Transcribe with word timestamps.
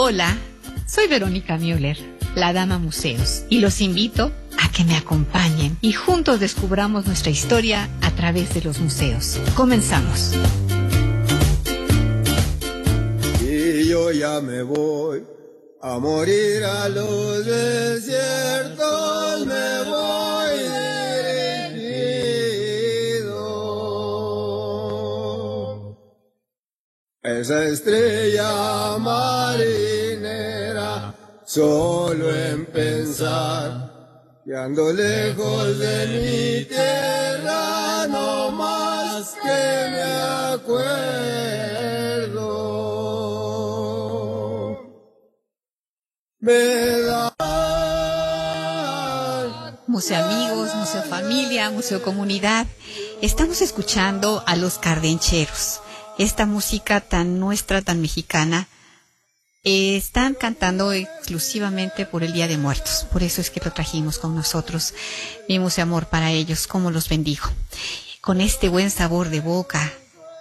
Hola, 0.00 0.38
soy 0.86 1.08
Verónica 1.08 1.56
Müller, 1.56 1.98
la 2.36 2.52
Dama 2.52 2.78
Museos, 2.78 3.42
y 3.48 3.58
los 3.58 3.80
invito 3.80 4.30
a 4.56 4.70
que 4.70 4.84
me 4.84 4.94
acompañen 4.94 5.76
y 5.80 5.92
juntos 5.92 6.38
descubramos 6.38 7.04
nuestra 7.06 7.32
historia 7.32 7.88
a 8.00 8.12
través 8.12 8.54
de 8.54 8.62
los 8.62 8.78
museos. 8.78 9.40
Comenzamos. 9.56 10.34
Y 13.42 13.88
yo 13.88 14.12
ya 14.12 14.40
me 14.40 14.62
voy 14.62 15.24
a 15.82 15.98
morir 15.98 16.62
a 16.62 16.88
los 16.88 17.44
desiertos. 17.44 19.08
Esa 27.28 27.64
estrella 27.64 28.96
marinera, 28.98 30.90
solo 31.44 32.34
en 32.34 32.64
pensar 32.64 33.92
que 34.46 34.56
ando 34.56 34.90
lejos 34.94 35.78
de 35.78 36.06
mi 36.06 36.64
tierra, 36.64 38.06
no 38.08 38.50
más 38.52 39.34
que 39.42 39.90
me 39.90 40.02
acuerdo. 40.54 40.88
Me 46.40 47.02
da 47.02 47.34
Museo 49.86 50.24
Amigos, 50.24 50.74
Museo 50.76 51.02
Familia, 51.02 51.70
Museo 51.70 52.02
Comunidad. 52.02 52.66
Estamos 53.20 53.60
escuchando 53.60 54.42
a 54.46 54.56
los 54.56 54.78
cardencheros. 54.78 55.82
Esta 56.18 56.46
música 56.46 57.00
tan 57.00 57.38
nuestra, 57.38 57.80
tan 57.80 58.00
mexicana, 58.00 58.68
eh, 59.64 59.96
están 59.96 60.34
cantando 60.34 60.92
exclusivamente 60.92 62.06
por 62.06 62.24
el 62.24 62.32
Día 62.32 62.48
de 62.48 62.58
Muertos. 62.58 63.06
Por 63.12 63.22
eso 63.22 63.40
es 63.40 63.50
que 63.50 63.60
lo 63.64 63.72
trajimos 63.72 64.18
con 64.18 64.34
nosotros. 64.34 64.94
Vimos 65.48 65.78
amor 65.78 66.06
para 66.06 66.30
ellos, 66.30 66.66
como 66.66 66.90
los 66.90 67.08
bendigo. 67.08 67.44
Con 68.20 68.40
este 68.40 68.68
buen 68.68 68.90
sabor 68.90 69.28
de 69.28 69.40
boca 69.40 69.92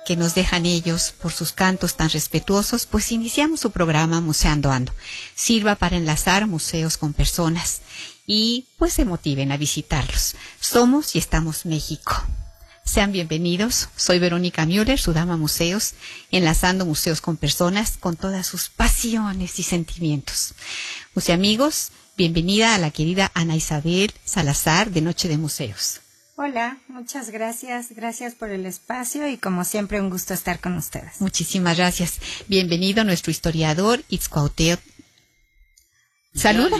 que 0.08 0.16
nos 0.16 0.33
dejan 0.33 0.66
ellos 0.66 1.14
por 1.22 1.33
sus 1.33 1.52
cantos 1.52 1.95
tan 1.95 2.09
respetuosos, 2.09 2.86
pues 2.86 3.11
iniciamos 3.11 3.59
su 3.59 3.72
programa 3.72 4.22
Museando 4.22 4.72
Ando. 4.72 4.94
Sirva 5.36 5.75
para 5.75 5.98
enlazar 5.98 6.48
museos 6.48 6.98
con 6.98 7.14
personas 7.14 7.81
y 8.25 8.67
pues 8.78 8.94
se 8.94 9.05
motiven 9.05 9.52
a 9.52 9.58
visitarlos. 9.58 10.36
Somos 10.59 11.16
y 11.16 11.20
estamos 11.20 11.66
México. 11.66 12.23
Sean 12.88 13.11
bienvenidos. 13.11 13.89
Soy 13.97 14.17
Verónica 14.17 14.66
Müller, 14.66 14.97
su 14.97 15.11
dama 15.11 15.35
museos, 15.35 15.93
enlazando 16.31 16.85
museos 16.85 17.19
con 17.19 17.35
personas 17.35 17.97
con 17.97 18.16
todas 18.16 18.47
sus 18.47 18.69
pasiones 18.69 19.59
y 19.59 19.63
sentimientos. 19.63 20.53
Museo 21.13 21.35
amigos, 21.35 21.91
bienvenida 22.15 22.73
a 22.73 22.77
la 22.77 22.91
querida 22.91 23.30
Ana 23.33 23.58
Isabel 23.58 24.13
Salazar 24.23 24.89
de 24.89 25.02
Noche 25.02 25.27
de 25.27 25.38
Museos. 25.38 25.99
Hola, 26.38 26.77
muchas 26.88 27.30
gracias. 27.30 27.91
Gracias 27.91 28.35
por 28.35 28.52
el 28.52 28.65
espacio 28.65 29.27
y 29.27 29.38
como 29.38 29.65
siempre 29.65 29.99
un 29.99 30.09
gusto 30.09 30.33
estar 30.33 30.61
con 30.61 30.77
ustedes. 30.77 31.19
Muchísimas 31.19 31.75
gracias. 31.75 32.19
Bienvenido 32.47 33.03
nuestro 33.03 33.31
historiador 33.31 34.02
Itzcuauteo. 34.08 34.77
Saluda. 36.33 36.77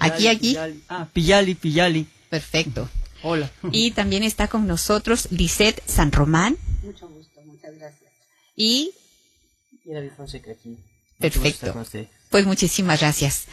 Aquí, 0.00 0.26
aquí. 0.26 0.56
Ah, 0.88 1.06
Pillali, 1.12 1.54
Pillali. 1.54 2.08
Perfecto. 2.28 2.88
Hola. 3.28 3.50
Y 3.72 3.90
también 3.90 4.22
está 4.22 4.46
con 4.46 4.68
nosotros 4.68 5.26
Lisette 5.32 5.82
San 5.84 6.12
Román 6.12 6.56
Mucho 6.84 7.08
gusto, 7.08 7.40
muchas 7.44 7.76
gracias. 7.76 8.12
y 8.54 8.92
Y 9.84 9.92
David 9.92 10.12
Fonseca 10.16 10.52
aquí. 10.52 10.68
Mucho 10.68 10.82
Perfecto. 11.18 11.74
Pues 12.30 12.46
muchísimas 12.46 13.00
gracias. 13.00 13.46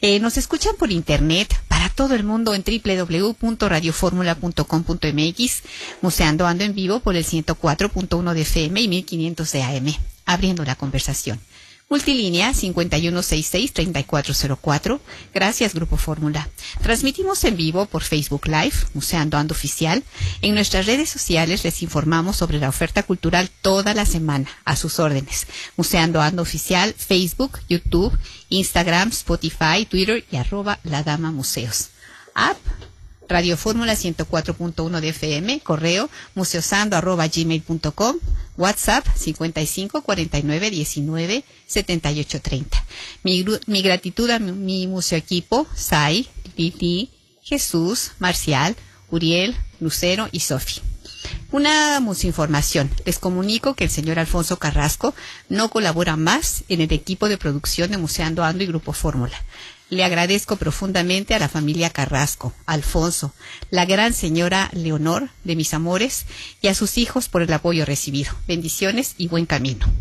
Eh, 0.00 0.18
nos 0.18 0.36
escuchan 0.36 0.74
por 0.76 0.90
internet 0.90 1.56
para 1.68 1.88
todo 1.90 2.16
el 2.16 2.24
mundo 2.24 2.54
en 2.54 2.64
www.radioformula.com.mx, 2.64 5.62
museando 6.00 6.48
ando 6.48 6.64
en 6.64 6.74
vivo 6.74 6.98
por 6.98 7.14
el 7.14 7.24
104.1 7.24 8.34
de 8.34 8.40
FM 8.40 8.80
y 8.80 8.88
1500 8.88 9.52
de 9.52 9.62
AM, 9.62 9.94
abriendo 10.26 10.64
la 10.64 10.74
conversación. 10.74 11.38
Multilínea 11.92 12.52
5166-3404. 12.52 15.00
Gracias, 15.34 15.74
Grupo 15.74 15.96
Fórmula. 15.96 16.48
Transmitimos 16.80 17.42
en 17.42 17.56
vivo 17.56 17.86
por 17.86 18.04
Facebook 18.04 18.46
Live, 18.46 18.74
Museando 18.94 19.36
Ando 19.36 19.54
Oficial. 19.54 20.04
En 20.40 20.54
nuestras 20.54 20.86
redes 20.86 21.10
sociales 21.10 21.64
les 21.64 21.82
informamos 21.82 22.36
sobre 22.36 22.60
la 22.60 22.68
oferta 22.68 23.02
cultural 23.02 23.50
toda 23.60 23.92
la 23.92 24.06
semana, 24.06 24.48
a 24.64 24.76
sus 24.76 25.00
órdenes. 25.00 25.48
Museando 25.76 26.20
Ando 26.20 26.42
Oficial, 26.42 26.94
Facebook, 26.96 27.58
YouTube, 27.68 28.16
Instagram, 28.50 29.08
Spotify, 29.08 29.84
Twitter 29.84 30.24
y 30.30 30.36
arroba 30.36 30.78
La 30.84 31.02
Dama 31.02 31.32
Museos. 31.32 31.88
App, 32.36 32.56
Radio 33.28 33.56
Fórmula 33.56 33.94
104.1 33.94 35.00
de 35.00 35.08
FM, 35.08 35.58
correo 35.60 36.08
museosando 36.36 36.96
WhatsApp 38.60 39.06
55 39.16 40.02
49 40.02 40.70
19 40.70 41.44
78 41.66 42.40
30. 42.40 42.84
Mi, 43.22 43.82
gratitud 43.82 44.28
a 44.28 44.38
mi, 44.38 44.52
mi 44.52 44.86
museo 44.86 45.16
equipo, 45.16 45.66
Sai, 45.74 46.28
Lili, 46.56 47.10
Jesús, 47.42 48.12
Marcial, 48.18 48.76
Uriel, 49.10 49.56
Lucero 49.80 50.28
y 50.30 50.40
Sofi. 50.40 50.82
Una 51.50 52.00
musinformación. 52.00 52.90
Les 53.06 53.18
comunico 53.18 53.74
que 53.74 53.84
el 53.84 53.90
señor 53.90 54.18
Alfonso 54.18 54.58
Carrasco 54.58 55.14
no 55.48 55.70
colabora 55.70 56.16
más 56.16 56.64
en 56.68 56.82
el 56.82 56.92
equipo 56.92 57.30
de 57.30 57.38
producción 57.38 57.90
de 57.90 57.96
Museando 57.96 58.44
Ando 58.44 58.62
y 58.62 58.66
Grupo 58.66 58.92
Fórmula. 58.92 59.42
Le 59.90 60.04
agradezco 60.04 60.54
profundamente 60.54 61.34
a 61.34 61.40
la 61.40 61.48
familia 61.48 61.90
Carrasco, 61.90 62.54
Alfonso, 62.64 63.34
la 63.70 63.86
gran 63.86 64.14
señora 64.14 64.70
Leonor 64.72 65.30
de 65.42 65.56
mis 65.56 65.74
amores 65.74 66.26
y 66.62 66.68
a 66.68 66.76
sus 66.76 66.96
hijos 66.96 67.28
por 67.28 67.42
el 67.42 67.52
apoyo 67.52 67.84
recibido. 67.84 68.32
Bendiciones 68.46 69.14
y 69.18 69.26
buen 69.26 69.46
camino. 69.46 69.92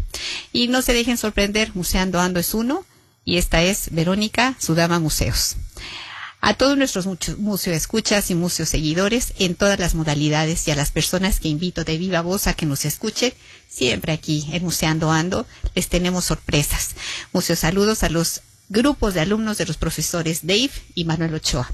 Y 0.53 0.67
no 0.67 0.83
se 0.83 0.93
dejen 0.93 1.17
sorprender, 1.17 1.71
Museando 1.73 2.19
Ando 2.19 2.39
es 2.39 2.53
uno 2.53 2.85
y 3.25 3.37
esta 3.37 3.63
es 3.63 3.89
Verónica, 3.91 4.55
su 4.59 4.75
dama 4.75 4.99
museos. 4.99 5.55
A 6.41 6.53
todos 6.53 6.77
nuestros 6.77 7.07
museo 7.37 7.73
escuchas 7.73 8.29
y 8.29 8.35
museo 8.35 8.67
seguidores 8.67 9.33
en 9.39 9.55
todas 9.55 9.79
las 9.79 9.95
modalidades 9.95 10.67
y 10.67 10.71
a 10.71 10.75
las 10.75 10.91
personas 10.91 11.39
que 11.39 11.49
invito 11.49 11.83
de 11.83 11.97
viva 11.97 12.21
voz 12.21 12.45
a 12.45 12.53
que 12.53 12.67
nos 12.67 12.85
escuchen, 12.85 13.33
siempre 13.67 14.13
aquí 14.13 14.47
en 14.53 14.63
Museando 14.63 15.11
Ando 15.11 15.47
les 15.73 15.89
tenemos 15.89 16.25
sorpresas. 16.25 16.91
Museo 17.33 17.55
saludos 17.55 18.03
a 18.03 18.09
los 18.09 18.41
grupos 18.69 19.13
de 19.15 19.21
alumnos 19.21 19.57
de 19.57 19.65
los 19.65 19.77
profesores 19.77 20.45
Dave 20.45 20.69
y 20.93 21.05
Manuel 21.05 21.33
Ochoa. 21.33 21.71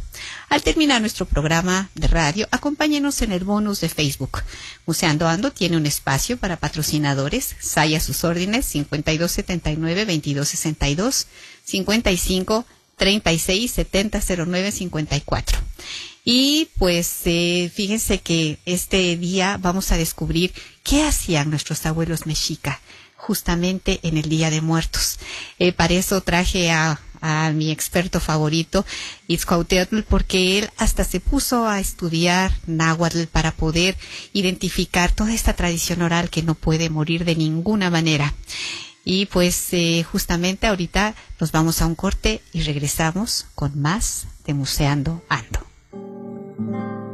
Al 0.50 0.64
terminar 0.64 1.02
nuestro 1.02 1.26
programa 1.26 1.90
de 1.94 2.08
radio, 2.08 2.48
acompáñenos 2.52 3.22
en 3.22 3.34
el 3.34 3.44
bonus 3.44 3.82
de 3.82 3.90
Facebook. 3.90 4.44
Museando 4.86 5.28
Ando 5.28 5.52
tiene 5.52 5.76
un 5.78 5.86
espacio 5.86 6.38
para 6.38 6.56
patrocinadores. 6.56 7.58
SAI 7.60 7.96
a 7.96 8.00
sus 8.00 8.24
órdenes 8.24 8.74
5279-2262, 8.74 11.26
55 11.66 12.66
36 12.96 13.72
70 13.72 14.22
09 14.46 14.72
54. 14.72 15.60
Y 16.24 16.70
pues 16.80 17.22
eh, 17.26 17.70
fíjense 17.74 18.20
que 18.20 18.58
este 18.66 19.18
día 19.18 19.58
vamos 19.62 19.92
a 19.92 19.98
descubrir 19.98 20.54
qué 20.84 21.04
hacían 21.04 21.50
nuestros 21.52 21.86
abuelos 21.86 22.26
mexica 22.26 22.80
justamente 23.26 24.00
en 24.04 24.18
el 24.18 24.30
Día 24.30 24.52
de 24.52 24.62
Muertos. 24.62 25.18
Eh, 25.58 25.74
para 25.74 25.96
eso 25.96 26.22
traje 26.22 26.72
a, 26.72 27.00
a 27.22 27.52
mi 27.52 27.72
experto 27.72 28.20
favorito, 28.20 28.86
Itzcuauhteotl, 29.28 30.02
porque 30.02 30.60
él 30.60 30.70
hasta 30.78 31.04
se 31.04 31.20
puso 31.20 31.68
a 31.68 31.80
estudiar 31.80 32.52
náhuatl 32.68 33.24
para 33.24 33.52
poder 33.52 33.98
identificar 34.34 35.12
toda 35.12 35.34
esta 35.34 35.54
tradición 35.54 36.04
oral 36.04 36.30
que 36.30 36.44
no 36.44 36.54
puede 36.54 36.90
morir 36.90 37.26
de 37.26 37.36
ninguna 37.36 37.90
manera. 37.90 38.36
Y 39.04 39.26
pues 39.28 39.70
eh, 39.72 40.04
justamente 40.04 40.68
ahorita 40.68 41.16
nos 41.40 41.52
vamos 41.52 41.82
a 41.82 41.88
un 41.88 41.96
corte 41.96 42.42
y 42.54 42.62
regresamos 42.62 43.48
con 43.56 43.80
más 43.80 44.28
de 44.46 44.54
Museando 44.54 45.24
Ando. 45.30 47.05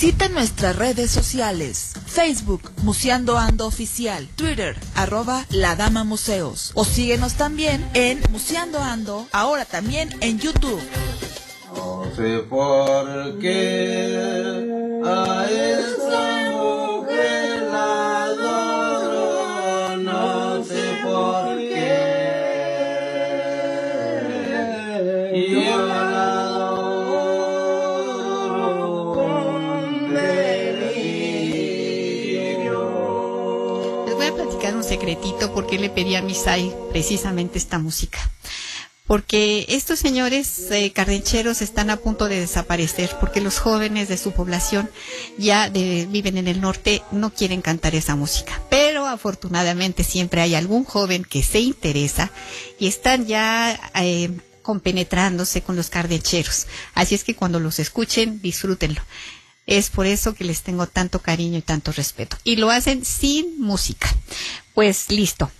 Visita 0.00 0.30
nuestras 0.30 0.76
redes 0.76 1.10
sociales. 1.10 1.92
Facebook, 2.06 2.70
Museando 2.84 3.36
Ando 3.36 3.66
Oficial. 3.66 4.26
Twitter, 4.34 4.74
arroba 4.94 5.44
La 5.50 5.76
Dama 5.76 6.04
Museos. 6.04 6.70
O 6.72 6.86
síguenos 6.86 7.34
también 7.34 7.86
en 7.92 8.22
Museando 8.30 8.78
Ando, 8.78 9.26
ahora 9.30 9.66
también 9.66 10.08
en 10.22 10.38
YouTube. 10.38 10.80
No 11.76 12.04
sé 12.16 12.38
por 12.48 13.38
qué 13.40 14.16
a 15.04 15.44
ratito 35.20 35.52
por 35.52 35.66
qué 35.66 35.78
le 35.78 35.90
pedí 35.90 36.14
a 36.16 36.22
Misai 36.22 36.72
precisamente 36.90 37.58
esta 37.58 37.78
música. 37.78 38.18
Porque 39.06 39.66
estos 39.68 39.98
señores 39.98 40.70
eh, 40.70 40.92
cardencheros 40.92 41.62
están 41.62 41.90
a 41.90 41.96
punto 41.96 42.26
de 42.28 42.38
desaparecer, 42.40 43.10
porque 43.20 43.40
los 43.40 43.58
jóvenes 43.58 44.08
de 44.08 44.16
su 44.16 44.30
población 44.32 44.88
ya 45.36 45.68
de- 45.68 46.06
viven 46.08 46.38
en 46.38 46.46
el 46.46 46.60
norte, 46.60 47.02
no 47.10 47.34
quieren 47.34 47.60
cantar 47.60 47.94
esa 47.96 48.14
música. 48.14 48.62
Pero 48.70 49.06
afortunadamente 49.06 50.04
siempre 50.04 50.40
hay 50.42 50.54
algún 50.54 50.84
joven 50.84 51.24
que 51.24 51.42
se 51.42 51.58
interesa 51.60 52.30
y 52.78 52.86
están 52.86 53.26
ya 53.26 53.78
eh, 53.96 54.30
compenetrándose 54.62 55.60
con 55.62 55.74
los 55.74 55.90
cardencheros. 55.90 56.66
Así 56.94 57.16
es 57.16 57.24
que 57.24 57.34
cuando 57.34 57.58
los 57.58 57.80
escuchen, 57.80 58.40
disfrútenlo. 58.40 59.02
Es 59.66 59.90
por 59.90 60.06
eso 60.06 60.34
que 60.34 60.44
les 60.44 60.62
tengo 60.62 60.86
tanto 60.86 61.20
cariño 61.20 61.58
y 61.58 61.62
tanto 61.62 61.92
respeto. 61.92 62.36
Y 62.44 62.56
lo 62.56 62.70
hacen 62.70 63.04
sin 63.04 63.60
música. 63.60 64.08
Pues 64.74 65.10
listo. 65.10 65.50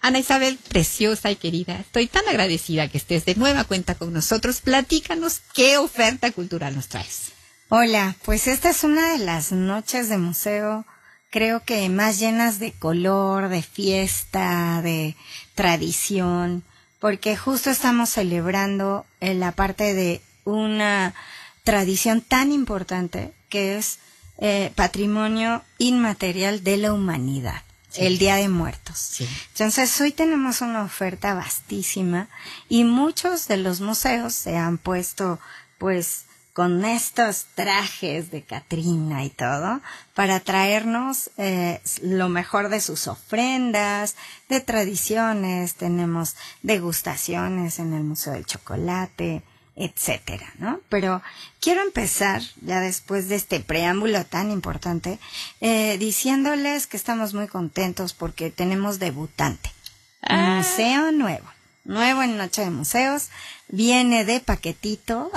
Ana 0.00 0.18
Isabel, 0.18 0.58
preciosa 0.68 1.30
y 1.30 1.36
querida, 1.36 1.80
estoy 1.80 2.08
tan 2.08 2.28
agradecida 2.28 2.88
que 2.88 2.98
estés 2.98 3.24
de 3.24 3.36
nueva 3.36 3.64
cuenta 3.64 3.94
con 3.94 4.12
nosotros. 4.12 4.60
Platícanos 4.60 5.40
qué 5.54 5.78
oferta 5.78 6.30
cultural 6.30 6.76
nos 6.76 6.88
traes. 6.88 7.32
Hola, 7.70 8.14
pues 8.22 8.46
esta 8.46 8.68
es 8.68 8.84
una 8.84 9.12
de 9.12 9.18
las 9.18 9.50
noches 9.50 10.10
de 10.10 10.18
museo, 10.18 10.84
creo 11.30 11.64
que 11.64 11.88
más 11.88 12.18
llenas 12.18 12.58
de 12.58 12.72
color, 12.72 13.48
de 13.48 13.62
fiesta, 13.62 14.82
de 14.82 15.16
tradición, 15.54 16.62
porque 17.00 17.36
justo 17.36 17.70
estamos 17.70 18.10
celebrando 18.10 19.06
en 19.20 19.40
la 19.40 19.52
parte 19.52 19.94
de 19.94 20.20
una 20.44 21.14
tradición 21.62 22.20
tan 22.20 22.52
importante 22.52 23.32
que 23.54 23.76
es 23.76 24.00
eh, 24.38 24.72
patrimonio 24.74 25.62
inmaterial 25.78 26.64
de 26.64 26.76
la 26.76 26.92
humanidad, 26.92 27.62
el 27.94 28.18
Día 28.18 28.34
de 28.34 28.48
Muertos. 28.48 28.98
Sí. 28.98 29.28
Entonces, 29.52 30.00
hoy 30.00 30.10
tenemos 30.10 30.60
una 30.60 30.82
oferta 30.82 31.34
vastísima 31.34 32.26
y 32.68 32.82
muchos 32.82 33.46
de 33.46 33.58
los 33.58 33.80
museos 33.80 34.34
se 34.34 34.56
han 34.56 34.76
puesto, 34.76 35.38
pues, 35.78 36.24
con 36.52 36.84
estos 36.84 37.46
trajes 37.54 38.32
de 38.32 38.42
Catrina 38.42 39.24
y 39.24 39.30
todo, 39.30 39.80
para 40.14 40.40
traernos 40.40 41.30
eh, 41.36 41.80
lo 42.02 42.28
mejor 42.28 42.70
de 42.70 42.80
sus 42.80 43.06
ofrendas, 43.06 44.16
de 44.48 44.60
tradiciones, 44.62 45.76
tenemos 45.76 46.34
degustaciones 46.62 47.78
en 47.78 47.92
el 47.92 48.02
Museo 48.02 48.32
del 48.32 48.46
Chocolate, 48.46 49.44
etcétera, 49.76 50.52
¿no? 50.58 50.80
Pero 50.88 51.20
quiero 51.60 51.82
empezar, 51.82 52.42
ya 52.62 52.80
después 52.80 53.28
de 53.28 53.34
este 53.36 53.60
preámbulo 53.60 54.24
tan 54.24 54.50
importante, 54.50 55.18
eh, 55.60 55.96
diciéndoles 55.98 56.86
que 56.86 56.96
estamos 56.96 57.34
muy 57.34 57.48
contentos 57.48 58.12
porque 58.12 58.50
tenemos 58.50 58.98
debutante. 58.98 59.70
Un 60.30 60.56
museo 60.58 61.12
nuevo. 61.12 61.44
Nuevo 61.84 62.22
en 62.22 62.38
Noche 62.38 62.62
de 62.62 62.70
Museos. 62.70 63.28
Viene 63.68 64.24
de 64.24 64.40
paquetito. 64.40 65.30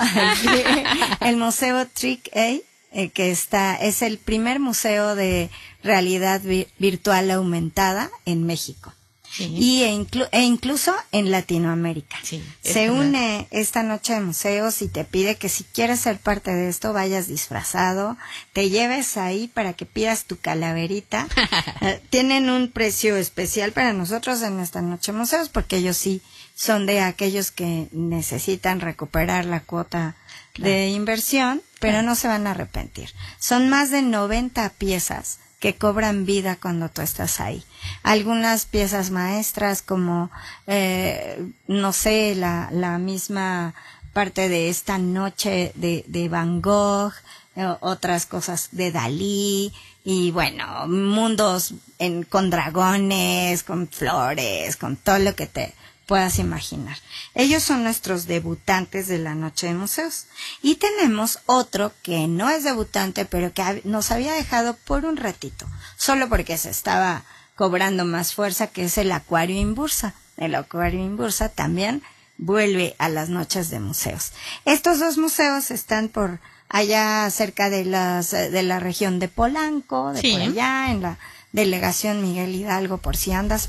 el 1.20 1.36
Museo 1.36 1.86
Trick 1.86 2.30
A, 2.34 2.56
eh, 2.92 3.10
que 3.12 3.30
está, 3.30 3.74
es 3.76 4.00
el 4.00 4.16
primer 4.18 4.60
museo 4.60 5.14
de 5.14 5.50
realidad 5.82 6.40
vi- 6.42 6.66
virtual 6.78 7.30
aumentada 7.30 8.08
en 8.24 8.46
México. 8.46 8.94
Sí. 9.30 9.44
Y 9.56 9.82
e, 9.82 9.92
inclu- 9.94 10.28
e 10.32 10.42
incluso 10.42 10.94
en 11.12 11.30
Latinoamérica. 11.30 12.16
Sí, 12.22 12.42
Se 12.62 12.90
une 12.90 13.46
esta 13.50 13.82
noche 13.82 14.14
de 14.14 14.20
museos 14.20 14.82
y 14.82 14.88
te 14.88 15.04
pide 15.04 15.36
que 15.36 15.48
si 15.48 15.64
quieres 15.64 16.00
ser 16.00 16.18
parte 16.18 16.50
de 16.52 16.68
esto 16.68 16.92
vayas 16.92 17.28
disfrazado, 17.28 18.16
te 18.52 18.70
lleves 18.70 19.16
ahí 19.16 19.46
para 19.48 19.74
que 19.74 19.86
pidas 19.86 20.24
tu 20.24 20.38
calaverita. 20.38 21.26
Eh, 21.80 22.00
Tienen 22.10 22.50
un 22.50 22.70
precio 22.72 23.16
especial 23.16 23.70
para 23.72 23.92
nosotros 23.92 24.42
en 24.42 24.58
esta 24.58 24.82
noche 24.82 25.12
de 25.12 25.18
museos 25.18 25.48
porque 25.48 25.76
ellos 25.76 25.96
sí 25.96 26.20
son 26.56 26.86
de 26.86 27.00
aquellos 27.00 27.52
que 27.52 27.86
necesitan 27.92 28.80
recuperar 28.80 29.44
la 29.44 29.60
cuota 29.60 30.16
de 30.58 30.88
inversión, 30.88 31.62
pero 31.80 32.02
no 32.02 32.14
se 32.14 32.28
van 32.28 32.46
a 32.46 32.52
arrepentir. 32.52 33.10
Son 33.38 33.68
más 33.68 33.90
de 33.90 34.02
90 34.02 34.68
piezas 34.70 35.38
que 35.60 35.74
cobran 35.74 36.24
vida 36.24 36.56
cuando 36.56 36.88
tú 36.88 37.02
estás 37.02 37.40
ahí. 37.40 37.64
Algunas 38.02 38.66
piezas 38.66 39.10
maestras 39.10 39.82
como, 39.82 40.30
eh, 40.66 41.44
no 41.66 41.92
sé, 41.92 42.34
la, 42.36 42.68
la 42.70 42.98
misma 42.98 43.74
parte 44.12 44.48
de 44.48 44.68
esta 44.68 44.98
noche 44.98 45.72
de, 45.74 46.04
de 46.06 46.28
Van 46.28 46.60
Gogh, 46.60 47.12
eh, 47.56 47.74
otras 47.80 48.26
cosas 48.26 48.68
de 48.72 48.92
Dalí 48.92 49.72
y 50.04 50.30
bueno, 50.30 50.86
mundos 50.86 51.74
en, 51.98 52.22
con 52.22 52.50
dragones, 52.50 53.62
con 53.62 53.88
flores, 53.88 54.76
con 54.76 54.96
todo 54.96 55.18
lo 55.18 55.34
que 55.34 55.46
te 55.46 55.74
puedas 56.08 56.38
imaginar. 56.38 56.96
Ellos 57.34 57.62
son 57.62 57.84
nuestros 57.84 58.26
debutantes 58.26 59.08
de 59.08 59.18
la 59.18 59.34
Noche 59.34 59.66
de 59.66 59.74
Museos. 59.74 60.24
Y 60.62 60.76
tenemos 60.76 61.40
otro 61.44 61.92
que 62.02 62.26
no 62.26 62.48
es 62.48 62.64
debutante, 62.64 63.26
pero 63.26 63.52
que 63.52 63.82
nos 63.84 64.10
había 64.10 64.32
dejado 64.32 64.74
por 64.86 65.04
un 65.04 65.18
ratito, 65.18 65.66
solo 65.98 66.30
porque 66.30 66.56
se 66.56 66.70
estaba 66.70 67.24
cobrando 67.56 68.06
más 68.06 68.32
fuerza, 68.34 68.68
que 68.68 68.84
es 68.86 68.96
el 68.96 69.12
Acuario 69.12 69.60
Inbursa. 69.60 70.14
El 70.38 70.54
Acuario 70.54 71.00
Inbursa 71.04 71.50
también 71.50 72.02
vuelve 72.38 72.96
a 72.98 73.10
las 73.10 73.28
noches 73.28 73.68
de 73.68 73.78
museos. 73.80 74.32
Estos 74.64 75.00
dos 75.00 75.18
museos 75.18 75.70
están 75.70 76.08
por 76.08 76.40
allá 76.70 77.28
cerca 77.30 77.68
de 77.68 77.84
las 77.84 78.32
eh, 78.32 78.48
de 78.50 78.62
la 78.62 78.80
región 78.80 79.18
de 79.18 79.28
Polanco, 79.28 80.12
de 80.14 80.22
Sí. 80.22 80.32
por 80.32 80.40
allá 80.42 80.90
en 80.90 81.02
la 81.02 81.18
delegación 81.52 82.22
Miguel 82.22 82.54
Hidalgo, 82.54 82.96
por 82.96 83.14
si 83.16 83.32
andas 83.32 83.68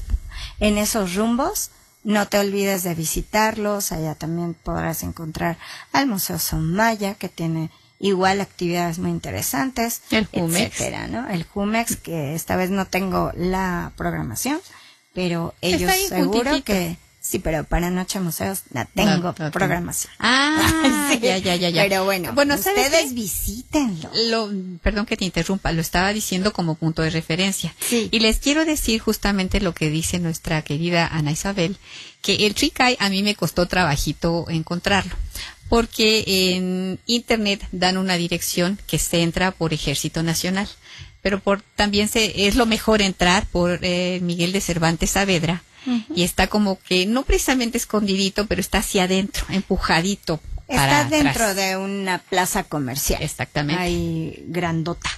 en 0.62 0.78
esos 0.78 1.16
rumbos, 1.16 1.72
no 2.10 2.28
te 2.28 2.40
olvides 2.40 2.82
de 2.82 2.96
visitarlos, 2.96 3.92
allá 3.92 4.16
también 4.16 4.56
podrás 4.56 5.04
encontrar 5.04 5.58
al 5.94 6.08
Museo 6.08 6.40
Somaya, 6.40 7.14
que 7.14 7.30
tiene 7.30 7.70
igual 8.00 8.42
actividades 8.42 8.98
muy 8.98 9.12
interesantes, 9.12 10.02
El 10.10 10.26
Jumex. 10.26 10.74
etcétera, 10.74 11.08
¿no? 11.08 11.30
El 11.30 11.44
Jumex, 11.44 11.98
que 11.98 12.34
esta 12.34 12.56
vez 12.56 12.72
no 12.72 12.86
tengo 12.86 13.32
la 13.36 13.92
programación, 13.96 14.60
pero 15.14 15.54
ellos 15.62 15.92
seguro 16.08 16.64
que 16.64 16.98
sí, 17.22 17.38
pero 17.38 17.64
para 17.66 17.92
Noche 17.92 18.20
Museos 18.20 18.62
la 18.72 18.86
tengo 18.86 19.12
No, 19.18 19.18
no 19.22 19.34
tengo. 19.36 19.52
programación. 19.52 20.12
Ah, 20.18 21.10
Sí, 21.12 21.20
ya, 21.22 21.38
ya, 21.40 21.56
ya, 21.56 21.70
ya. 21.70 21.82
Pero 21.84 22.06
bueno, 22.06 22.34
bueno 22.34 22.56
¿sabes 22.58 22.86
ustedes 22.86 23.14
visítenlo. 23.16 24.10
Lo, 24.30 24.50
perdón 24.82 25.06
que 25.08 25.18
te 25.18 25.26
interrumpa, 25.26 25.72
lo 25.72 25.82
estaba 25.82 26.14
diciendo 26.14 26.54
como 26.54 26.76
punto 26.76 27.02
de 27.02 27.10
referencia. 27.10 27.74
Sí. 27.80 28.10
Y 28.12 28.20
les 28.20 28.38
quiero 28.38 28.64
decir 28.64 29.02
justamente 29.02 29.60
lo 29.60 29.74
que 29.74 29.90
dice 29.90 30.20
nuestra 30.20 30.62
querida 30.62 31.08
Ana 31.08 31.32
Isabel, 31.32 31.78
que 32.22 32.46
el 32.46 32.54
Tricay 32.56 32.98
a 33.00 33.10
mí 33.10 33.24
me 33.24 33.36
costó 33.36 33.66
trabajito 33.68 34.46
encontrarlo, 34.50 35.16
porque 35.70 36.24
en 36.56 37.00
internet 37.06 37.66
dan 37.72 37.98
una 37.98 38.16
dirección 38.16 38.80
que 38.88 39.00
se 39.00 39.22
entra 39.22 39.52
por 39.52 39.74
Ejército 39.74 40.24
Nacional, 40.24 40.68
pero 41.22 41.40
por 41.40 41.62
también 41.76 42.08
se 42.08 42.48
es 42.48 42.56
lo 42.56 42.66
mejor 42.66 43.02
entrar 43.02 43.46
por 43.48 43.80
eh, 43.82 44.20
Miguel 44.22 44.52
de 44.52 44.62
Cervantes 44.62 45.12
Saavedra 45.12 45.64
y 46.14 46.24
está 46.24 46.48
como 46.48 46.78
que 46.80 47.06
no 47.06 47.24
precisamente 47.24 47.78
escondidito, 47.78 48.46
pero 48.48 48.62
está 48.62 48.80
hacia 48.80 49.04
adentro, 49.04 49.46
empujadito. 49.50 50.40
para 50.68 51.02
Está 51.02 51.10
dentro 51.10 51.32
atrás. 51.32 51.56
de 51.56 51.78
una 51.78 52.20
plaza 52.20 52.64
comercial. 52.64 53.24
Exactamente. 53.24 53.82
Ahí 53.82 54.44
grandota. 54.48 55.10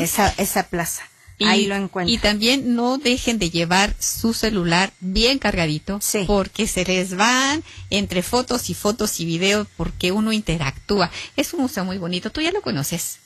Esa, 0.00 0.28
esa 0.38 0.64
plaza. 0.64 1.04
Y, 1.42 1.46
Ahí 1.46 1.66
lo 1.66 1.74
encuentran. 1.76 2.08
Y 2.14 2.18
también 2.18 2.74
no 2.74 2.98
dejen 2.98 3.38
de 3.38 3.50
llevar 3.50 3.94
su 3.98 4.34
celular 4.34 4.92
bien 5.00 5.38
cargadito, 5.38 5.98
Sí. 6.00 6.24
porque 6.26 6.66
se 6.66 6.84
les 6.84 7.16
van 7.16 7.62
entre 7.90 8.22
fotos 8.22 8.70
y 8.70 8.74
fotos 8.74 9.20
y 9.20 9.24
videos, 9.24 9.66
porque 9.76 10.12
uno 10.12 10.32
interactúa. 10.32 11.10
Es 11.36 11.52
un 11.54 11.62
museo 11.62 11.84
muy 11.84 11.98
bonito. 11.98 12.30
Tú 12.30 12.40
ya 12.40 12.52
lo 12.52 12.62
conoces. 12.62 13.18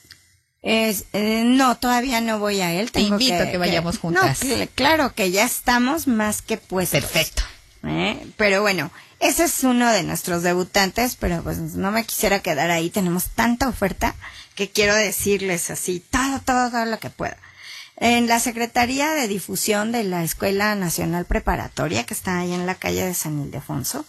Es, 0.61 1.05
eh, 1.13 1.43
no, 1.45 1.77
todavía 1.77 2.19
no 2.19 2.39
voy 2.39 2.61
a 2.61 2.73
él. 2.73 2.91
Te 2.91 3.01
invito 3.01 3.35
a 3.35 3.49
que 3.51 3.57
vayamos 3.57 3.95
No, 3.95 4.01
juntas. 4.01 4.41
cl- 4.41 4.67
claro 4.75 5.13
que 5.13 5.31
ya 5.31 5.45
estamos 5.45 6.07
más 6.07 6.41
que 6.41 6.57
puestos. 6.57 6.99
Perfecto. 7.01 7.43
¿eh? 7.83 8.25
Pero 8.37 8.61
bueno, 8.61 8.91
ese 9.19 9.45
es 9.45 9.63
uno 9.63 9.89
de 9.91 10.03
nuestros 10.03 10.43
debutantes, 10.43 11.15
pero 11.19 11.41
pues 11.43 11.57
no 11.59 11.91
me 11.91 12.03
quisiera 12.05 12.39
quedar 12.41 12.71
ahí. 12.71 12.89
Tenemos 12.89 13.25
tanta 13.35 13.69
oferta 13.69 14.15
que 14.55 14.69
quiero 14.69 14.95
decirles 14.95 15.69
así, 15.69 16.03
todo, 16.09 16.41
todo, 16.43 16.71
todo 16.71 16.85
lo 16.85 16.99
que 16.99 17.11
pueda. 17.11 17.37
En 17.99 18.27
la 18.27 18.39
Secretaría 18.39 19.09
de 19.15 19.27
Difusión 19.27 19.91
de 19.91 20.03
la 20.03 20.23
Escuela 20.23 20.75
Nacional 20.75 21.25
Preparatoria, 21.25 22.05
que 22.05 22.13
está 22.13 22.37
ahí 22.37 22.53
en 22.53 22.67
la 22.67 22.75
calle 22.75 23.03
de 23.03 23.15
San 23.15 23.41
Ildefonso, 23.41 24.05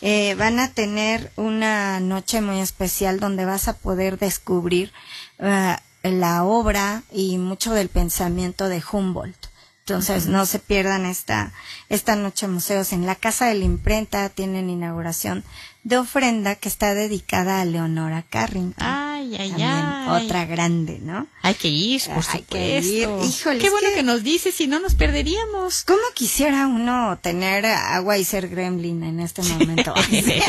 eh, 0.00 0.34
van 0.34 0.58
a 0.58 0.72
tener 0.72 1.30
una 1.36 2.00
noche 2.00 2.40
muy 2.40 2.58
especial 2.58 3.20
donde 3.20 3.44
vas 3.44 3.68
a 3.68 3.76
poder 3.76 4.18
descubrir 4.18 4.92
eh, 5.38 5.76
la 6.02 6.42
obra 6.42 7.04
y 7.12 7.38
mucho 7.38 7.74
del 7.74 7.88
pensamiento 7.88 8.68
de 8.68 8.82
Humboldt. 8.90 9.46
Entonces, 9.80 10.26
no 10.26 10.44
se 10.44 10.58
pierdan 10.58 11.06
esta, 11.06 11.52
esta 11.88 12.14
noche 12.16 12.46
museos. 12.46 12.92
En 12.92 13.06
la 13.06 13.14
Casa 13.14 13.46
de 13.46 13.54
la 13.54 13.64
Imprenta 13.64 14.28
tienen 14.28 14.68
inauguración 14.68 15.44
de 15.84 15.96
ofrenda 15.96 16.54
que 16.56 16.68
está 16.68 16.94
dedicada 16.94 17.60
a 17.60 17.64
Leonora 17.64 18.24
Carrington. 18.28 18.74
Ay, 18.86 19.08
Ay, 19.18 19.36
ay, 19.40 19.48
también 19.50 19.68
ay. 19.70 20.24
otra 20.24 20.44
grande, 20.46 20.98
¿no? 21.02 21.26
Hay 21.42 21.54
que 21.54 21.68
ir, 21.68 22.00
por 22.14 22.24
Hay 22.32 22.42
que 22.42 22.80
ir. 22.80 23.08
Híjole, 23.24 23.58
Qué 23.58 23.68
bueno 23.70 23.88
que- 23.90 23.94
que... 23.96 24.02
nos 24.02 24.22
dices, 24.22 24.54
si 24.54 24.66
no 24.68 24.78
nos 24.80 24.94
perderíamos. 24.94 25.84
¿Cómo 25.84 26.00
quisiera 26.14 26.66
uno 26.66 27.18
tener 27.20 27.66
agua 27.66 28.16
y 28.18 28.24
ser 28.24 28.48
gremlin 28.48 29.02
en 29.02 29.20
este 29.20 29.42
momento? 29.42 29.92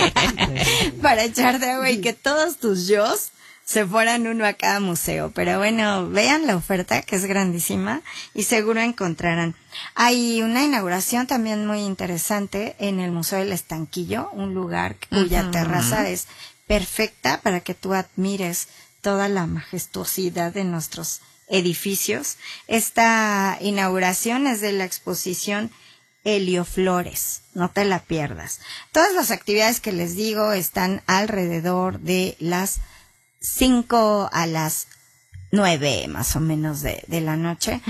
Para 1.02 1.24
echar 1.24 1.60
de 1.60 1.72
agua 1.72 1.90
y 1.90 2.02
que 2.02 2.14
todos 2.14 2.58
tus 2.58 2.88
yos 2.88 3.30
se 3.70 3.86
fueran 3.86 4.26
uno 4.26 4.48
a 4.48 4.54
cada 4.54 4.80
museo. 4.80 5.32
Pero 5.32 5.60
bueno, 5.60 6.10
vean 6.10 6.48
la 6.48 6.56
oferta 6.56 7.04
que 7.04 7.16
es 7.16 7.26
grandísima 7.26 8.02
y 8.34 8.44
seguro 8.44 8.82
encontrarán. 8.82 9.54
Hay 9.94 10.42
una 10.42 10.64
inauguración 10.64 11.28
también 11.28 11.68
muy 11.68 11.82
interesante 11.82 12.76
en 12.80 13.00
el 13.00 13.12
Museo 13.12 13.38
del 13.38 13.52
Estanquillo, 13.52 14.32
un 14.32 14.56
lugar 14.56 14.96
cuya 15.12 15.52
terraza 15.52 16.10
es 16.10 16.26
perfecta 16.66 17.42
para 17.42 17.60
que 17.60 17.76
tú 17.76 17.94
admires 17.94 18.70
toda 19.02 19.30
la 19.30 19.46
majestuosidad 19.46 20.52
de 20.52 20.64
nuestros 20.64 21.22
edificios. 21.48 22.38
Esta 22.68 23.56
inauguración 23.62 24.48
es 24.48 24.62
de 24.62 24.72
la 24.72 24.86
exposición 24.86 25.70
Helioflores, 26.24 27.44
no 27.54 27.70
te 27.70 27.86
la 27.86 28.00
pierdas. 28.00 28.62
Todas 28.92 29.14
las 29.14 29.30
actividades 29.30 29.80
que 29.80 29.92
les 29.92 30.16
digo 30.16 30.54
están 30.54 31.04
alrededor 31.06 32.00
de 32.00 32.36
las 32.40 32.80
5 33.42 34.30
a 34.32 34.48
las 34.48 34.88
9 35.52 36.08
más 36.10 36.36
o 36.36 36.40
menos 36.40 36.82
de, 36.82 37.04
de 37.08 37.22
la 37.22 37.36
noche. 37.36 37.82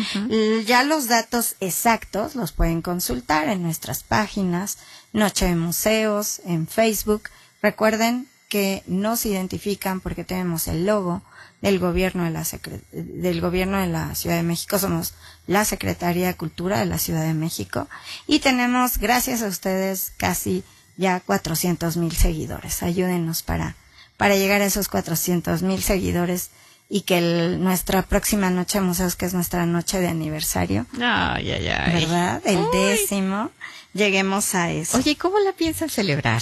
Ya 0.66 0.84
los 0.84 1.08
datos 1.08 1.56
exactos 1.60 2.36
los 2.36 2.52
pueden 2.52 2.82
consultar 2.82 3.50
en 3.50 3.64
nuestras 3.64 4.04
páginas, 4.04 4.78
Noche 5.12 5.46
de 5.46 5.56
Museos, 5.56 6.42
en 6.46 6.68
Facebook. 6.68 7.30
Recuerden 7.62 8.28
que 8.48 8.84
nos 8.88 9.26
identifican 9.26 10.00
porque 10.00 10.24
tenemos 10.24 10.68
el 10.68 10.86
logo 10.86 11.22
del 11.62 11.78
gobierno 11.78 12.24
de 12.24 12.32
la 12.32 12.46
del 12.92 13.42
gobierno 13.42 13.80
de 13.80 13.88
la 13.88 14.16
Ciudad 14.16 14.38
de 14.38 14.44
México 14.44 14.80
somos 14.80 15.14
la 15.46 15.66
Secretaría 15.66 16.28
de 16.28 16.36
Cultura 16.36 16.80
de 16.80 16.86
la 16.86 16.98
Ciudad 16.98 17.24
de 17.24 17.34
México 17.34 17.88
y 18.28 18.40
tenemos 18.40 18.98
gracias 18.98 19.44
a 19.44 19.48
ustedes 19.48 20.14
casi 20.18 20.64
ya 20.98 21.20
400 21.20 21.98
mil 21.98 22.16
seguidores 22.16 22.82
ayúdenos 22.82 23.44
para 23.44 23.76
para 24.20 24.36
llegar 24.36 24.62
a 24.62 24.66
esos 24.66 24.90
400 24.90 25.62
mil 25.64 25.82
seguidores 25.82 26.50
y 26.90 27.02
que 27.02 27.18
el- 27.20 27.64
nuestra 27.64 28.02
próxima 28.04 28.50
noche 28.50 28.80
de 28.80 28.86
museos 28.86 29.16
que 29.16 29.26
es 29.26 29.34
nuestra 29.34 29.66
noche 29.66 30.00
de 30.00 30.08
aniversario 30.10 30.86
Ay, 31.00 31.50
ay, 31.52 31.68
ay. 31.70 31.94
verdad 32.06 32.42
el 32.46 32.60
décimo 32.74 33.50
lleguemos 33.94 34.54
a 34.56 34.72
eso 34.72 34.98
Oye, 34.98 35.16
¿cómo 35.16 35.40
la 35.40 35.54
piensan 35.54 35.90
celebrar? 35.90 36.42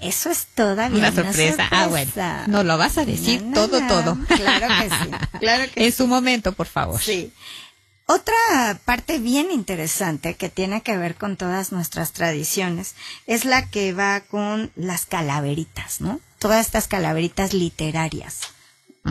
eso 0.00 0.30
es 0.30 0.46
todavía 0.54 0.98
Una 0.98 1.12
sorpresa. 1.12 1.68
Ah, 1.70 1.86
bueno. 1.88 2.04
sorpresa. 2.06 2.44
No 2.46 2.62
lo 2.62 2.76
vas 2.78 2.98
a 2.98 3.04
decir 3.04 3.42
todo, 3.54 3.80
todo. 3.86 4.18
Claro 4.26 4.66
que 4.80 4.90
sí. 4.90 5.38
Claro 5.40 5.64
que 5.74 5.86
En 5.86 5.92
su 5.92 6.06
momento, 6.06 6.52
por 6.52 6.66
favor. 6.66 7.00
Sí. 7.00 7.32
Otra 8.06 8.78
parte 8.84 9.18
bien 9.18 9.50
interesante 9.50 10.34
que 10.34 10.50
tiene 10.50 10.82
que 10.82 10.96
ver 10.98 11.14
con 11.14 11.36
todas 11.36 11.72
nuestras 11.72 12.12
tradiciones 12.12 12.94
es 13.26 13.44
la 13.46 13.66
que 13.70 13.92
va 13.94 14.20
con 14.20 14.70
las 14.76 15.06
calaveritas, 15.06 16.00
¿no? 16.02 16.20
Todas 16.38 16.66
estas 16.66 16.86
calaveritas 16.86 17.54
literarias, 17.54 18.40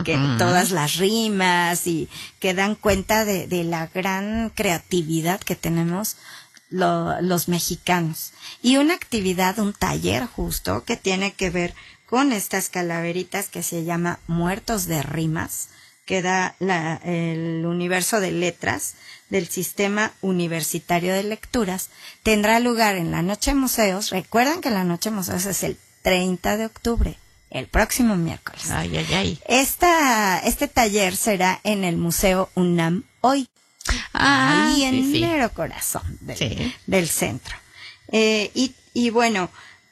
que 0.04 0.16
todas 0.38 0.70
las 0.70 0.96
rimas 0.96 1.86
y 1.88 2.08
que 2.38 2.54
dan 2.54 2.76
cuenta 2.76 3.24
de, 3.24 3.48
de 3.48 3.64
la 3.64 3.88
gran 3.88 4.50
creatividad 4.50 5.40
que 5.40 5.56
tenemos 5.56 6.16
lo- 6.70 7.20
los 7.20 7.48
mexicanos. 7.48 8.32
Y 8.62 8.76
una 8.76 8.94
actividad, 8.94 9.58
un 9.58 9.72
taller 9.72 10.26
justo 10.26 10.84
que 10.84 10.96
tiene 10.96 11.32
que 11.32 11.50
ver 11.50 11.74
con 12.06 12.32
estas 12.32 12.68
calaveritas 12.68 13.48
que 13.48 13.64
se 13.64 13.82
llama 13.82 14.20
Muertos 14.28 14.86
de 14.86 15.02
Rimas, 15.02 15.68
que 16.04 16.22
da 16.22 16.54
la- 16.58 16.96
el 17.04 17.64
universo 17.66 18.20
de 18.20 18.30
letras 18.32 18.94
del 19.30 19.48
Sistema 19.48 20.12
Universitario 20.20 21.14
de 21.14 21.22
Lecturas, 21.24 21.88
tendrá 22.22 22.60
lugar 22.60 22.96
en 22.96 23.10
la 23.10 23.22
Noche 23.22 23.52
de 23.52 23.56
Museos. 23.56 24.10
Recuerden 24.10 24.60
que 24.60 24.70
la 24.70 24.84
Noche 24.84 25.10
de 25.10 25.16
Museos 25.16 25.46
es 25.46 25.62
el 25.62 25.78
30 26.02 26.56
de 26.58 26.66
octubre, 26.66 27.16
el 27.50 27.66
próximo 27.68 28.16
miércoles. 28.16 28.70
Ay, 28.70 28.96
ay, 28.96 29.06
ay. 29.14 29.40
Esta, 29.48 30.38
este 30.40 30.68
taller 30.68 31.16
será 31.16 31.60
en 31.64 31.84
el 31.84 31.96
Museo 31.96 32.50
UNAM 32.54 33.04
hoy, 33.22 33.48
Ah, 34.12 34.66
ahí 34.68 34.76
sí, 34.76 34.84
en 34.84 35.12
sí. 35.12 35.20
mero 35.20 35.52
corazón 35.52 36.18
del, 36.20 36.36
Sí. 36.38 36.74
del 36.86 37.08
centro. 37.08 37.56
Eh, 38.08 38.50
y, 38.54 38.74
y 38.92 39.10
bueno, 39.10 39.50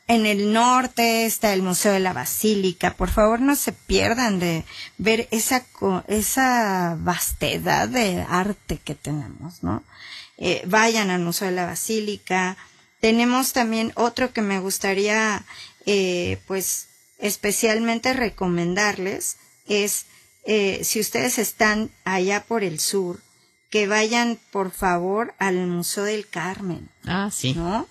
en 0.09 0.27
el 0.27 0.53
norte 0.53 1.25
está 1.27 1.53
el 1.53 1.63
Museo 1.63 1.93
de 1.93 2.01
la 2.01 2.13
Basílica. 2.13 2.95
Por 2.95 3.09
favor, 3.11 3.41
no 3.41 3.57
se 3.57 3.73
pierdan 3.73 4.39
de 4.39 4.65
ver 4.99 5.29
esa, 5.31 5.65
esa 6.09 6.97
vastedad 7.01 7.89
de 7.89 8.25
arte 8.29 8.79
que 8.79 8.95
tenemos, 8.95 9.63
¿no? 9.63 9.83
Eh, 10.39 10.63
vayan 10.67 11.11
al 11.11 11.21
Museo 11.23 11.49
de 11.49 11.55
la 11.55 11.67
Basílica. 11.67 12.57
Tenemos 13.01 13.53
también 13.53 13.93
otro 13.95 14.33
que 14.33 14.43
me 14.43 14.59
gustaría, 14.61 15.45
eh, 15.87 16.39
pues, 16.47 16.89
especialmente 17.19 18.13
recomendarles 18.13 19.37
es, 19.67 20.07
eh, 20.45 20.81
si 20.85 21.01
ustedes 21.01 21.39
están 21.39 21.91
allá 22.05 22.43
por 22.43 22.65
el 22.65 22.81
sur, 22.81 23.21
que 23.71 23.87
vayan 23.87 24.39
por 24.51 24.71
favor 24.73 25.33
al 25.39 25.67
Museo 25.69 26.05
del 26.05 26.27
Carmen, 26.29 26.91
Ah, 27.07 27.31
sí. 27.33 27.55
¿no? 27.55 27.89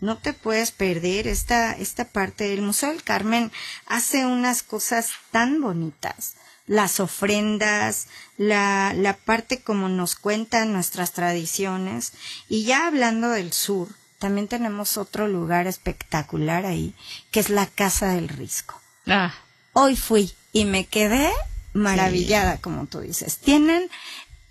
No 0.00 0.16
te 0.18 0.32
puedes 0.32 0.72
perder 0.72 1.26
esta, 1.26 1.72
esta 1.72 2.06
parte. 2.06 2.52
El 2.52 2.62
Museo 2.62 2.90
del 2.90 3.02
Carmen 3.02 3.52
hace 3.86 4.24
unas 4.24 4.62
cosas 4.62 5.10
tan 5.30 5.60
bonitas. 5.60 6.34
Las 6.66 7.00
ofrendas, 7.00 8.06
la, 8.36 8.92
la 8.94 9.14
parte 9.14 9.60
como 9.60 9.88
nos 9.88 10.14
cuentan 10.14 10.72
nuestras 10.72 11.12
tradiciones. 11.12 12.12
Y 12.48 12.64
ya 12.64 12.86
hablando 12.86 13.30
del 13.30 13.52
sur, 13.52 13.88
también 14.20 14.48
tenemos 14.48 14.96
otro 14.96 15.26
lugar 15.26 15.66
espectacular 15.66 16.66
ahí, 16.66 16.94
que 17.30 17.40
es 17.40 17.48
la 17.48 17.66
Casa 17.66 18.08
del 18.08 18.28
Risco 18.28 18.80
Ah, 19.06 19.32
hoy 19.72 19.96
fui 19.96 20.30
y 20.52 20.66
me 20.66 20.84
quedé 20.84 21.30
maravillada, 21.72 22.58
como 22.58 22.86
tú 22.86 23.00
dices. 23.00 23.38
Tienen, 23.38 23.88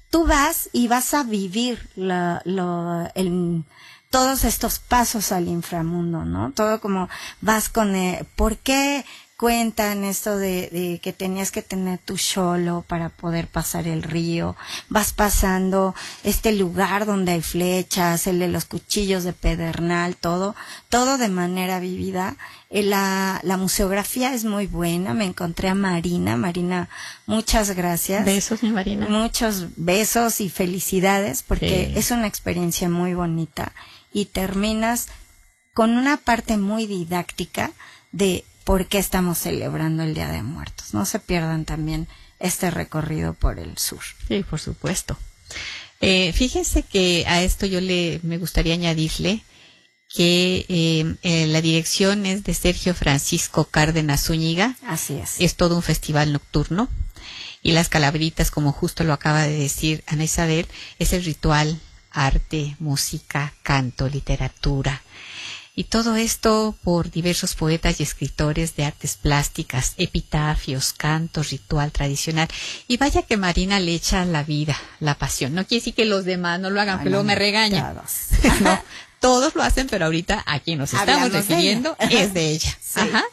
tú 0.09 0.25
vas 0.25 0.69
y 0.73 0.87
vas 0.87 1.13
a 1.13 1.23
vivir 1.23 1.87
la, 1.95 2.41
lo, 2.45 3.09
el, 3.13 3.63
todos 4.09 4.43
estos 4.43 4.79
pasos 4.79 5.31
al 5.31 5.47
inframundo, 5.47 6.25
¿no? 6.25 6.51
Todo 6.51 6.81
como 6.81 7.09
vas 7.41 7.69
con, 7.69 7.95
eh, 7.95 8.25
¿por 8.35 8.57
qué 8.57 9.05
cuentan 9.37 10.03
esto 10.03 10.35
de, 10.35 10.67
de 10.69 10.99
que 11.01 11.13
tenías 11.13 11.51
que 11.51 11.61
tener 11.61 11.97
tu 11.99 12.17
solo 12.17 12.83
para 12.87 13.09
poder 13.09 13.47
pasar 13.47 13.87
el 13.87 14.01
río? 14.01 14.55
Vas 14.89 15.13
pasando 15.13 15.93
este 16.23 16.53
lugar 16.53 17.05
donde 17.05 17.33
hay 17.33 17.41
flechas, 17.41 18.25
el 18.25 18.39
de 18.39 18.47
los 18.47 18.65
cuchillos 18.65 19.23
de 19.23 19.33
pedernal, 19.33 20.15
todo, 20.15 20.55
todo 20.89 21.17
de 21.19 21.29
manera 21.29 21.79
vivida. 21.79 22.35
Eh, 22.71 22.81
La, 22.83 23.39
la 23.43 23.57
museografía 23.57 24.33
es 24.33 24.43
muy 24.43 24.65
buena. 24.65 25.13
Me 25.13 25.25
encontré 25.25 25.69
a 25.69 25.75
Marina. 25.75 26.35
Marina, 26.35 26.89
muchas 27.27 27.71
gracias. 27.75 28.25
besos, 28.25 28.63
mi 28.63 28.71
Marina. 28.71 29.07
Muchos 29.07 29.67
besos 29.77 30.41
y 30.41 30.49
felicidades 30.49 31.43
porque 31.43 31.91
Sí. 31.93 31.99
es 31.99 32.09
una 32.11 32.25
experiencia 32.27 32.89
muy 32.89 33.13
bonita 33.13 33.71
y 34.11 34.25
terminas 34.25 35.07
con 35.73 35.91
una 35.91 36.17
parte 36.17 36.57
muy 36.57 36.87
didáctica 36.87 37.71
de 38.11 38.43
por 38.63 38.87
qué 38.87 38.97
estamos 38.97 39.37
celebrando 39.37 40.03
el 40.03 40.13
Día 40.13 40.29
de 40.29 40.43
Muertos. 40.43 40.93
No 40.93 41.05
se 41.05 41.19
pierdan 41.19 41.65
también 41.65 42.07
este 42.39 42.71
recorrido 42.71 43.33
por 43.33 43.59
el 43.59 43.77
sur. 43.77 44.01
Sí, 44.27 44.43
por 44.43 44.59
supuesto. 44.59 45.17
Eh, 46.01 46.31
fíjense 46.33 46.83
que 46.83 47.25
a 47.27 47.41
esto 47.41 47.65
yo 47.65 47.81
le 47.81 48.19
me 48.23 48.37
gustaría 48.37 48.73
añadirle 48.73 49.43
que 50.13 50.65
eh, 50.69 51.15
eh, 51.23 51.47
la 51.47 51.61
dirección 51.61 52.25
es 52.25 52.43
de 52.43 52.53
Sergio 52.53 52.95
Francisco 52.95 53.65
Cárdenas 53.65 54.23
Zúñiga. 54.23 54.75
Así 54.87 55.15
es. 55.15 55.35
Es 55.39 55.55
todo 55.55 55.75
un 55.75 55.83
festival 55.83 56.33
nocturno 56.33 56.89
y 57.61 57.73
las 57.73 57.89
calaveritas, 57.89 58.51
como 58.51 58.71
justo 58.71 59.03
lo 59.03 59.13
acaba 59.13 59.43
de 59.43 59.57
decir 59.59 60.03
Ana 60.07 60.23
Isabel, 60.23 60.67
es 60.97 61.13
el 61.13 61.23
ritual, 61.25 61.79
arte, 62.25 62.75
música, 62.79 63.53
canto, 63.63 64.07
literatura. 64.09 65.01
Y 65.75 65.85
todo 65.85 66.17
esto 66.17 66.75
por 66.83 67.09
diversos 67.09 67.55
poetas 67.55 67.99
y 67.99 68.03
escritores 68.03 68.75
de 68.75 68.83
artes 68.83 69.15
plásticas, 69.15 69.93
epitafios, 69.97 70.91
cantos, 70.91 71.51
ritual 71.51 71.91
tradicional. 71.93 72.49
Y 72.89 72.97
vaya 72.97 73.21
que 73.21 73.37
Marina 73.37 73.79
le 73.79 73.93
echa 73.93 74.25
la 74.25 74.43
vida, 74.43 74.75
la 74.99 75.15
pasión. 75.15 75.53
No 75.55 75.65
quiere 75.65 75.79
decir 75.79 75.93
que 75.93 76.03
los 76.05 76.25
demás 76.25 76.59
no 76.59 76.69
lo 76.69 76.81
hagan, 76.81 76.99
Ay, 76.99 77.03
que 77.05 77.09
luego 77.11 77.23
no, 77.23 77.27
me 77.27 77.35
regañan. 77.35 77.95
todos. 77.95 78.11
no, 78.61 78.83
todos 79.21 79.55
lo 79.55 79.63
hacen, 79.63 79.87
pero 79.87 80.05
ahorita 80.05 80.43
a 80.45 80.59
quien 80.59 80.79
nos 80.79 80.91
estamos 80.93 81.09
Hablamos 81.23 81.31
refiriendo 81.47 81.95
es 81.99 82.33
de 82.33 82.49
ella. 82.49 82.77
Sí. 82.81 82.99
Ajá. 82.99 83.23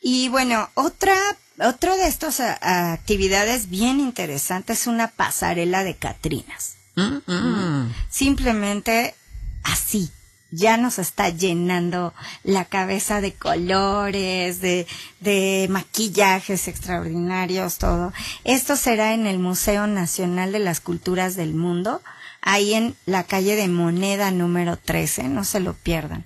Y 0.00 0.28
bueno, 0.28 0.70
otra, 0.74 1.14
otro 1.58 1.94
de 1.96 2.06
estas 2.06 2.40
a- 2.40 2.92
actividades 2.94 3.68
bien 3.68 4.00
interesantes 4.00 4.82
es 4.82 4.86
una 4.86 5.08
pasarela 5.08 5.84
de 5.84 5.96
Catrinas. 5.96 6.76
Mm, 6.96 7.30
mm. 7.30 7.94
Simplemente 8.08 9.14
así, 9.62 10.10
ya 10.50 10.76
nos 10.76 10.98
está 10.98 11.28
llenando 11.28 12.14
la 12.42 12.64
cabeza 12.64 13.20
de 13.20 13.32
colores, 13.32 14.60
de, 14.60 14.86
de 15.20 15.66
maquillajes 15.70 16.68
extraordinarios, 16.68 17.78
todo. 17.78 18.12
Esto 18.44 18.76
será 18.76 19.12
en 19.12 19.26
el 19.26 19.38
Museo 19.38 19.86
Nacional 19.86 20.52
de 20.52 20.60
las 20.60 20.80
Culturas 20.80 21.36
del 21.36 21.54
Mundo, 21.54 22.00
ahí 22.40 22.74
en 22.74 22.96
la 23.06 23.24
calle 23.24 23.56
de 23.56 23.68
Moneda 23.68 24.30
número 24.30 24.76
13, 24.76 25.24
no 25.24 25.44
se 25.44 25.60
lo 25.60 25.74
pierdan. 25.74 26.24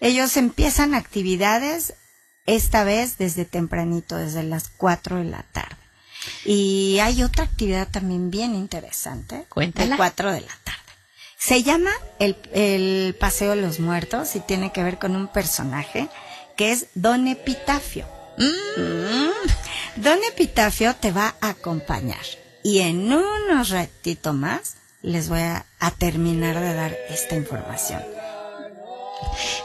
Ellos 0.00 0.36
empiezan 0.36 0.94
actividades 0.94 1.94
esta 2.46 2.84
vez 2.84 3.18
desde 3.18 3.44
tempranito, 3.44 4.16
desde 4.16 4.42
las 4.42 4.68
4 4.68 5.16
de 5.16 5.24
la 5.24 5.42
tarde. 5.52 5.85
Y 6.44 6.98
hay 7.00 7.22
otra 7.22 7.44
actividad 7.44 7.88
también 7.88 8.30
bien 8.30 8.54
interesante. 8.54 9.46
Cuéntala. 9.48 9.90
De 9.90 9.96
4 9.96 10.32
de 10.32 10.40
la 10.40 10.56
tarde. 10.64 10.80
Se 11.38 11.62
llama 11.62 11.90
el, 12.18 12.36
el 12.52 13.14
Paseo 13.18 13.50
de 13.50 13.62
los 13.62 13.78
Muertos 13.78 14.34
y 14.36 14.40
tiene 14.40 14.72
que 14.72 14.82
ver 14.82 14.98
con 14.98 15.14
un 15.14 15.28
personaje 15.28 16.08
que 16.56 16.72
es 16.72 16.86
Don 16.94 17.28
Epitafio. 17.28 18.06
Mm. 18.38 20.02
Don 20.02 20.18
Epitafio 20.24 20.94
te 20.94 21.12
va 21.12 21.34
a 21.40 21.50
acompañar. 21.50 22.24
Y 22.62 22.80
en 22.80 23.12
unos 23.12 23.70
ratito 23.70 24.32
más 24.32 24.76
les 25.02 25.28
voy 25.28 25.40
a, 25.40 25.64
a 25.78 25.90
terminar 25.92 26.58
de 26.58 26.74
dar 26.74 26.96
esta 27.10 27.36
información. 27.36 28.02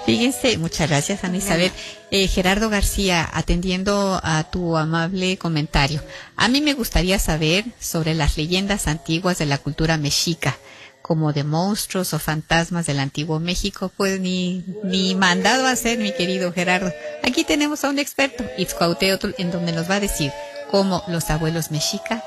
Fíjense, 0.05 0.57
muchas 0.57 0.89
gracias 0.89 1.23
Ana 1.23 1.37
Isabel. 1.37 1.71
Eh, 2.09 2.27
Gerardo 2.27 2.69
García, 2.69 3.29
atendiendo 3.31 4.19
a 4.23 4.43
tu 4.43 4.77
amable 4.77 5.37
comentario, 5.37 6.01
a 6.35 6.47
mí 6.47 6.61
me 6.61 6.73
gustaría 6.73 7.19
saber 7.19 7.65
sobre 7.79 8.13
las 8.13 8.37
leyendas 8.37 8.87
antiguas 8.87 9.37
de 9.37 9.45
la 9.45 9.57
cultura 9.57 9.97
mexica, 9.97 10.57
como 11.01 11.33
de 11.33 11.43
monstruos 11.43 12.13
o 12.13 12.19
fantasmas 12.19 12.85
del 12.85 12.99
antiguo 12.99 13.39
México, 13.39 13.91
pues 13.95 14.19
ni, 14.19 14.63
ni 14.83 15.15
mandado 15.15 15.67
a 15.67 15.71
hacer, 15.71 15.99
mi 15.99 16.13
querido 16.13 16.51
Gerardo. 16.51 16.91
Aquí 17.23 17.43
tenemos 17.43 17.83
a 17.83 17.89
un 17.89 17.99
experto, 17.99 18.43
Itzcuauteotl, 18.57 19.31
en 19.37 19.51
donde 19.51 19.71
nos 19.71 19.89
va 19.89 19.95
a 19.95 19.99
decir 19.99 20.31
cómo 20.69 21.03
los 21.07 21.29
abuelos 21.29 21.71
mexica 21.71 22.23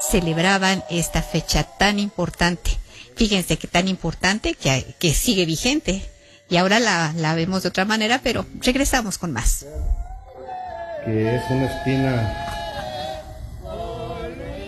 celebraban 0.00 0.84
esta 0.90 1.22
fecha 1.22 1.64
tan 1.64 1.98
importante. 1.98 2.78
Fíjense 3.16 3.56
que 3.56 3.66
tan 3.66 3.88
importante 3.88 4.54
que, 4.54 4.94
que 4.98 5.12
sigue 5.12 5.44
vigente 5.44 6.08
y 6.48 6.56
ahora 6.56 6.80
la, 6.80 7.12
la 7.16 7.34
vemos 7.34 7.62
de 7.62 7.68
otra 7.68 7.84
manera, 7.84 8.20
pero 8.22 8.46
regresamos 8.60 9.18
con 9.18 9.32
más. 9.32 9.66
que 11.04 11.36
es 11.36 11.42
una 11.50 11.66
espina 11.66 12.44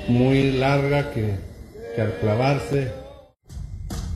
muy 0.08 0.52
larga 0.52 1.12
que, 1.12 1.38
que 1.94 2.02
al 2.02 2.14
clavarse 2.18 2.92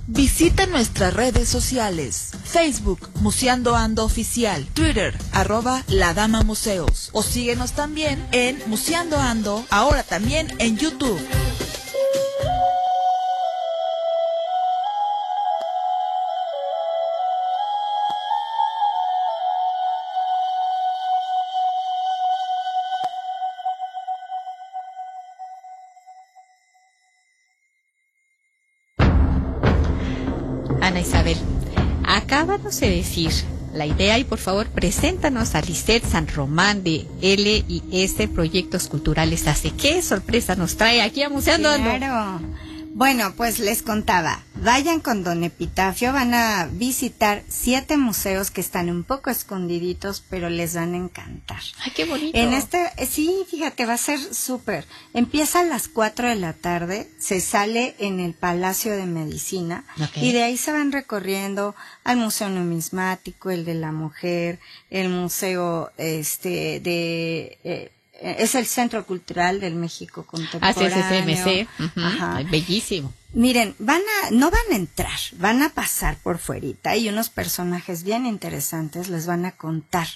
Visita 0.07 0.67
nuestras 0.67 1.15
redes 1.15 1.49
sociales. 1.49 2.33
Facebook, 2.45 3.09
Museando 3.21 3.75
Ando 3.75 4.05
Oficial. 4.05 4.67
Twitter, 4.75 5.17
arroba 5.33 5.83
La 5.89 6.13
Dama 6.13 6.43
Museos. 6.43 7.09
O 7.13 7.23
síguenos 7.23 7.73
también 7.73 8.23
en 8.31 8.61
Museando 8.67 9.17
Ando, 9.19 9.65
ahora 9.71 10.03
también 10.03 10.49
en 10.59 10.77
YouTube. 10.77 11.19
Acábanos 32.65 32.81
de 32.81 32.91
decir 32.91 33.31
la 33.75 33.87
idea 33.87 34.19
y 34.19 34.25
por 34.25 34.39
favor 34.39 34.67
preséntanos 34.69 35.55
a 35.55 35.61
Lisette 35.61 36.07
San 36.07 36.27
Román 36.29 36.83
de 36.83 37.07
L 37.21 37.65
y 37.69 37.83
S 37.93 38.27
Proyectos 38.29 38.89
Culturales 38.89 39.47
Hace. 39.47 39.71
¿Qué 39.73 40.01
sorpresa 40.01 40.57
nos 40.57 40.77
trae 40.77 41.03
aquí 41.03 41.23
a 41.23 41.29
Museando 41.29 41.69
Ando? 41.69 41.91
Claro. 41.97 42.41
Bueno, 42.95 43.35
pues 43.37 43.59
les 43.59 43.83
contaba, 43.83 44.45
vayan 44.65 45.01
con 45.01 45.23
Don 45.23 45.45
Epitafio, 45.45 46.13
van 46.13 46.33
a 46.33 46.69
visitar 46.73 47.43
siete 47.49 47.99
museos 47.99 48.51
que 48.51 48.63
están 48.63 48.89
un 48.89 49.05
poco 49.05 49.29
escondiditos, 49.29 50.25
pero 50.29 50.49
les 50.49 50.75
van 50.75 50.95
a 50.95 50.97
encantar. 50.97 51.61
Ay, 51.85 51.93
qué 51.95 52.07
bonito. 52.07 52.37
En 52.37 52.55
este, 52.55 52.91
eh, 52.97 53.07
sí, 53.07 53.45
fíjate, 53.51 53.85
va 53.85 53.93
a 53.93 53.99
ser 53.99 54.19
súper. 54.19 54.87
Empieza 55.13 55.61
a 55.61 55.65
las 55.65 55.89
4 55.89 56.29
de 56.29 56.37
la 56.37 56.55
tarde, 56.55 57.11
se 57.19 57.41
sale 57.41 57.95
en 57.99 58.21
el 58.21 58.33
Palacio 58.33 58.97
de 58.97 59.05
Medicina 59.05 59.85
y 60.17 60.33
de 60.33 60.43
ahí 60.43 60.57
se 60.57 60.73
van 60.73 60.93
recorriendo 60.93 61.75
al 62.03 62.17
Museo 62.17 62.49
Numismático, 62.49 63.51
el 63.51 63.67
de 63.67 63.75
la 63.75 63.93
Mujer, 63.93 64.59
el 64.89 65.11
Museo 65.11 65.93
este 65.99 66.81
de 66.81 67.59
eh, 67.65 67.93
es 68.21 68.55
el 68.55 68.67
Centro 68.67 69.05
Cultural 69.07 69.61
del 69.61 69.75
México 69.75 70.23
Ah, 70.27 70.31
Contemporáneo. 70.31 70.75
Ujú. 71.79 72.01
Ajá. 72.01 72.37
Ay, 72.37 72.45
bellísimo. 72.45 73.13
Miren, 73.33 73.75
van 73.79 74.01
a, 74.25 74.31
no 74.31 74.51
van 74.51 74.73
a 74.73 74.77
entrar, 74.77 75.19
van 75.33 75.63
a 75.63 75.71
pasar 75.71 76.17
por 76.19 76.39
fuerita 76.39 76.97
y 76.97 77.09
unos 77.09 77.29
personajes 77.29 78.05
bien 78.05 78.27
interesantes 78.27 79.09
les 79.09 79.27
van 79.27 79.45
a 79.45 79.53
contar 79.53 80.07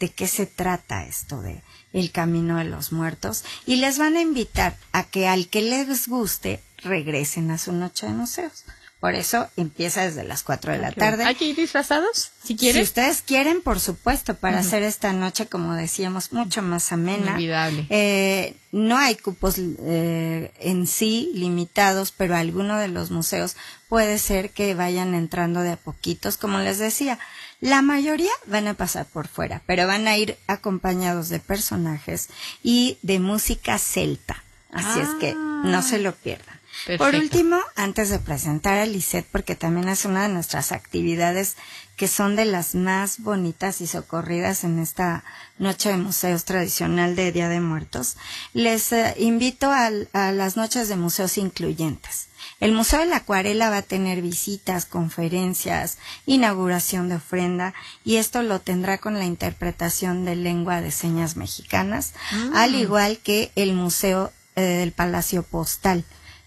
de 0.00 0.08
qué 0.10 0.26
se 0.26 0.46
trata 0.46 1.04
esto 1.04 1.40
de 1.40 1.62
el 1.92 2.10
camino 2.10 2.56
de 2.58 2.64
los 2.64 2.90
muertos 2.90 3.44
y 3.66 3.76
les 3.76 3.96
van 3.98 4.16
a 4.16 4.20
invitar 4.20 4.76
a 4.90 5.04
que 5.04 5.28
al 5.28 5.46
que 5.48 5.62
les 5.62 6.08
guste 6.08 6.60
regresen 6.78 7.52
a 7.52 7.58
su 7.58 7.72
noche 7.72 8.06
de 8.06 8.12
museos. 8.12 8.64
Por 9.04 9.14
eso 9.14 9.50
empieza 9.58 10.00
desde 10.00 10.24
las 10.24 10.42
4 10.42 10.72
de 10.72 10.78
la 10.78 10.90
tarde. 10.90 11.24
¿Hay 11.24 11.34
que 11.34 11.44
ir 11.44 11.56
disfrazados? 11.56 12.30
Si 12.42 12.48
Si 12.48 12.56
quieres. 12.56 12.84
ustedes 12.84 13.20
quieren, 13.20 13.60
por 13.60 13.78
supuesto, 13.78 14.32
para 14.32 14.60
hacer 14.60 14.82
esta 14.82 15.12
noche, 15.12 15.44
como 15.44 15.74
decíamos, 15.74 16.32
mucho 16.32 16.62
más 16.62 16.90
amena. 16.90 17.32
Inolvidable. 17.32 17.86
Eh, 17.90 18.56
no 18.72 18.96
hay 18.96 19.16
cupos 19.16 19.56
eh, 19.58 20.54
en 20.58 20.86
sí 20.86 21.30
limitados, 21.34 22.12
pero 22.12 22.34
alguno 22.34 22.78
de 22.78 22.88
los 22.88 23.10
museos 23.10 23.56
puede 23.90 24.18
ser 24.18 24.52
que 24.52 24.74
vayan 24.74 25.14
entrando 25.14 25.60
de 25.60 25.72
a 25.72 25.76
poquitos. 25.76 26.38
Como 26.38 26.60
les 26.60 26.78
decía, 26.78 27.18
la 27.60 27.82
mayoría 27.82 28.32
van 28.46 28.68
a 28.68 28.72
pasar 28.72 29.04
por 29.04 29.28
fuera, 29.28 29.60
pero 29.66 29.86
van 29.86 30.08
a 30.08 30.16
ir 30.16 30.38
acompañados 30.46 31.28
de 31.28 31.40
personajes 31.40 32.30
y 32.62 32.96
de 33.02 33.18
música 33.20 33.76
celta. 33.78 34.42
Así 34.72 35.00
es 35.00 35.10
que 35.20 35.34
no 35.34 35.82
se 35.82 35.98
lo 35.98 36.14
pierdan. 36.14 36.53
Por 36.98 37.14
último, 37.14 37.58
antes 37.76 38.10
de 38.10 38.18
presentar 38.18 38.78
a 38.78 38.84
Lisette, 38.84 39.26
porque 39.32 39.54
también 39.54 39.88
es 39.88 40.04
una 40.04 40.24
de 40.24 40.34
nuestras 40.34 40.70
actividades 40.70 41.56
que 41.96 42.08
son 42.08 42.36
de 42.36 42.44
las 42.44 42.74
más 42.74 43.20
bonitas 43.20 43.80
y 43.80 43.86
socorridas 43.86 44.64
en 44.64 44.78
esta 44.78 45.24
noche 45.58 45.90
de 45.90 45.96
museos 45.96 46.44
tradicional 46.44 47.16
de 47.16 47.32
Día 47.32 47.48
de 47.48 47.60
Muertos, 47.60 48.16
les 48.52 48.92
eh, 48.92 49.14
invito 49.18 49.70
a, 49.70 49.90
las 50.32 50.56
noches 50.56 50.88
de 50.88 50.96
museos 50.96 51.38
incluyentes. 51.38 52.28
El 52.60 52.72
Museo 52.72 53.00
de 53.00 53.06
la 53.06 53.16
Acuarela 53.16 53.70
va 53.70 53.78
a 53.78 53.82
tener 53.82 54.20
visitas, 54.20 54.84
conferencias, 54.84 55.96
inauguración 56.26 57.08
de 57.08 57.16
ofrenda 57.16 57.72
y 58.04 58.16
esto 58.16 58.42
lo 58.42 58.60
tendrá 58.60 58.98
con 58.98 59.14
la 59.14 59.24
interpretación 59.24 60.24
de 60.24 60.36
lengua 60.36 60.82
de 60.82 60.90
señas 60.90 61.36
mexicanas, 61.36 62.12
al 62.52 62.74
igual 62.74 63.18
que 63.18 63.52
el 63.54 63.72
Museo 63.72 64.32
eh, 64.56 64.62
del 64.62 64.92
Palacio 64.92 65.42
Postal 65.42 66.04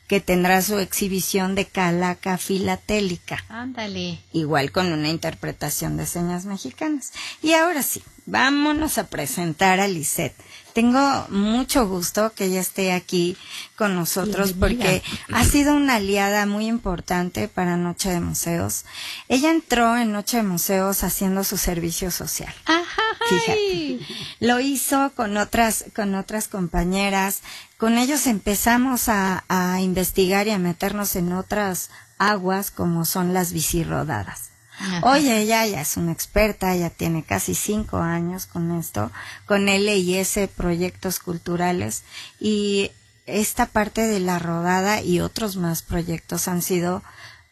que 0.08 0.22
tendrá 0.22 0.62
su 0.62 0.80
exhibición 0.80 1.54
de 1.56 1.66
calaca 1.66 2.38
filatélica, 2.38 3.44
Ándale. 3.50 4.20
igual 4.32 4.72
con 4.72 4.92
una 4.94 5.10
interpretación 5.10 5.98
de 5.98 6.06
señas 6.06 6.46
mexicanas. 6.46 7.12
Y 7.44 7.54
ahora 7.54 7.84
sí, 7.84 8.02
vámonos 8.26 8.98
a 8.98 9.08
presentar 9.08 9.80
a 9.80 9.88
Lisette. 9.88 10.36
Tengo 10.74 11.26
mucho 11.30 11.88
gusto 11.88 12.32
que 12.36 12.46
ella 12.46 12.62
esté 12.62 12.92
aquí 12.94 13.36
con 13.76 13.96
nosotros 13.96 14.54
Bienvenida. 14.58 15.02
porque 15.02 15.34
ha 15.34 15.44
sido 15.44 15.76
una 15.76 15.96
aliada 15.96 16.46
muy 16.46 16.68
importante 16.68 17.48
para 17.48 17.78
Noche 17.78 18.10
de 18.10 18.20
Museos. 18.22 18.86
Ella 19.28 19.50
entró 19.52 19.98
en 19.98 20.12
Noche 20.12 20.38
de 20.38 20.44
Museos 20.44 21.04
haciendo 21.04 21.44
su 21.44 21.58
servicio 21.58 22.12
social. 22.12 22.54
Ajá. 22.66 23.02
Fíjate. 23.30 24.00
Lo 24.40 24.60
hizo 24.60 25.12
con 25.16 25.38
otras, 25.38 25.86
con 25.96 26.16
otras 26.16 26.48
compañeras. 26.48 27.42
Con 27.78 27.98
ellos 27.98 28.28
empezamos 28.28 29.10
a, 29.10 29.44
a 29.48 29.82
investigar 29.82 30.48
y 30.48 30.52
a 30.52 30.60
meternos 30.60 31.16
en 31.16 31.34
otras 31.34 31.90
aguas 32.18 32.72
como 32.72 33.06
son 33.06 33.34
las 33.34 33.54
bicirrodadas. 33.54 34.50
Ajá. 34.80 35.02
Hoy 35.04 35.30
ella 35.30 35.66
ya 35.66 35.82
es 35.82 35.98
una 35.98 36.12
experta, 36.12 36.76
ya 36.76 36.90
tiene 36.92 37.24
casi 37.24 37.56
cinco 37.56 37.98
años 37.98 38.46
con 38.46 38.72
esto, 38.72 39.12
con 39.46 39.70
L 39.70 39.96
y 39.98 40.16
S 40.16 40.48
proyectos 40.48 41.20
culturales 41.20 42.04
y 42.40 42.92
esta 43.26 43.66
parte 43.66 44.08
de 44.08 44.20
la 44.20 44.40
rodada 44.40 45.02
y 45.02 45.20
otros 45.20 45.58
más 45.58 45.82
proyectos 45.82 46.48
han 46.48 46.62
sido 46.62 47.04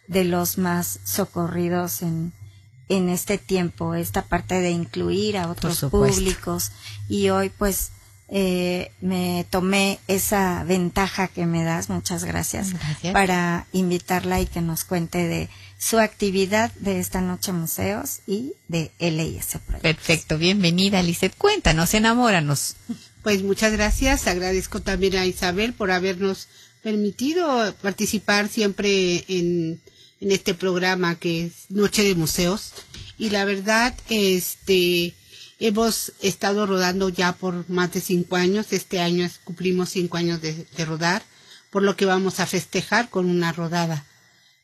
de 0.07 0.23
los 0.23 0.57
más 0.57 0.99
socorridos 1.03 2.01
en, 2.01 2.31
en 2.89 3.09
este 3.09 3.37
tiempo, 3.37 3.95
esta 3.95 4.23
parte 4.23 4.55
de 4.61 4.71
incluir 4.71 5.37
a 5.37 5.49
otros 5.49 5.85
públicos 5.89 6.71
y 7.09 7.29
hoy 7.29 7.49
pues 7.49 7.91
eh, 8.27 8.91
me 9.01 9.45
tomé 9.49 9.99
esa 10.07 10.63
ventaja 10.63 11.27
que 11.27 11.45
me 11.45 11.63
das, 11.63 11.89
muchas 11.89 12.23
gracias, 12.23 12.73
Gracias. 12.73 13.13
para 13.13 13.67
invitarla 13.71 14.41
y 14.41 14.47
que 14.47 14.61
nos 14.61 14.83
cuente 14.83 15.27
de 15.27 15.49
su 15.77 15.99
actividad 15.99 16.71
de 16.79 16.99
esta 16.99 17.21
noche 17.21 17.51
museos 17.51 18.21
y 18.25 18.53
de 18.67 18.91
LIS 18.99 19.59
Proyectos. 19.65 19.81
Perfecto, 19.81 20.37
bienvenida, 20.37 21.03
Lizeth. 21.03 21.35
Cuéntanos, 21.37 21.93
enamóranos. 21.93 22.75
Pues 23.21 23.43
muchas 23.43 23.73
gracias. 23.73 24.27
Agradezco 24.27 24.81
también 24.81 25.15
a 25.17 25.25
Isabel 25.25 25.73
por 25.73 25.91
habernos 25.91 26.47
permitido 26.81 27.73
participar 27.81 28.47
siempre 28.47 29.25
en, 29.27 29.81
en 30.21 30.31
este 30.31 30.53
programa 30.53 31.15
que 31.15 31.45
es 31.45 31.53
Noche 31.69 32.03
de 32.03 32.15
Museos. 32.15 32.71
Y 33.17 33.29
la 33.29 33.45
verdad, 33.45 33.93
este, 34.09 35.13
hemos 35.59 36.13
estado 36.21 36.65
rodando 36.65 37.09
ya 37.09 37.33
por 37.33 37.69
más 37.69 37.93
de 37.93 38.01
cinco 38.01 38.35
años. 38.35 38.67
Este 38.71 38.99
año 38.99 39.29
cumplimos 39.43 39.89
cinco 39.89 40.17
años 40.17 40.41
de, 40.41 40.65
de 40.65 40.85
rodar, 40.85 41.23
por 41.69 41.83
lo 41.83 41.95
que 41.95 42.05
vamos 42.05 42.39
a 42.39 42.45
festejar 42.45 43.09
con 43.09 43.29
una 43.29 43.51
rodada. 43.51 44.05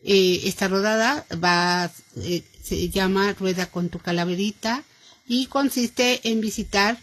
Eh, 0.03 0.41
esta 0.45 0.67
rodada 0.67 1.25
va, 1.31 1.91
eh, 2.17 2.43
se 2.63 2.89
llama 2.89 3.33
Rueda 3.33 3.67
con 3.67 3.89
tu 3.89 3.99
calaverita 3.99 4.83
y 5.27 5.45
consiste 5.45 6.27
en 6.29 6.41
visitar 6.41 6.97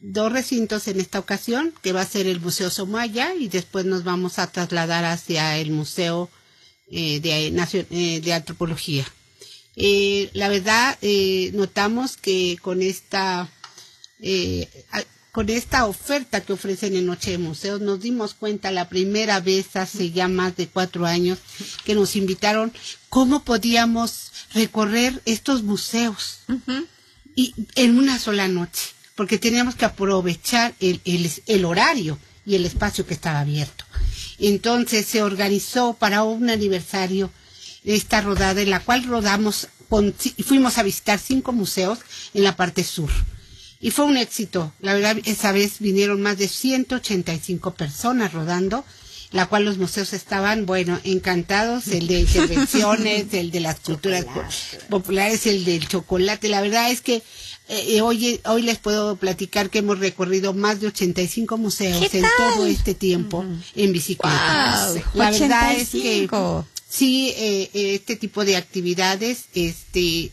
dos 0.00 0.32
recintos 0.32 0.88
en 0.88 1.00
esta 1.00 1.18
ocasión, 1.18 1.74
que 1.82 1.92
va 1.92 2.00
a 2.00 2.06
ser 2.06 2.26
el 2.26 2.40
Museo 2.40 2.70
Somaya 2.70 3.34
y 3.34 3.48
después 3.48 3.84
nos 3.84 4.04
vamos 4.04 4.38
a 4.38 4.50
trasladar 4.50 5.04
hacia 5.04 5.58
el 5.58 5.70
Museo 5.70 6.30
eh, 6.90 7.20
de, 7.20 7.50
Nacio- 7.52 7.86
eh, 7.90 8.20
de 8.20 8.32
Antropología. 8.32 9.06
Eh, 9.76 10.30
la 10.34 10.48
verdad, 10.48 10.98
eh, 11.02 11.50
notamos 11.54 12.16
que 12.16 12.58
con 12.60 12.82
esta 12.82 13.48
eh, 14.20 14.68
con 15.32 15.48
esta 15.48 15.86
oferta 15.86 16.40
que 16.40 16.52
ofrecen 16.52 16.96
en 16.96 17.06
Noche 17.06 17.30
de 17.30 17.38
Museos, 17.38 17.80
nos 17.80 18.00
dimos 18.00 18.34
cuenta 18.34 18.72
la 18.72 18.88
primera 18.88 19.38
vez 19.38 19.76
hace 19.76 20.10
ya 20.10 20.26
más 20.26 20.56
de 20.56 20.66
cuatro 20.66 21.06
años 21.06 21.38
que 21.84 21.94
nos 21.94 22.16
invitaron 22.16 22.72
cómo 23.08 23.44
podíamos 23.44 24.32
recorrer 24.54 25.22
estos 25.26 25.62
museos 25.62 26.40
y 27.36 27.54
en 27.76 27.96
una 27.96 28.18
sola 28.18 28.48
noche, 28.48 28.88
porque 29.14 29.38
teníamos 29.38 29.76
que 29.76 29.84
aprovechar 29.84 30.74
el, 30.80 31.00
el, 31.04 31.30
el 31.46 31.64
horario 31.64 32.18
y 32.44 32.56
el 32.56 32.66
espacio 32.66 33.06
que 33.06 33.14
estaba 33.14 33.38
abierto. 33.38 33.84
Entonces 34.48 35.06
se 35.06 35.22
organizó 35.22 35.94
para 35.94 36.22
un 36.22 36.50
aniversario 36.50 37.30
esta 37.84 38.20
rodada 38.20 38.60
en 38.60 38.70
la 38.70 38.80
cual 38.80 39.04
rodamos 39.04 39.68
con, 39.88 40.14
y 40.36 40.42
fuimos 40.42 40.78
a 40.78 40.82
visitar 40.82 41.18
cinco 41.18 41.52
museos 41.52 41.98
en 42.34 42.44
la 42.44 42.56
parte 42.56 42.84
sur. 42.84 43.10
Y 43.80 43.90
fue 43.90 44.04
un 44.04 44.16
éxito. 44.16 44.72
La 44.80 44.94
verdad, 44.94 45.16
esa 45.24 45.52
vez 45.52 45.78
vinieron 45.78 46.20
más 46.20 46.36
de 46.38 46.48
185 46.48 47.74
personas 47.74 48.32
rodando, 48.32 48.84
la 49.32 49.46
cual 49.46 49.64
los 49.64 49.78
museos 49.78 50.12
estaban, 50.12 50.66
bueno, 50.66 51.00
encantados. 51.04 51.88
El 51.88 52.06
de 52.06 52.20
intervenciones, 52.20 53.32
el 53.32 53.50
de 53.50 53.60
las 53.60 53.80
culturas 53.80 54.24
po- 54.26 54.44
populares, 54.90 55.46
el 55.46 55.64
del 55.64 55.88
chocolate. 55.88 56.48
La 56.48 56.60
verdad 56.60 56.90
es 56.90 57.00
que 57.00 57.22
eh, 57.70 58.00
hoy, 58.00 58.40
hoy 58.44 58.62
les 58.62 58.78
puedo 58.78 59.16
platicar 59.16 59.70
que 59.70 59.78
hemos 59.78 59.98
recorrido 59.98 60.52
más 60.54 60.80
de 60.80 60.88
85 60.88 61.56
museos 61.56 62.08
¿Qué 62.10 62.18
en 62.18 62.24
todo 62.36 62.66
este 62.66 62.94
tiempo 62.94 63.44
en 63.74 63.92
bicicleta. 63.92 64.94
La 65.14 65.30
verdad 65.30 65.74
es 65.74 65.90
que 65.90 65.98
85. 65.98 66.66
sí, 66.88 67.32
eh, 67.36 67.70
eh, 67.72 67.94
este 67.94 68.16
tipo 68.16 68.44
de 68.44 68.56
actividades 68.56 69.44
este, 69.54 70.32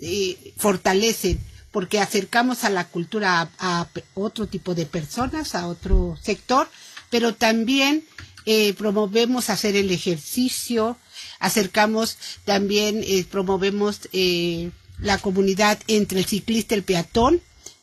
eh, 0.00 0.52
fortalecen 0.56 1.40
porque 1.70 1.98
acercamos 1.98 2.62
a 2.64 2.70
la 2.70 2.86
cultura 2.86 3.50
a, 3.58 3.80
a 3.80 3.88
otro 4.14 4.46
tipo 4.46 4.74
de 4.74 4.86
personas, 4.86 5.54
a 5.54 5.66
otro 5.66 6.16
sector, 6.22 6.68
pero 7.10 7.34
también 7.34 8.04
eh, 8.46 8.74
promovemos 8.74 9.48
hacer 9.48 9.74
el 9.74 9.90
ejercicio, 9.90 10.98
acercamos 11.38 12.18
también, 12.44 13.02
eh, 13.02 13.24
promovemos 13.30 14.00
eh, 14.12 14.70
la 15.04 15.18
comunidad 15.18 15.78
entre 15.86 16.18
el 16.18 16.26
ciclista, 16.26 16.74
el 16.74 16.82
peatón 16.82 17.40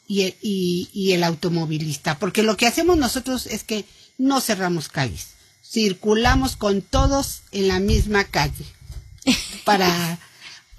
y 0.07 0.23
el, 0.23 0.35
y, 0.41 0.89
y 0.93 1.13
el 1.13 1.23
automovilista, 1.23 2.19
porque 2.19 2.43
lo 2.43 2.57
que 2.57 2.67
hacemos 2.67 2.97
nosotros 2.97 3.47
es 3.47 3.63
que 3.63 3.85
no 4.17 4.41
cerramos 4.41 4.89
calles, 4.89 5.27
circulamos 5.63 6.57
con 6.57 6.81
todos 6.81 7.43
en 7.51 7.69
la 7.69 7.79
misma 7.79 8.25
calle. 8.25 8.65
Para 9.63 10.19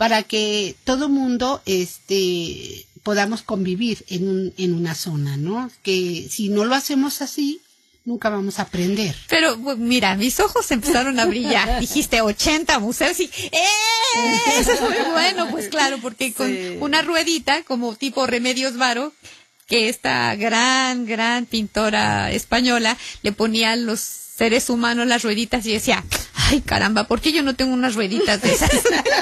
para 0.03 0.25
que 0.25 0.75
todo 0.83 1.09
mundo 1.09 1.63
este 1.65 2.87
podamos 3.05 3.43
convivir 3.43 4.05
en 4.09 4.29
un, 4.29 4.55
en 4.57 4.75
una 4.75 4.97
zona, 4.97 5.37
¿no? 5.37 5.71
Que 5.85 6.27
si 6.29 6.49
no 6.49 6.65
lo 6.65 6.75
hacemos 6.75 7.23
así, 7.23 7.61
nunca 8.05 8.29
vamos 8.29 8.59
a 8.59 8.63
aprender. 8.63 9.15
Pero 9.29 9.57
mira, 9.77 10.17
mis 10.17 10.41
ojos 10.41 10.71
empezaron 10.71 11.19
a 11.21 11.27
brillar. 11.27 11.81
Dijiste 11.81 12.21
80 12.21 12.79
museos 12.79 13.19
y 13.21 13.31
¡eh! 13.53 13.63
Eso 14.59 14.73
es 14.73 14.81
muy 14.81 14.97
bueno, 15.13 15.49
pues 15.51 15.69
claro, 15.69 15.99
porque 16.03 16.33
con 16.33 16.55
una 16.81 17.03
ruedita 17.03 17.63
como 17.63 17.95
tipo 17.97 18.27
Remedios 18.27 18.77
Varo, 18.77 19.13
que 19.67 19.89
esta 19.89 20.35
gran, 20.37 21.07
gran 21.07 21.47
pintora 21.47 22.31
española 22.33 22.97
le 23.23 23.33
ponía 23.33 23.73
a 23.73 23.77
los 23.77 24.01
seres 24.01 24.71
humanos 24.71 25.07
las 25.07 25.23
rueditas 25.23 25.65
y 25.67 25.73
decía, 25.73 26.05
ay 26.35 26.61
caramba, 26.61 27.05
¿por 27.05 27.21
qué 27.21 27.33
yo 27.33 27.43
no 27.43 27.55
tengo 27.55 27.73
unas 27.73 27.95
rueditas 27.95 28.43
de 28.43 28.53
esas? 28.53 28.71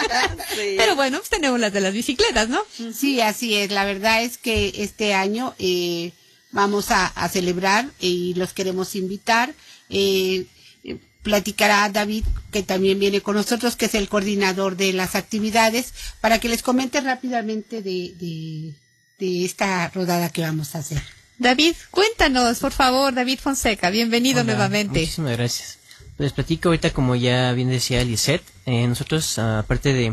Pero 0.76 0.96
bueno, 0.96 1.18
pues 1.18 1.30
tenemos 1.30 1.60
las 1.60 1.72
de 1.72 1.80
las 1.80 1.92
bicicletas, 1.92 2.48
¿no? 2.48 2.60
Sí, 2.94 3.20
así 3.20 3.54
es. 3.54 3.70
La 3.70 3.84
verdad 3.84 4.22
es 4.22 4.38
que 4.38 4.72
este 4.76 5.14
año 5.14 5.54
eh, 5.58 6.12
vamos 6.52 6.90
a, 6.90 7.06
a 7.06 7.28
celebrar 7.28 7.88
y 8.00 8.34
los 8.34 8.52
queremos 8.52 8.94
invitar. 8.96 9.54
Eh, 9.88 10.46
eh, 10.84 10.98
platicará 11.22 11.88
David, 11.90 12.24
que 12.50 12.62
también 12.62 12.98
viene 12.98 13.20
con 13.20 13.36
nosotros, 13.36 13.76
que 13.76 13.86
es 13.86 13.94
el 13.94 14.08
coordinador 14.08 14.76
de 14.76 14.92
las 14.92 15.14
actividades, 15.14 15.92
para 16.20 16.38
que 16.38 16.48
les 16.48 16.62
comente 16.62 17.00
rápidamente 17.00 17.82
de, 17.82 18.14
de, 18.18 18.74
de 19.18 19.44
esta 19.44 19.88
rodada 19.88 20.30
que 20.30 20.42
vamos 20.42 20.74
a 20.74 20.78
hacer. 20.78 21.02
David, 21.38 21.74
cuéntanos, 21.90 22.58
por 22.58 22.72
favor, 22.72 23.14
David 23.14 23.38
Fonseca, 23.38 23.90
bienvenido 23.90 24.40
Hola, 24.40 24.52
nuevamente. 24.52 25.00
Muchísimas 25.00 25.36
gracias. 25.36 25.78
Pues 26.16 26.26
les 26.26 26.32
platico 26.32 26.68
ahorita, 26.68 26.90
como 26.92 27.16
ya 27.16 27.52
bien 27.52 27.70
decía 27.70 28.04
Lisette, 28.04 28.44
eh, 28.66 28.86
nosotros, 28.86 29.38
aparte 29.38 29.94
de 29.94 30.12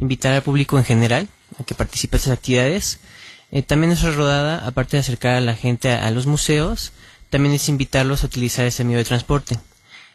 invitar 0.00 0.32
al 0.32 0.42
público 0.42 0.78
en 0.78 0.84
general 0.84 1.28
a 1.58 1.64
que 1.64 1.74
participe 1.74 2.16
en 2.16 2.18
estas 2.20 2.32
actividades, 2.34 2.98
eh, 3.52 3.62
también 3.62 3.90
nuestra 3.90 4.12
rodada, 4.12 4.66
aparte 4.66 4.96
de 4.96 5.00
acercar 5.00 5.34
a 5.34 5.40
la 5.40 5.54
gente 5.54 5.90
a, 5.92 6.10
los 6.10 6.26
museos, 6.26 6.92
también 7.30 7.54
es 7.54 7.68
invitarlos 7.68 8.22
a 8.22 8.26
utilizar 8.26 8.66
ese 8.66 8.84
medio 8.84 8.98
de 8.98 9.04
transporte. 9.04 9.58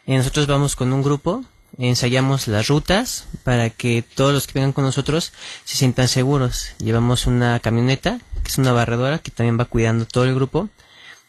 Eh, 0.06 0.16
nosotros 0.16 0.46
vamos 0.46 0.76
con 0.76 0.92
un 0.92 1.02
grupo, 1.02 1.44
ensayamos 1.78 2.48
las 2.48 2.68
rutas 2.68 3.26
para 3.44 3.70
que 3.70 4.02
todos 4.02 4.32
los 4.32 4.46
que 4.46 4.54
vengan 4.54 4.72
con 4.72 4.84
nosotros 4.84 5.32
se 5.64 5.76
sientan 5.76 6.08
seguros. 6.08 6.70
Llevamos 6.78 7.26
una 7.26 7.60
camioneta, 7.60 8.20
que 8.42 8.50
es 8.50 8.58
una 8.58 8.72
barredora, 8.72 9.18
que 9.18 9.30
también 9.30 9.58
va 9.58 9.66
cuidando 9.66 10.06
todo 10.06 10.24
el 10.24 10.34
grupo. 10.34 10.68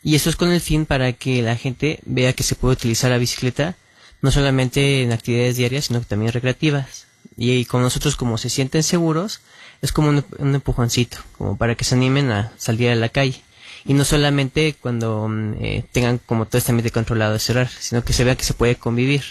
Y 0.03 0.15
eso 0.15 0.29
es 0.29 0.35
con 0.35 0.51
el 0.51 0.61
fin 0.61 0.85
para 0.85 1.11
que 1.13 1.41
la 1.41 1.55
gente 1.57 1.99
vea 2.05 2.33
que 2.33 2.43
se 2.43 2.55
puede 2.55 2.73
utilizar 2.73 3.11
la 3.11 3.17
bicicleta 3.17 3.75
no 4.21 4.31
solamente 4.31 5.03
en 5.03 5.11
actividades 5.11 5.57
diarias, 5.57 5.85
sino 5.85 5.99
que 5.99 6.05
también 6.05 6.31
recreativas. 6.31 7.06
Y, 7.35 7.65
con 7.65 7.81
nosotros, 7.81 8.15
como 8.15 8.37
se 8.37 8.49
sienten 8.49 8.83
seguros, 8.83 9.41
es 9.81 9.91
como 9.91 10.09
un, 10.09 10.25
un 10.39 10.55
empujoncito, 10.55 11.17
como 11.37 11.57
para 11.57 11.75
que 11.75 11.83
se 11.83 11.95
animen 11.95 12.31
a 12.31 12.51
salir 12.57 12.89
a 12.89 12.95
la 12.95 13.09
calle. 13.09 13.41
Y 13.85 13.93
no 13.93 14.03
solamente 14.05 14.75
cuando 14.79 15.27
mm, 15.29 15.53
eh, 15.61 15.85
tengan 15.91 16.17
como 16.19 16.45
todo 16.45 16.57
este 16.57 16.71
ambiente 16.71 16.91
controlado 16.91 17.33
de 17.33 17.39
cerrar, 17.39 17.69
sino 17.69 18.03
que 18.03 18.13
se 18.13 18.23
vea 18.23 18.35
que 18.35 18.43
se 18.43 18.53
puede 18.53 18.75
convivir. 18.75 19.23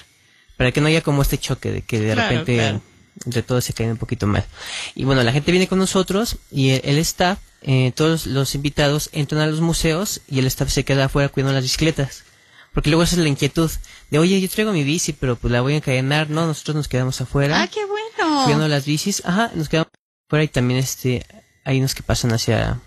Para 0.56 0.72
que 0.72 0.80
no 0.80 0.86
haya 0.88 1.02
como 1.02 1.20
este 1.22 1.36
choque 1.38 1.70
de 1.70 1.82
que 1.82 2.00
de 2.00 2.14
Claro, 2.14 2.30
repente 2.30 2.54
claro. 2.56 2.80
entre 3.26 3.42
todos 3.42 3.64
se 3.64 3.74
caen 3.74 3.90
un 3.90 3.96
poquito 3.98 4.26
mal. 4.26 4.44
Y 4.94 5.04
bueno, 5.04 5.22
la 5.22 5.32
gente 5.32 5.50
viene 5.52 5.68
con 5.68 5.78
nosotros 5.78 6.38
y 6.50 6.70
el, 6.70 6.80
el 6.84 6.98
staff, 6.98 7.38
eh, 7.62 7.92
todos 7.94 8.26
los 8.26 8.54
invitados 8.54 9.10
entran 9.12 9.42
a 9.42 9.46
los 9.48 9.60
museos 9.60 10.22
y 10.28 10.38
el 10.38 10.46
staff 10.46 10.70
se 10.70 10.84
queda 10.84 11.06
afuera 11.06 11.28
cuidando 11.28 11.52
las 11.54 11.64
bicicletas. 11.64 12.22
Porque 12.76 12.90
luego 12.90 13.02
esa 13.02 13.16
es 13.16 13.22
la 13.22 13.28
inquietud 13.28 13.70
de, 14.10 14.18
oye, 14.18 14.40
yo 14.40 14.48
traigo 14.50 14.70
mi 14.72 14.84
bici, 14.84 15.12
pero 15.14 15.34
pues 15.34 15.50
la 15.50 15.62
voy 15.62 15.72
a 15.72 15.76
encadenar. 15.78 16.28
No, 16.30 16.46
nosotros 16.46 16.76
nos 16.76 16.88
quedamos 16.88 17.18
afuera 17.20 17.62
Ah, 17.62 17.66
qué 17.68 17.80
bueno. 17.86 18.44
cuidando 18.44 18.68
las 18.68 18.84
bicis. 18.84 19.22
Ajá, 19.24 19.50
nos 19.54 19.68
quedamos 19.70 19.88
afuera 20.28 20.44
y 20.44 20.48
también 20.48 20.78
este, 20.78 21.24
hay 21.64 21.78
unos 21.78 21.94
que 21.94 22.02
pasan 22.02 22.32
hacia, 22.32 22.78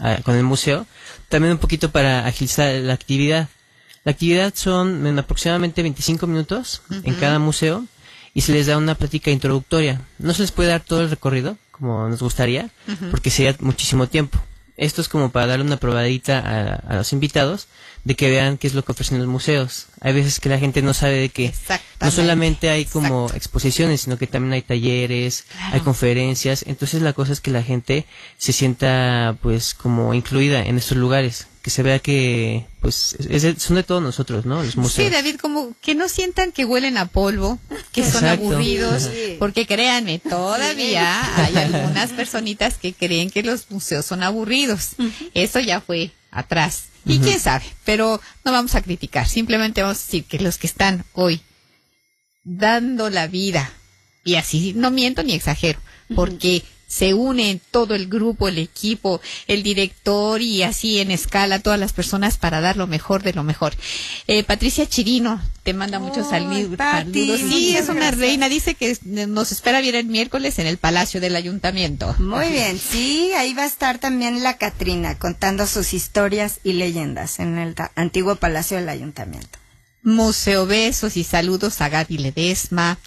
a- 0.00 0.16
con 0.22 0.34
el 0.34 0.44
museo. 0.44 0.86
También 1.28 1.52
un 1.52 1.58
poquito 1.58 1.90
para 1.92 2.26
agilizar 2.26 2.74
la 2.76 2.94
actividad. 2.94 3.48
La 4.04 4.12
actividad 4.12 4.52
son 4.56 5.06
en 5.06 5.18
aproximadamente 5.18 5.82
25 5.82 6.26
minutos 6.26 6.80
en 6.90 7.14
cada 7.14 7.38
museo 7.38 7.84
y 8.34 8.40
se 8.40 8.52
les 8.52 8.66
da 8.66 8.76
una 8.78 8.94
plática 8.94 9.30
introductoria. 9.30 10.00
No 10.18 10.32
se 10.34 10.40
les 10.42 10.52
puede 10.52 10.70
dar 10.70 10.80
todo 10.80 11.02
el 11.02 11.10
recorrido 11.10 11.56
como 11.70 12.08
nos 12.08 12.20
gustaría 12.22 12.70
porque 13.10 13.30
sería 13.30 13.54
muchísimo 13.60 14.06
tiempo. 14.06 14.38
Esto 14.76 15.00
es 15.00 15.08
como 15.08 15.30
para 15.30 15.46
darle 15.46 15.64
una 15.64 15.76
probadita 15.76 16.38
a, 16.38 16.74
a 16.74 16.96
los 16.96 17.12
invitados 17.12 17.68
de 18.04 18.14
que 18.16 18.28
vean 18.30 18.58
qué 18.58 18.66
es 18.66 18.74
lo 18.74 18.84
que 18.84 18.92
ofrecen 18.92 19.18
los 19.18 19.26
museos. 19.26 19.86
Hay 20.00 20.12
veces 20.12 20.38
que 20.38 20.48
la 20.50 20.58
gente 20.58 20.82
no 20.82 20.92
sabe 20.92 21.16
de 21.16 21.28
que 21.30 21.54
no 22.00 22.10
solamente 22.10 22.68
hay 22.68 22.84
como 22.84 23.22
Exacto. 23.24 23.36
exposiciones, 23.36 24.02
sino 24.02 24.18
que 24.18 24.26
también 24.26 24.52
hay 24.52 24.62
talleres, 24.62 25.46
hay 25.72 25.80
conferencias. 25.80 26.64
Entonces 26.66 27.00
la 27.02 27.14
cosa 27.14 27.32
es 27.32 27.40
que 27.40 27.50
la 27.50 27.62
gente 27.62 28.04
se 28.36 28.52
sienta 28.52 29.36
pues 29.40 29.74
como 29.74 30.12
incluida 30.12 30.62
en 30.64 30.76
estos 30.76 30.98
lugares, 30.98 31.46
que 31.64 31.70
se 31.70 31.82
vea 31.82 31.98
que 31.98 32.66
pues 32.82 33.16
es 33.18 33.62
son 33.62 33.76
de 33.76 33.82
todos 33.82 34.02
nosotros, 34.02 34.44
¿no? 34.44 34.62
Los 34.62 34.74
Sí, 34.74 34.78
museos. 34.80 35.10
David, 35.10 35.36
como 35.36 35.72
que 35.80 35.94
no 35.94 36.10
sientan 36.10 36.52
que 36.52 36.66
huelen 36.66 36.98
a 36.98 37.06
polvo, 37.06 37.58
que 37.90 38.04
son 38.08 38.26
aburridos, 38.26 39.04
Sí. 39.04 39.36
porque 39.38 39.66
créanme, 39.66 40.18
todavía 40.18 41.22
hay 41.42 41.56
algunas 41.56 42.10
personitas 42.10 42.76
que 42.76 42.92
creen 42.92 43.30
que 43.30 43.42
los 43.42 43.70
museos 43.70 44.04
son 44.04 44.22
aburridos. 44.22 44.90
Eso 45.32 45.58
ya 45.58 45.80
fue 45.80 46.12
atrás. 46.30 46.84
Y 47.06 47.18
quién 47.18 47.40
sabe, 47.40 47.64
pero 47.86 48.20
no 48.44 48.52
vamos 48.52 48.74
a 48.74 48.82
criticar, 48.82 49.26
simplemente 49.26 49.80
vamos 49.80 49.96
a 49.98 50.00
decir 50.04 50.24
que 50.26 50.38
los 50.40 50.58
que 50.58 50.66
están 50.66 51.04
hoy 51.14 51.40
dando 52.44 53.08
la 53.10 53.26
vida, 53.26 53.70
y 54.22 54.34
así 54.34 54.74
no 54.74 54.90
miento 54.90 55.22
ni 55.22 55.32
exagero, 55.32 55.78
porque 56.14 56.62
se 56.86 57.14
une 57.14 57.60
todo 57.70 57.94
el 57.94 58.08
grupo, 58.08 58.48
el 58.48 58.58
equipo, 58.58 59.20
el 59.46 59.62
director 59.62 60.40
y 60.40 60.62
así 60.62 61.00
en 61.00 61.10
escala 61.10 61.58
todas 61.58 61.78
las 61.78 61.92
personas 61.92 62.38
para 62.38 62.60
dar 62.60 62.76
lo 62.76 62.86
mejor 62.86 63.22
de 63.22 63.32
lo 63.32 63.42
mejor. 63.42 63.74
Eh, 64.26 64.44
Patricia 64.44 64.88
Chirino 64.88 65.40
te 65.62 65.72
manda 65.72 65.98
muchos 65.98 66.28
saludos. 66.28 66.78
Sí, 67.12 67.76
es 67.76 67.88
una 67.88 68.00
gracias. 68.00 68.18
reina, 68.18 68.48
dice 68.48 68.74
que 68.74 68.96
nos 69.02 69.50
espera 69.52 69.80
bien 69.80 69.94
el 69.94 70.06
miércoles 70.06 70.58
en 70.58 70.66
el 70.66 70.78
Palacio 70.78 71.20
del 71.20 71.36
Ayuntamiento. 71.36 72.14
Muy 72.18 72.48
bien, 72.48 72.78
sí, 72.78 73.32
ahí 73.36 73.54
va 73.54 73.62
a 73.62 73.66
estar 73.66 73.98
también 73.98 74.42
la 74.42 74.56
Catrina 74.58 75.18
contando 75.18 75.66
sus 75.66 75.94
historias 75.94 76.60
y 76.64 76.74
leyendas 76.74 77.38
en 77.38 77.58
el 77.58 77.74
antiguo 77.96 78.36
Palacio 78.36 78.76
del 78.76 78.88
Ayuntamiento. 78.88 79.58
Museo 80.04 80.66
Besos 80.66 81.16
y 81.16 81.24
saludos 81.24 81.80
a 81.80 81.88
Gaby 81.88 82.18
Ledesma, 82.18 82.98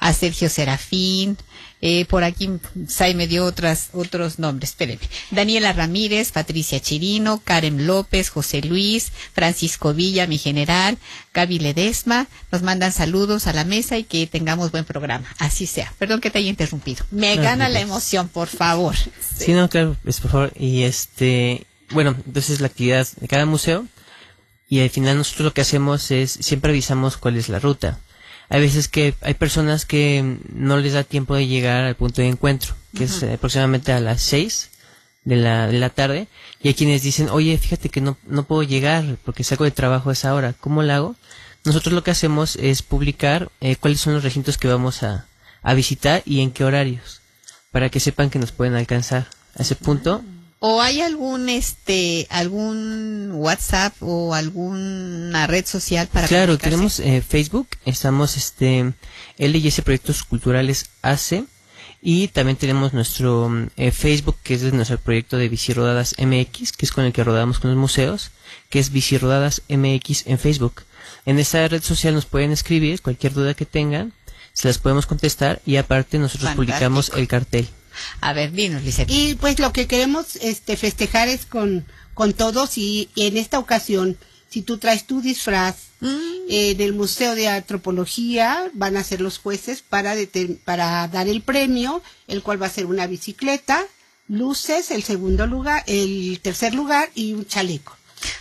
a 0.00 0.12
Sergio 0.14 0.48
Serafín, 0.48 1.36
eh, 1.80 2.06
por 2.06 2.24
aquí 2.24 2.50
Sai 2.88 3.14
me 3.14 3.26
dio 3.26 3.44
otras, 3.44 3.90
otros 3.92 4.38
nombres, 4.38 4.70
espérenme. 4.70 5.04
Daniela 5.30 5.72
Ramírez, 5.72 6.32
Patricia 6.32 6.80
Chirino, 6.80 7.40
Karen 7.44 7.86
López, 7.86 8.30
José 8.30 8.62
Luis, 8.62 9.12
Francisco 9.34 9.92
Villa, 9.92 10.26
mi 10.26 10.38
general, 10.38 10.98
Gaby 11.34 11.58
Ledesma, 11.58 12.28
nos 12.50 12.62
mandan 12.62 12.92
saludos 12.92 13.46
a 13.46 13.52
la 13.52 13.64
mesa 13.64 13.98
y 13.98 14.04
que 14.04 14.26
tengamos 14.26 14.70
buen 14.70 14.84
programa. 14.84 15.26
Así 15.38 15.66
sea. 15.66 15.92
Perdón 15.98 16.20
que 16.20 16.30
te 16.30 16.38
haya 16.38 16.48
interrumpido. 16.48 17.04
Me 17.10 17.36
No, 17.36 17.42
gana 17.42 17.68
no, 17.68 17.74
la 17.74 17.80
emoción, 17.80 18.28
por 18.28 18.48
favor. 18.48 18.94
Sí, 19.36 19.52
no, 19.52 19.68
claro, 19.68 19.96
pues, 20.02 20.20
por 20.20 20.30
favor. 20.30 20.52
Y 20.56 20.82
este, 20.84 21.66
bueno, 21.90 22.16
entonces 22.26 22.60
la 22.60 22.68
actividad 22.68 23.06
de 23.20 23.28
cada 23.28 23.46
museo 23.46 23.86
y 24.68 24.80
al 24.80 24.90
final 24.90 25.16
nosotros 25.16 25.44
lo 25.44 25.54
que 25.54 25.60
hacemos 25.60 26.10
es 26.10 26.32
siempre 26.32 26.70
avisamos 26.70 27.16
cuál 27.16 27.36
es 27.36 27.48
la 27.48 27.58
ruta. 27.58 28.00
Hay 28.48 28.60
veces 28.60 28.88
que 28.88 29.14
hay 29.22 29.34
personas 29.34 29.84
que 29.84 30.38
no 30.52 30.78
les 30.78 30.92
da 30.92 31.04
tiempo 31.04 31.34
de 31.34 31.46
llegar 31.46 31.84
al 31.84 31.96
punto 31.96 32.22
de 32.22 32.28
encuentro, 32.28 32.74
que 32.96 33.04
es 33.04 33.22
eh, 33.22 33.34
aproximadamente 33.34 33.92
a 33.92 34.00
las 34.00 34.22
6 34.22 34.70
de 35.24 35.36
la, 35.36 35.66
de 35.66 35.78
la 35.78 35.90
tarde, 35.90 36.28
y 36.62 36.68
hay 36.68 36.74
quienes 36.74 37.02
dicen, 37.02 37.28
oye, 37.28 37.58
fíjate 37.58 37.88
que 37.88 38.00
no, 38.00 38.16
no 38.26 38.44
puedo 38.44 38.62
llegar 38.62 39.16
porque 39.24 39.42
salgo 39.42 39.64
de 39.64 39.72
trabajo 39.72 40.10
a 40.10 40.12
esa 40.12 40.34
hora, 40.34 40.54
¿cómo 40.60 40.82
lo 40.82 40.92
hago? 40.92 41.16
Nosotros 41.64 41.92
lo 41.92 42.04
que 42.04 42.12
hacemos 42.12 42.54
es 42.56 42.82
publicar 42.82 43.50
eh, 43.60 43.74
cuáles 43.74 44.00
son 44.00 44.14
los 44.14 44.22
recintos 44.22 44.56
que 44.56 44.68
vamos 44.68 45.02
a, 45.02 45.26
a 45.62 45.74
visitar 45.74 46.22
y 46.24 46.40
en 46.40 46.52
qué 46.52 46.64
horarios, 46.64 47.22
para 47.72 47.88
que 47.88 47.98
sepan 47.98 48.30
que 48.30 48.38
nos 48.38 48.52
pueden 48.52 48.76
alcanzar 48.76 49.26
a 49.58 49.62
ese 49.62 49.74
punto. 49.74 50.22
¿O 50.58 50.80
hay 50.80 51.02
algún, 51.02 51.48
este, 51.48 52.26
algún 52.30 53.30
WhatsApp 53.34 53.94
o 54.00 54.34
alguna 54.34 55.46
red 55.46 55.66
social 55.66 56.08
para 56.08 56.26
Claro, 56.26 56.56
tenemos 56.56 56.98
eh, 57.00 57.22
Facebook, 57.26 57.68
estamos 57.84 58.36
este 58.36 58.94
LS 59.36 59.82
Proyectos 59.82 60.22
Culturales 60.22 60.88
AC 61.02 61.44
y 62.00 62.28
también 62.28 62.56
tenemos 62.56 62.94
nuestro 62.94 63.50
mm, 63.50 63.68
eh, 63.76 63.90
Facebook 63.90 64.36
que 64.42 64.54
es 64.54 64.62
de 64.62 64.72
nuestro 64.72 64.98
proyecto 64.98 65.36
de 65.36 65.48
Bicirodadas 65.50 66.14
MX, 66.18 66.72
que 66.72 66.86
es 66.86 66.92
con 66.92 67.04
el 67.04 67.12
que 67.12 67.24
rodamos 67.24 67.58
con 67.58 67.70
los 67.70 67.78
museos, 67.78 68.30
que 68.70 68.78
es 68.78 68.90
Bicirodadas 68.90 69.62
MX 69.68 70.26
en 70.26 70.38
Facebook. 70.38 70.84
En 71.26 71.38
esta 71.38 71.66
red 71.68 71.82
social 71.82 72.14
nos 72.14 72.24
pueden 72.24 72.52
escribir 72.52 73.02
cualquier 73.02 73.34
duda 73.34 73.54
que 73.54 73.66
tengan, 73.66 74.12
se 74.54 74.68
las 74.68 74.78
podemos 74.78 75.06
contestar 75.06 75.60
y 75.66 75.76
aparte 75.76 76.18
nosotros 76.18 76.50
Fantástico. 76.50 76.64
publicamos 76.64 77.12
el 77.14 77.28
cartel. 77.28 77.68
A 78.20 78.32
ver, 78.32 78.52
dinos, 78.52 78.82
Lisette. 78.82 79.10
Y 79.10 79.34
pues 79.34 79.58
lo 79.58 79.72
que 79.72 79.86
queremos 79.86 80.36
este 80.36 80.76
festejar 80.76 81.28
es 81.28 81.46
con, 81.46 81.84
con 82.14 82.32
todos 82.32 82.78
y, 82.78 83.08
y 83.14 83.26
en 83.26 83.36
esta 83.36 83.58
ocasión, 83.58 84.16
si 84.48 84.62
tú 84.62 84.78
traes 84.78 85.06
tu 85.06 85.20
disfraz, 85.20 85.76
eh, 86.02 86.72
en 86.72 86.80
el 86.80 86.92
Museo 86.92 87.34
de 87.34 87.48
Antropología 87.48 88.70
van 88.74 88.96
a 88.96 89.04
ser 89.04 89.20
los 89.20 89.38
jueces 89.38 89.82
para, 89.82 90.14
para 90.64 91.08
dar 91.08 91.28
el 91.28 91.42
premio, 91.42 92.02
el 92.28 92.42
cual 92.42 92.60
va 92.60 92.66
a 92.66 92.70
ser 92.70 92.86
una 92.86 93.06
bicicleta, 93.06 93.82
luces, 94.28 94.90
el 94.90 95.02
segundo 95.02 95.46
lugar, 95.46 95.84
el 95.86 96.38
tercer 96.42 96.74
lugar 96.74 97.10
y 97.14 97.32
un 97.32 97.46
chaleco. 97.46 97.96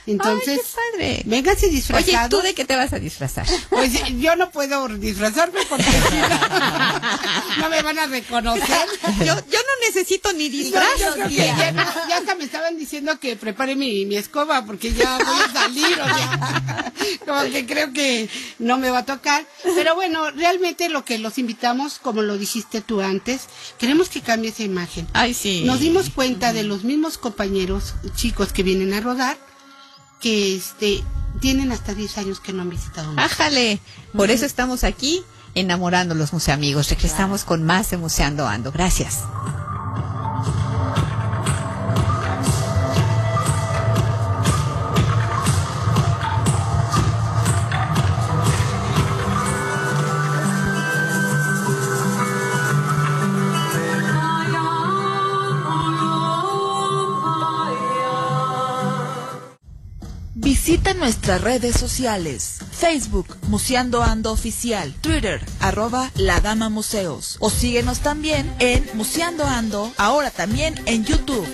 Entonces, 0.07 0.59
Ay, 0.59 0.65
qué 0.65 0.91
padre. 0.97 1.21
véngase 1.25 1.65
Oye, 1.67 1.75
disfrazado. 1.75 2.29
¿tú 2.29 2.41
de 2.41 2.53
qué 2.53 2.63
te 2.65 2.75
vas 2.75 2.93
a 2.93 2.99
disfrazar? 2.99 3.45
Pues 3.69 3.91
yo 4.19 4.35
no 4.35 4.51
puedo 4.51 4.87
disfrazarme 4.89 5.59
porque 5.67 5.85
no, 7.59 7.69
me 7.69 7.81
van 7.81 7.99
a 7.99 8.05
reconocer. 8.07 8.87
yo, 9.19 9.25
yo 9.25 9.33
no 9.59 9.85
necesito 9.87 10.31
ni 10.33 10.45
No, 10.49 10.51
disfraz. 10.57 10.99
yo 10.99 11.15
ya, 11.29 11.71
no- 11.71 11.83
ya 12.09 12.17
hasta 12.17 12.35
me 12.35 12.43
estaban 12.45 12.77
diciendo 12.77 13.19
que 13.19 13.35
prepare 13.35 13.75
mi, 13.75 14.05
mi 14.05 14.15
escoba 14.15 14.65
porque 14.65 14.93
ya 14.93 15.17
voy 15.17 15.37
a 15.43 15.51
salir, 15.53 15.99
o 15.99 16.05
sea, 16.05 16.93
como 17.25 17.41
que 17.51 17.65
creo 17.65 17.91
que 17.93 18.29
no 18.59 18.77
me 18.77 18.89
va 18.91 18.99
a 18.99 19.05
tocar. 19.05 19.45
Pero 19.75 19.95
bueno, 19.95 20.31
realmente 20.31 20.89
lo 20.89 21.03
que 21.05 21.17
los 21.17 21.37
invitamos, 21.37 21.99
como 21.99 22.21
lo 22.21 22.37
dijiste 22.37 22.81
tú 22.81 23.01
antes, 23.01 23.41
queremos 23.77 24.09
que 24.09 24.21
cambie 24.21 24.51
esa 24.51 24.63
imagen. 24.63 25.07
Ay, 25.13 25.33
sí. 25.33 25.63
Nos 25.65 25.79
dimos 25.79 26.09
cuenta 26.09 26.53
de 26.53 26.63
los 26.63 26.83
mismos 26.83 27.17
compañeros 27.17 27.95
chicos 28.15 28.53
que 28.53 28.63
vienen 28.63 28.93
a 28.93 29.01
rodar 29.01 29.37
que 30.25 30.55
este 30.55 31.03
tienen 31.39 31.71
hasta 31.71 31.93
10 31.93 32.17
años 32.17 32.39
que 32.39 32.51
no 32.51 32.63
han 32.63 32.71
visitado. 32.71 33.13
Ájale. 33.15 33.79
Por 34.17 34.31
eso 34.31 34.47
estamos 34.47 34.83
aquí 34.83 35.21
enamorando 35.53 36.15
los 36.15 36.33
museamigos. 36.33 36.89
Regresamos 36.89 37.43
con 37.43 37.63
más 37.63 37.91
de 37.91 37.97
Museando 37.97 38.47
Ando. 38.47 38.71
Gracias. 38.71 39.19
Nuestras 60.97 61.41
redes 61.41 61.75
sociales. 61.75 62.57
Facebook, 62.71 63.37
Museando 63.47 64.03
Ando 64.03 64.31
Oficial. 64.31 64.93
Twitter, 65.01 65.41
arroba 65.59 66.11
La 66.15 66.39
Dama 66.41 66.69
Museos. 66.69 67.37
O 67.39 67.49
síguenos 67.49 67.99
también 67.99 68.53
en 68.59 68.87
Museando 68.93 69.45
Ando, 69.45 69.91
ahora 69.97 70.31
también 70.31 70.75
en 70.85 71.05
YouTube. 71.05 71.47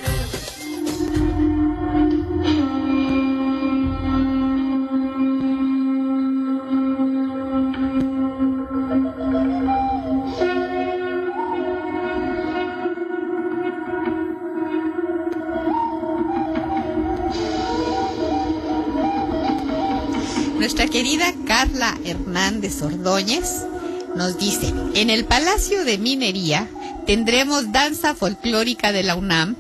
Carla 21.62 21.96
Hernández 22.06 22.82
Ordóñez 22.82 23.68
nos 24.16 24.40
dice, 24.40 24.74
en 24.96 25.12
el 25.12 25.26
Palacio 25.26 25.86
de 25.86 26.00
Minería 26.00 26.68
tendremos 27.06 27.72
danza 27.72 28.16
folclórica 28.16 28.92
de 28.92 29.04
la 29.04 29.16
UNAM 29.16 29.56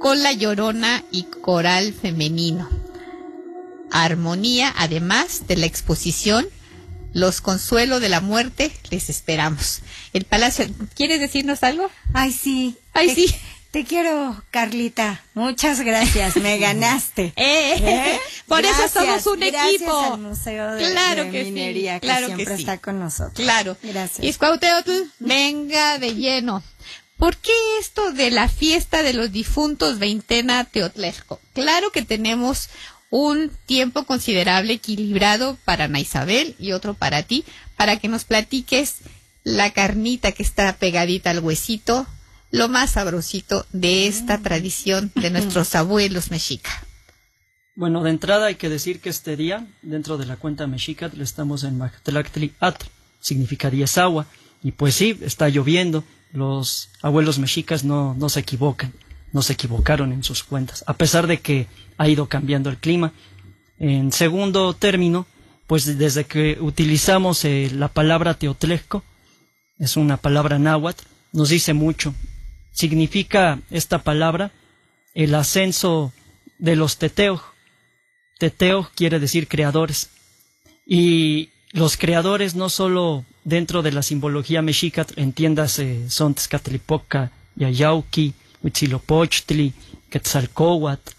con 0.00 0.22
la 0.22 0.32
llorona 0.32 1.04
y 1.10 1.24
coral 1.24 1.92
femenino. 1.92 2.70
Armonía, 3.90 4.72
además 4.78 5.46
de 5.46 5.58
la 5.58 5.66
exposición 5.66 6.46
Los 7.12 7.42
Consuelos 7.42 8.00
de 8.00 8.08
la 8.08 8.22
Muerte, 8.22 8.72
les 8.88 9.10
esperamos. 9.10 9.80
El 10.14 10.24
Palacio, 10.24 10.64
¿quieres 10.94 11.20
decirnos 11.20 11.62
algo? 11.64 11.90
Ay, 12.14 12.32
sí. 12.32 12.78
Ay, 12.94 13.14
sí. 13.14 13.26
Te 13.72 13.84
quiero, 13.84 14.40
Carlita. 14.50 15.22
Muchas 15.32 15.80
gracias. 15.80 16.36
Me 16.36 16.58
ganaste. 16.60 17.32
Eh, 17.36 17.74
¿Eh? 17.80 18.20
Por 18.46 18.64
eso 18.66 18.86
somos 18.92 19.26
un 19.26 19.40
gracias 19.40 19.74
equipo. 19.76 19.98
al 20.12 20.20
Museo 20.20 20.72
de, 20.74 20.90
Claro 20.90 21.24
de 21.24 21.30
que 21.30 21.44
sí, 21.44 21.54
que 21.54 21.98
claro 22.02 22.26
que 22.28 22.34
siempre 22.34 22.56
sí. 22.56 22.62
está 22.62 22.78
con 22.78 23.00
nosotros. 23.00 23.32
Claro. 23.34 23.76
Gracias. 23.82 24.24
Iscuauhteotl, 24.24 24.92
venga 25.20 25.98
de 25.98 26.14
lleno. 26.14 26.62
¿Por 27.16 27.36
qué 27.38 27.52
esto 27.80 28.12
de 28.12 28.30
la 28.30 28.48
fiesta 28.48 29.02
de 29.02 29.14
los 29.14 29.32
difuntos 29.32 29.98
veintena 29.98 30.64
Teotlesco? 30.64 31.40
Claro 31.54 31.90
que 31.92 32.02
tenemos 32.02 32.68
un 33.08 33.50
tiempo 33.64 34.04
considerable 34.04 34.74
equilibrado 34.74 35.56
para 35.64 35.84
Ana 35.84 36.00
Isabel 36.00 36.56
y 36.58 36.72
otro 36.72 36.92
para 36.92 37.22
ti, 37.22 37.44
para 37.76 37.98
que 37.98 38.08
nos 38.08 38.24
platiques 38.24 38.96
la 39.44 39.70
carnita 39.72 40.32
que 40.32 40.42
está 40.42 40.74
pegadita 40.76 41.30
al 41.30 41.40
huesito, 41.40 42.06
lo 42.52 42.68
más 42.68 42.90
sabrosito 42.92 43.66
de 43.72 44.06
esta 44.06 44.38
tradición 44.38 45.10
de 45.16 45.30
nuestros 45.32 45.74
abuelos 45.74 46.30
mexica. 46.30 46.70
Bueno, 47.74 48.02
de 48.02 48.10
entrada 48.10 48.46
hay 48.46 48.56
que 48.56 48.68
decir 48.68 49.00
que 49.00 49.08
este 49.08 49.34
día, 49.34 49.66
dentro 49.80 50.18
de 50.18 50.26
la 50.26 50.36
cuenta 50.36 50.66
Mexicat, 50.66 51.18
estamos 51.18 51.64
en 51.64 51.78
Mactlactli 51.78 52.52
At, 52.60 52.76
significaría 53.18 53.86
es 53.86 53.96
agua. 53.96 54.26
Y 54.62 54.72
pues 54.72 54.94
sí, 54.94 55.18
está 55.22 55.48
lloviendo. 55.48 56.04
Los 56.32 56.90
abuelos 57.00 57.38
mexicas 57.38 57.82
no, 57.82 58.14
no 58.14 58.28
se 58.28 58.40
equivocan, 58.40 58.92
no 59.32 59.40
se 59.40 59.54
equivocaron 59.54 60.12
en 60.12 60.22
sus 60.22 60.44
cuentas, 60.44 60.84
a 60.86 60.94
pesar 60.94 61.26
de 61.26 61.40
que 61.40 61.66
ha 61.96 62.08
ido 62.08 62.28
cambiando 62.28 62.68
el 62.70 62.76
clima. 62.76 63.12
En 63.78 64.12
segundo 64.12 64.74
término, 64.74 65.26
pues 65.66 65.98
desde 65.98 66.24
que 66.24 66.58
utilizamos 66.60 67.44
eh, 67.44 67.70
la 67.74 67.88
palabra 67.88 68.34
teotlesco, 68.34 69.02
es 69.78 69.96
una 69.96 70.18
palabra 70.18 70.58
náhuatl, 70.58 71.04
nos 71.32 71.48
dice 71.48 71.72
mucho. 71.72 72.14
Significa 72.72 73.60
esta 73.70 74.02
palabra 74.02 74.50
el 75.14 75.34
ascenso 75.34 76.12
de 76.58 76.76
los 76.76 76.96
teteos. 76.98 77.40
Teteo 78.38 78.90
quiere 78.94 79.20
decir 79.20 79.46
creadores. 79.46 80.10
Y 80.86 81.50
los 81.72 81.96
creadores 81.96 82.54
no 82.54 82.68
solo 82.68 83.24
dentro 83.44 83.82
de 83.82 83.92
la 83.92 84.02
simbología 84.02 84.62
mexica, 84.62 85.06
entiéndase, 85.16 86.10
son 86.10 86.34
Tezcatlipoca, 86.34 87.30
Yayauqui, 87.56 88.34
Huitzilopochtli, 88.62 89.72
Quetzalcóhuatl, 90.10 91.12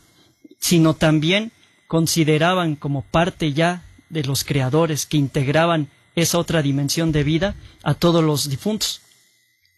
sino 0.60 0.96
también 0.96 1.52
consideraban 1.88 2.76
como 2.76 3.02
parte 3.04 3.54
ya 3.54 3.84
de 4.10 4.24
los 4.24 4.44
creadores 4.44 5.06
que 5.06 5.18
integraban 5.18 5.90
esa 6.16 6.38
otra 6.38 6.62
dimensión 6.62 7.12
de 7.12 7.24
vida 7.24 7.56
a 7.84 7.94
todos 7.94 8.24
los 8.24 8.50
difuntos. 8.50 9.02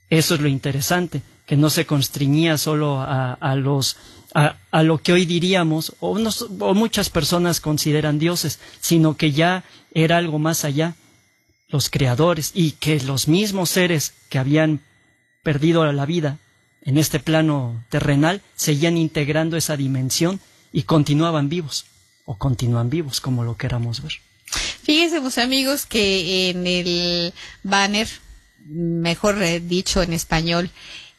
Eso 0.09 0.35
es 0.35 0.41
lo 0.41 0.47
interesante, 0.47 1.21
que 1.45 1.55
no 1.55 1.69
se 1.69 1.86
constriñía 1.86 2.58
solo 2.58 3.01
a, 3.01 3.34
a 3.34 3.55
los 3.55 3.97
a, 4.34 4.58
a, 4.71 4.84
lo 4.84 4.97
que 4.97 5.13
hoy 5.13 5.25
diríamos, 5.25 5.93
o, 6.01 6.12
unos, 6.12 6.45
o 6.60 6.73
muchas 6.73 7.10
personas 7.10 7.62
consideran 7.62 8.19
dioses, 8.19 8.60
sino 8.81 9.15
que 9.15 9.31
ya 9.31 9.63
era 9.93 10.17
algo 10.17 10.39
más 10.39 10.65
allá, 10.65 10.95
los 11.69 11.89
creadores, 11.89 12.51
y 12.53 12.71
que 12.71 12.99
los 12.99 13.29
mismos 13.29 13.69
seres 13.69 14.13
que 14.29 14.38
habían 14.38 14.81
perdido 15.41 15.89
la 15.89 16.05
vida 16.05 16.38
en 16.81 16.97
este 16.97 17.19
plano 17.19 17.81
terrenal 17.89 18.41
seguían 18.55 18.97
integrando 18.97 19.55
esa 19.55 19.77
dimensión 19.77 20.41
y 20.73 20.84
continuaban 20.84 21.47
vivos, 21.47 21.86
o 22.25 22.38
continúan 22.38 22.89
vivos, 22.89 23.21
como 23.21 23.45
lo 23.45 23.55
queramos 23.55 24.01
ver. 24.01 24.13
Fíjense, 24.84 25.21
pues, 25.21 25.38
amigos, 25.38 25.86
que 25.86 26.49
en 26.49 26.67
el 26.67 27.34
banner, 27.63 28.10
mejor 28.65 29.38
dicho 29.62 30.03
en 30.03 30.12
español, 30.12 30.69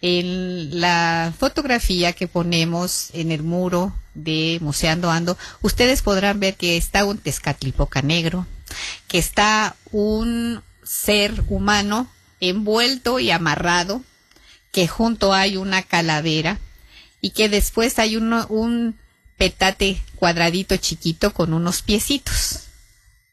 en 0.01 0.81
la 0.81 1.33
fotografía 1.39 2.13
que 2.13 2.29
ponemos 2.29 3.11
en 3.13 3.33
el 3.33 3.43
muro 3.43 3.95
de 4.15 4.59
Museando 4.61 5.11
Ando, 5.11 5.37
ustedes 5.63 6.03
podrán 6.03 6.41
ver 6.41 6.57
que 6.57 6.77
está 6.77 7.05
un 7.05 7.19
tezcatlipoca 7.19 8.03
negro, 8.03 8.47
que 9.09 9.19
está 9.19 9.77
un 9.91 10.63
ser 10.83 11.43
humano 11.49 12.09
envuelto 12.41 13.19
y 13.19 13.31
amarrado, 13.31 14.03
que 14.73 14.87
junto 14.87 15.33
hay 15.33 15.57
una 15.57 15.83
calavera 15.83 16.59
y 17.21 17.31
que 17.31 17.49
después 17.49 17.99
hay 17.99 18.17
uno, 18.17 18.47
un 18.49 18.97
petate 19.37 20.03
cuadradito 20.17 20.77
chiquito 20.77 21.33
con 21.33 21.53
unos 21.53 21.83
piecitos. 21.83 22.67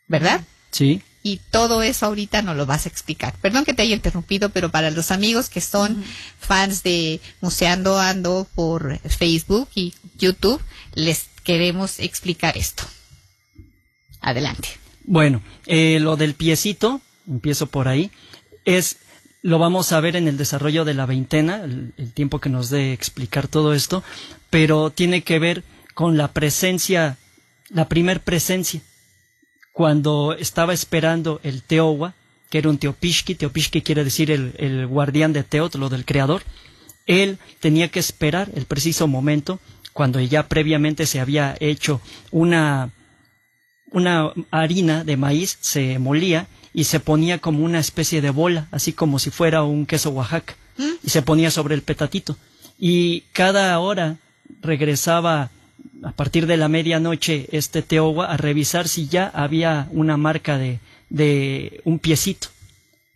¿verdad? 0.08 0.42
Sí. 0.72 1.02
Y 1.26 1.40
todo 1.52 1.82
eso 1.82 2.06
ahorita 2.06 2.42
no 2.42 2.54
lo 2.54 2.66
vas 2.66 2.86
a 2.86 2.90
explicar. 2.90 3.34
Perdón 3.42 3.64
que 3.64 3.74
te 3.74 3.82
haya 3.82 3.96
interrumpido, 3.96 4.50
pero 4.50 4.70
para 4.70 4.92
los 4.92 5.10
amigos 5.10 5.50
que 5.50 5.62
son 5.62 5.94
uh 5.94 5.96
-huh. 5.96 6.06
fans 6.38 6.84
de 6.84 7.22
Museando 7.40 7.98
Ando 7.98 8.46
por 8.54 9.00
Facebook 9.00 9.70
y 9.74 9.94
YouTube, 10.18 10.62
les 10.96 11.28
queremos 11.44 12.00
explicar 12.00 12.58
esto. 12.58 12.84
Adelante. 14.20 14.68
Bueno, 15.06 15.42
eh, 15.66 16.00
lo 16.02 16.18
del 16.18 16.34
piecito, 16.34 17.02
empiezo 17.28 17.68
por 17.68 17.88
ahí, 17.88 18.12
es 18.66 18.98
lo 19.42 19.60
vamos 19.60 19.92
a 19.92 20.00
ver 20.00 20.16
en 20.16 20.30
el 20.30 20.38
desarrollo 20.38 20.86
de 20.86 20.94
la 20.94 21.06
veintena, 21.06 21.64
el, 21.64 21.94
el 21.98 22.14
tiempo 22.14 22.40
que 22.40 22.50
nos 22.50 22.70
dé 22.70 22.94
explicar 22.94 23.50
todo 23.50 23.74
esto, 23.74 24.02
pero 24.50 24.90
tiene 24.90 25.22
que 25.24 25.40
ver 25.40 25.64
con 25.94 26.16
la 26.16 26.30
presencia, 26.32 27.18
la 27.70 27.90
primer 27.90 28.22
presencia 28.22 28.82
cuando 29.74 30.36
estaba 30.40 30.74
esperando 30.74 31.42
el 31.44 31.64
Teowa, 31.64 32.14
que 32.50 32.60
era 32.60 32.70
un 32.70 32.78
Teopishki, 32.78 33.36
Teopishki 33.36 33.82
quiere 33.82 34.04
decir 34.04 34.32
el, 34.32 34.54
el 34.58 34.88
guardián 34.88 35.34
de 35.34 35.44
Teot, 35.44 35.76
lo 35.76 35.90
del 35.90 36.06
creador, 36.06 36.44
él 37.08 37.40
tenía 37.60 37.90
que 37.90 38.00
esperar 38.00 38.50
el 38.56 38.66
preciso 38.66 39.08
momento 39.08 39.60
cuando 39.92 40.20
ya 40.22 40.48
previamente 40.48 41.06
se 41.06 41.20
había 41.20 41.58
hecho 41.60 42.02
una, 42.32 42.92
una 43.92 44.32
harina 44.52 45.04
de 45.04 45.18
maíz, 45.18 45.58
se 45.60 46.00
molía 46.00 46.48
y 46.74 46.86
se 46.86 47.00
ponía 47.00 47.40
como 47.40 47.66
una 47.66 47.80
especie 47.80 48.22
de 48.22 48.30
bola, 48.30 48.68
así 48.72 48.94
como 48.94 49.20
si 49.20 49.32
fuera 49.32 49.64
un 49.64 49.86
queso 49.86 50.12
Oaxaca, 50.12 50.56
¿Mm? 50.78 50.84
y 51.04 51.10
se 51.10 51.22
ponía 51.24 51.52
sobre 51.52 51.76
el 51.76 51.82
petatito. 51.82 52.38
Y 52.80 53.22
cada 53.34 53.78
hora 53.80 54.18
regresaba 54.62 55.50
a 56.04 56.12
partir 56.12 56.48
de 56.48 56.58
la 56.58 56.68
medianoche 56.68 57.48
este 57.52 57.82
Teowa 57.82 58.26
a 58.26 58.38
revisar 58.38 58.88
si 58.88 59.08
ya 59.08 59.28
había 59.34 59.88
una 59.92 60.18
marca 60.18 60.58
de, 60.58 60.80
de 61.10 61.82
un 61.86 62.00
piecito. 62.00 62.50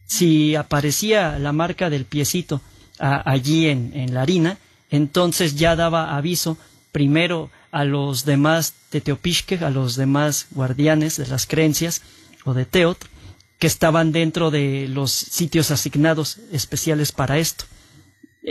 Si 0.05 0.55
aparecía 0.55 1.37
la 1.37 1.51
marca 1.51 1.89
del 1.89 2.05
piecito 2.05 2.61
allí 2.99 3.67
en, 3.67 3.91
en, 3.93 4.13
la 4.13 4.21
harina, 4.21 4.57
entonces 4.89 5.55
ya 5.55 5.75
daba 5.75 6.15
aviso 6.15 6.57
primero 6.91 7.51
a 7.71 7.83
los 7.83 8.23
demás 8.23 8.73
Teteopishke, 8.89 9.61
a 9.61 9.69
los 9.69 9.95
demás 9.97 10.47
guardianes 10.51 11.17
de 11.17 11.27
las 11.27 11.45
creencias 11.45 12.01
o 12.45 12.53
de 12.53 12.65
Teot, 12.65 12.97
que 13.59 13.67
estaban 13.67 14.11
dentro 14.13 14.49
de 14.49 14.87
los 14.87 15.11
sitios 15.11 15.71
asignados 15.71 16.37
especiales 16.51 17.11
para 17.11 17.37
esto, 17.37 17.65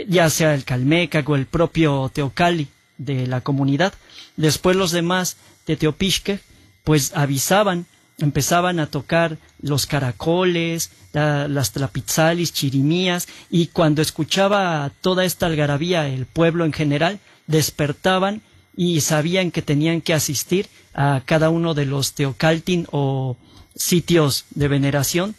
ya 0.07 0.29
sea 0.29 0.53
el 0.53 0.63
Calmeca 0.63 1.23
o 1.25 1.35
el 1.35 1.47
propio 1.47 2.11
Teocali 2.13 2.67
de 2.97 3.27
la 3.27 3.41
comunidad. 3.41 3.93
Después 4.35 4.75
los 4.75 4.91
demás 4.91 5.37
de 5.65 5.75
Teopishke, 5.75 6.39
pues 6.83 7.11
avisaban, 7.15 7.85
empezaban 8.19 8.79
a 8.79 8.87
tocar 8.87 9.37
los 9.61 9.85
caracoles, 9.85 10.91
la, 11.13 11.47
las 11.47 11.71
tlapizalis, 11.71 12.53
chirimías, 12.53 13.27
y 13.49 13.67
cuando 13.67 14.01
escuchaba 14.01 14.91
toda 15.01 15.25
esta 15.25 15.45
algarabía 15.45 16.07
el 16.07 16.25
pueblo 16.25 16.65
en 16.65 16.73
general, 16.73 17.19
despertaban 17.47 18.41
y 18.75 19.01
sabían 19.01 19.51
que 19.51 19.61
tenían 19.61 20.01
que 20.01 20.13
asistir 20.13 20.67
a 20.93 21.21
cada 21.25 21.49
uno 21.49 21.73
de 21.73 21.85
los 21.85 22.13
teocaltin 22.13 22.87
o 22.91 23.37
sitios 23.75 24.45
de 24.51 24.67
veneración 24.67 25.35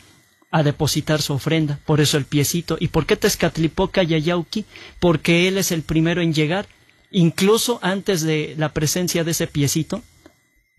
a 0.50 0.62
depositar 0.62 1.20
su 1.20 1.34
ofrenda, 1.34 1.78
por 1.84 2.00
eso 2.00 2.16
el 2.16 2.24
piecito. 2.24 2.76
¿Y 2.80 2.88
por 2.88 3.06
qué 3.06 3.16
Tezcatlipoca 3.16 4.02
Yayauqui? 4.02 4.64
Porque 4.98 5.46
él 5.46 5.58
es 5.58 5.72
el 5.72 5.82
primero 5.82 6.22
en 6.22 6.32
llegar 6.32 6.66
incluso 7.10 7.78
antes 7.82 8.22
de 8.22 8.54
la 8.58 8.72
presencia 8.72 9.24
de 9.24 9.30
ese 9.30 9.46
piecito, 9.46 10.02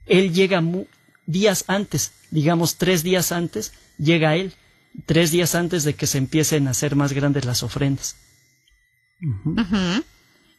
él 0.05 0.33
llega 0.33 0.63
días 1.25 1.63
antes, 1.67 2.11
digamos 2.31 2.75
tres 2.77 3.03
días 3.03 3.31
antes, 3.31 3.73
llega 3.97 4.35
él, 4.35 4.53
tres 5.05 5.31
días 5.31 5.55
antes 5.55 5.83
de 5.83 5.93
que 5.93 6.07
se 6.07 6.17
empiecen 6.17 6.67
a 6.67 6.71
hacer 6.71 6.95
más 6.95 7.13
grandes 7.13 7.45
las 7.45 7.63
ofrendas. 7.63 8.15
Uh 9.21 9.27
-huh. 9.27 9.61
Uh 9.61 9.71
-huh. 9.71 10.03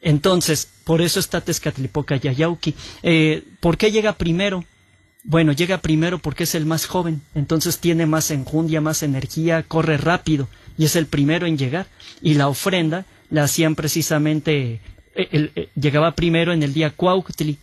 Entonces, 0.01 0.69
por 0.85 1.03
eso 1.03 1.21
está 1.21 1.41
Tezcatlipoca 1.41 2.17
Yayauqui. 2.17 2.75
Eh, 3.03 3.45
¿Por 3.61 3.77
qué 3.77 3.91
llega 3.91 4.15
primero? 4.15 4.65
Bueno, 5.23 5.53
llega 5.53 5.79
primero 5.83 6.19
porque 6.19 6.45
es 6.45 6.55
el 6.55 6.65
más 6.65 6.87
joven, 6.87 7.21
entonces 7.35 7.79
tiene 7.79 8.07
más 8.07 8.31
enjundia, 8.31 8.81
más 8.81 9.03
energía, 9.03 9.63
corre 9.63 9.99
rápido 9.99 10.49
y 10.79 10.87
es 10.87 10.97
el 10.97 11.07
primero 11.07 11.47
en 11.47 11.59
llegar. 11.59 11.87
Y 12.23 12.35
la 12.35 12.49
ofrenda 12.49 13.05
la 13.29 13.45
hacían 13.45 13.75
precisamente 13.75 14.81
el, 15.15 15.51
el, 15.55 15.69
llegaba 15.75 16.15
primero 16.15 16.53
en 16.53 16.63
el 16.63 16.73
día 16.73 16.91
Cuauhtli. 16.91 17.59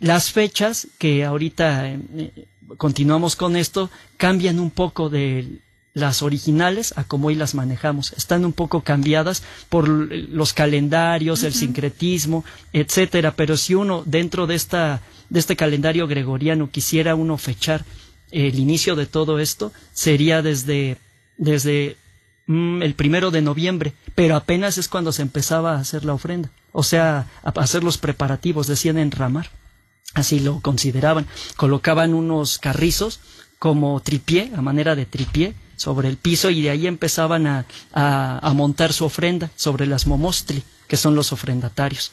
Las 0.00 0.30
fechas, 0.32 0.88
que 0.98 1.24
ahorita 1.24 1.88
eh, 1.90 2.30
continuamos 2.76 3.36
con 3.36 3.56
esto, 3.56 3.90
cambian 4.16 4.58
un 4.58 4.70
poco 4.70 5.08
de 5.08 5.58
las 5.92 6.22
originales 6.22 6.92
a 6.96 7.04
como 7.04 7.28
hoy 7.28 7.36
las 7.36 7.54
manejamos. 7.54 8.12
Están 8.14 8.44
un 8.44 8.52
poco 8.52 8.82
cambiadas 8.82 9.42
por 9.68 9.88
los 9.88 10.52
calendarios, 10.52 11.40
uh 11.40 11.44
-huh. 11.44 11.46
el 11.46 11.54
sincretismo, 11.54 12.44
etcétera. 12.72 13.32
Pero 13.36 13.56
si 13.56 13.74
uno 13.74 14.02
dentro 14.04 14.46
de 14.46 14.56
esta 14.56 15.00
de 15.30 15.40
este 15.40 15.56
calendario 15.56 16.06
gregoriano 16.06 16.70
quisiera 16.70 17.14
uno 17.14 17.38
fechar 17.38 17.84
el 18.30 18.58
inicio 18.58 18.96
de 18.96 19.06
todo 19.06 19.38
esto, 19.38 19.72
sería 19.92 20.42
desde 20.42 20.96
desde 21.38 21.96
mm, 22.46 22.82
el 22.82 22.94
primero 22.94 23.30
de 23.30 23.42
noviembre, 23.42 23.92
pero 24.14 24.34
apenas 24.36 24.76
es 24.78 24.88
cuando 24.88 25.12
se 25.12 25.22
empezaba 25.22 25.72
a 25.74 25.80
hacer 25.80 26.04
la 26.04 26.14
ofrenda 26.14 26.50
o 26.76 26.82
sea, 26.82 27.28
a 27.44 27.50
hacer 27.60 27.84
los 27.84 27.98
preparativos, 27.98 28.66
decían 28.66 28.98
enramar, 28.98 29.48
así 30.12 30.40
lo 30.40 30.60
consideraban. 30.60 31.26
Colocaban 31.56 32.14
unos 32.14 32.58
carrizos 32.58 33.20
como 33.60 34.00
tripié, 34.00 34.50
a 34.56 34.60
manera 34.60 34.96
de 34.96 35.06
tripié, 35.06 35.54
sobre 35.76 36.08
el 36.08 36.16
piso 36.16 36.50
y 36.50 36.62
de 36.62 36.70
ahí 36.70 36.88
empezaban 36.88 37.46
a, 37.46 38.52
montar 38.54 38.92
su 38.92 39.04
ofrenda 39.04 39.50
sobre 39.54 39.86
las 39.86 40.08
momostli, 40.08 40.64
que 40.88 40.96
son 40.96 41.14
los 41.14 41.32
ofrendatarios. 41.32 42.10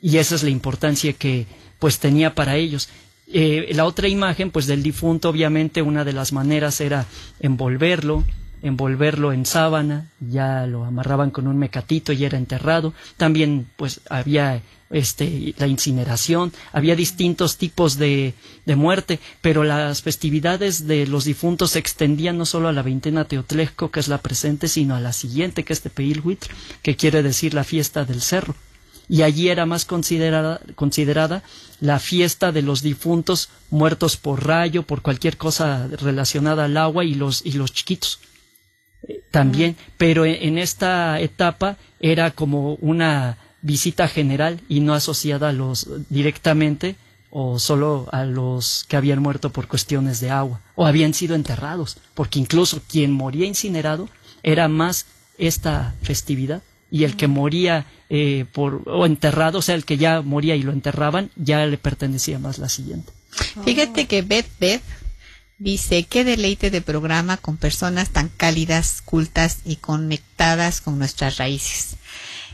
Y 0.00 0.18
esa 0.18 0.34
es 0.34 0.42
la 0.42 0.50
importancia 0.50 1.12
que 1.12 1.46
pues 1.78 2.00
tenía 2.00 2.34
para 2.34 2.56
ellos. 2.56 2.88
Eh, 3.32 3.70
la 3.74 3.84
otra 3.84 4.08
imagen, 4.08 4.50
pues 4.50 4.66
del 4.66 4.82
difunto, 4.82 5.28
obviamente 5.28 5.82
una 5.82 6.04
de 6.04 6.12
las 6.12 6.32
maneras 6.32 6.80
era 6.80 7.06
envolverlo, 7.38 8.24
envolverlo 8.64 9.32
en 9.34 9.44
sábana, 9.44 10.10
ya 10.20 10.66
lo 10.66 10.84
amarraban 10.84 11.30
con 11.30 11.46
un 11.46 11.58
mecatito 11.58 12.12
y 12.12 12.24
era 12.24 12.38
enterrado. 12.38 12.94
También, 13.18 13.68
pues, 13.76 14.00
había 14.08 14.62
este, 14.88 15.54
la 15.58 15.66
incineración, 15.66 16.50
había 16.72 16.96
distintos 16.96 17.58
tipos 17.58 17.98
de, 17.98 18.32
de 18.64 18.76
muerte, 18.76 19.20
pero 19.42 19.64
las 19.64 20.00
festividades 20.00 20.86
de 20.86 21.06
los 21.06 21.24
difuntos 21.24 21.72
se 21.72 21.78
extendían 21.78 22.38
no 22.38 22.46
solo 22.46 22.68
a 22.68 22.72
la 22.72 22.82
veintena 22.82 23.26
Teotlesco, 23.26 23.90
que 23.90 24.00
es 24.00 24.08
la 24.08 24.18
presente, 24.18 24.66
sino 24.66 24.96
a 24.96 25.00
la 25.00 25.12
siguiente, 25.12 25.62
que 25.62 25.74
es 25.74 25.82
Tepeilhuitl, 25.82 26.48
que 26.82 26.96
quiere 26.96 27.22
decir 27.22 27.52
la 27.52 27.64
fiesta 27.64 28.06
del 28.06 28.22
cerro. 28.22 28.54
Y 29.10 29.20
allí 29.20 29.50
era 29.50 29.66
más 29.66 29.84
considerada, 29.84 30.62
considerada 30.74 31.42
la 31.80 31.98
fiesta 31.98 32.50
de 32.50 32.62
los 32.62 32.80
difuntos 32.80 33.50
muertos 33.68 34.16
por 34.16 34.46
rayo, 34.46 34.84
por 34.84 35.02
cualquier 35.02 35.36
cosa 35.36 35.86
relacionada 35.88 36.64
al 36.64 36.78
agua 36.78 37.04
y 37.04 37.14
los, 37.14 37.44
y 37.44 37.52
los 37.52 37.70
chiquitos 37.74 38.20
también, 39.34 39.74
pero 39.98 40.24
en 40.24 40.58
esta 40.58 41.18
etapa 41.18 41.76
era 41.98 42.30
como 42.30 42.74
una 42.74 43.36
visita 43.62 44.06
general 44.06 44.60
y 44.68 44.78
no 44.78 44.94
asociada 44.94 45.48
a 45.48 45.52
los 45.52 45.88
directamente 46.08 46.94
o 47.30 47.58
solo 47.58 48.06
a 48.12 48.24
los 48.24 48.84
que 48.86 48.96
habían 48.96 49.20
muerto 49.20 49.50
por 49.50 49.66
cuestiones 49.66 50.20
de 50.20 50.30
agua 50.30 50.60
o 50.76 50.86
habían 50.86 51.14
sido 51.14 51.34
enterrados, 51.34 51.96
porque 52.14 52.38
incluso 52.38 52.80
quien 52.88 53.10
moría 53.10 53.44
incinerado 53.44 54.08
era 54.44 54.68
más 54.68 55.06
esta 55.36 55.96
festividad 56.02 56.62
y 56.88 57.02
el 57.02 57.16
que 57.16 57.26
moría 57.26 57.86
eh, 58.10 58.44
por 58.52 58.82
o 58.86 59.04
enterrado, 59.04 59.58
o 59.58 59.62
sea, 59.62 59.74
el 59.74 59.84
que 59.84 59.96
ya 59.96 60.22
moría 60.22 60.54
y 60.54 60.62
lo 60.62 60.70
enterraban, 60.70 61.30
ya 61.34 61.66
le 61.66 61.76
pertenecía 61.76 62.38
más 62.38 62.58
la 62.58 62.68
siguiente. 62.68 63.12
Fíjate 63.64 64.06
que 64.06 64.22
Beth 64.22 64.46
Beth 64.60 64.82
dice, 65.58 66.04
qué 66.04 66.24
deleite 66.24 66.70
de 66.70 66.80
programa 66.80 67.36
con 67.36 67.56
personas 67.56 68.10
tan 68.10 68.28
cálidas, 68.28 69.02
cultas 69.04 69.58
y 69.64 69.76
conectadas 69.76 70.80
con 70.80 70.98
nuestras 70.98 71.38
raíces. 71.38 71.96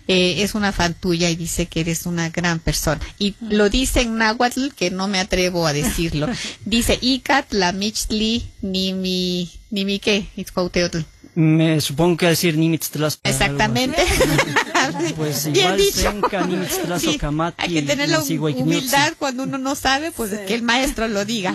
Eh, 0.09 0.42
es 0.42 0.57
una 0.57 0.72
fan 0.72 0.94
tuya 0.94 1.30
y 1.30 1.36
dice 1.36 1.66
que 1.66 1.80
eres 1.80 2.05
una 2.05 2.30
gran 2.30 2.59
persona. 2.59 3.01
Y 3.18 3.36
lo 3.40 3.70
dice 3.70 4.01
en 4.01 4.18
náhuatl, 4.18 4.70
que 4.74 4.90
no 4.90 5.07
me 5.07 5.20
atrevo 5.20 5.66
a 5.68 5.72
decirlo. 5.72 6.26
Dice, 6.64 6.98
Icat 7.01 7.53
la 7.53 7.70
michli 7.70 8.44
ni 8.61 8.92
mi, 8.92 9.53
ni 9.70 9.84
mi 9.84 10.01
qué. 10.01 10.26
Me 11.36 11.80
supongo 11.80 12.16
que 12.16 12.26
decir 12.26 12.57
Nimitztlas. 12.57 13.20
Exactamente. 13.22 14.03
Pues 15.16 15.44
Bien 15.44 15.57
igual 15.57 15.76
dicho. 15.76 16.01
Senka, 16.01 16.98
Sí, 16.98 17.18
hay 17.59 17.74
que 17.74 17.82
tener 17.82 18.09
la 18.09 18.20
humildad 18.20 19.12
cuando 19.18 19.44
uno 19.44 19.59
no 19.59 19.74
sabe, 19.74 20.11
pues 20.11 20.30
que 20.46 20.55
el 20.55 20.62
maestro 20.62 21.07
lo 21.07 21.24
diga. 21.24 21.55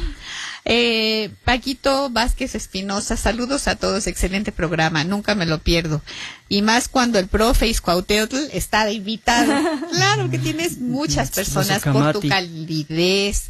Eh, 0.68 1.30
Paquito 1.43 2.09
Vázquez 2.09 2.55
Espinosa, 2.55 3.18
saludos 3.18 3.68
a 3.68 3.76
todos, 3.76 4.07
excelente 4.07 4.51
programa, 4.51 5.03
nunca 5.03 5.36
me 5.36 5.45
lo 5.45 5.59
pierdo. 5.59 6.01
Y 6.49 6.63
más 6.63 6.89
cuando 6.89 7.20
el 7.20 7.28
profe 7.28 7.68
Iscuauteotl 7.68 8.49
está 8.51 8.91
invitado. 8.91 9.53
Claro 9.95 10.30
que 10.30 10.39
tienes 10.39 10.80
muchas 10.80 11.32
personas 11.32 11.82
por 11.82 12.13
tu 12.13 12.28
calidez, 12.28 13.45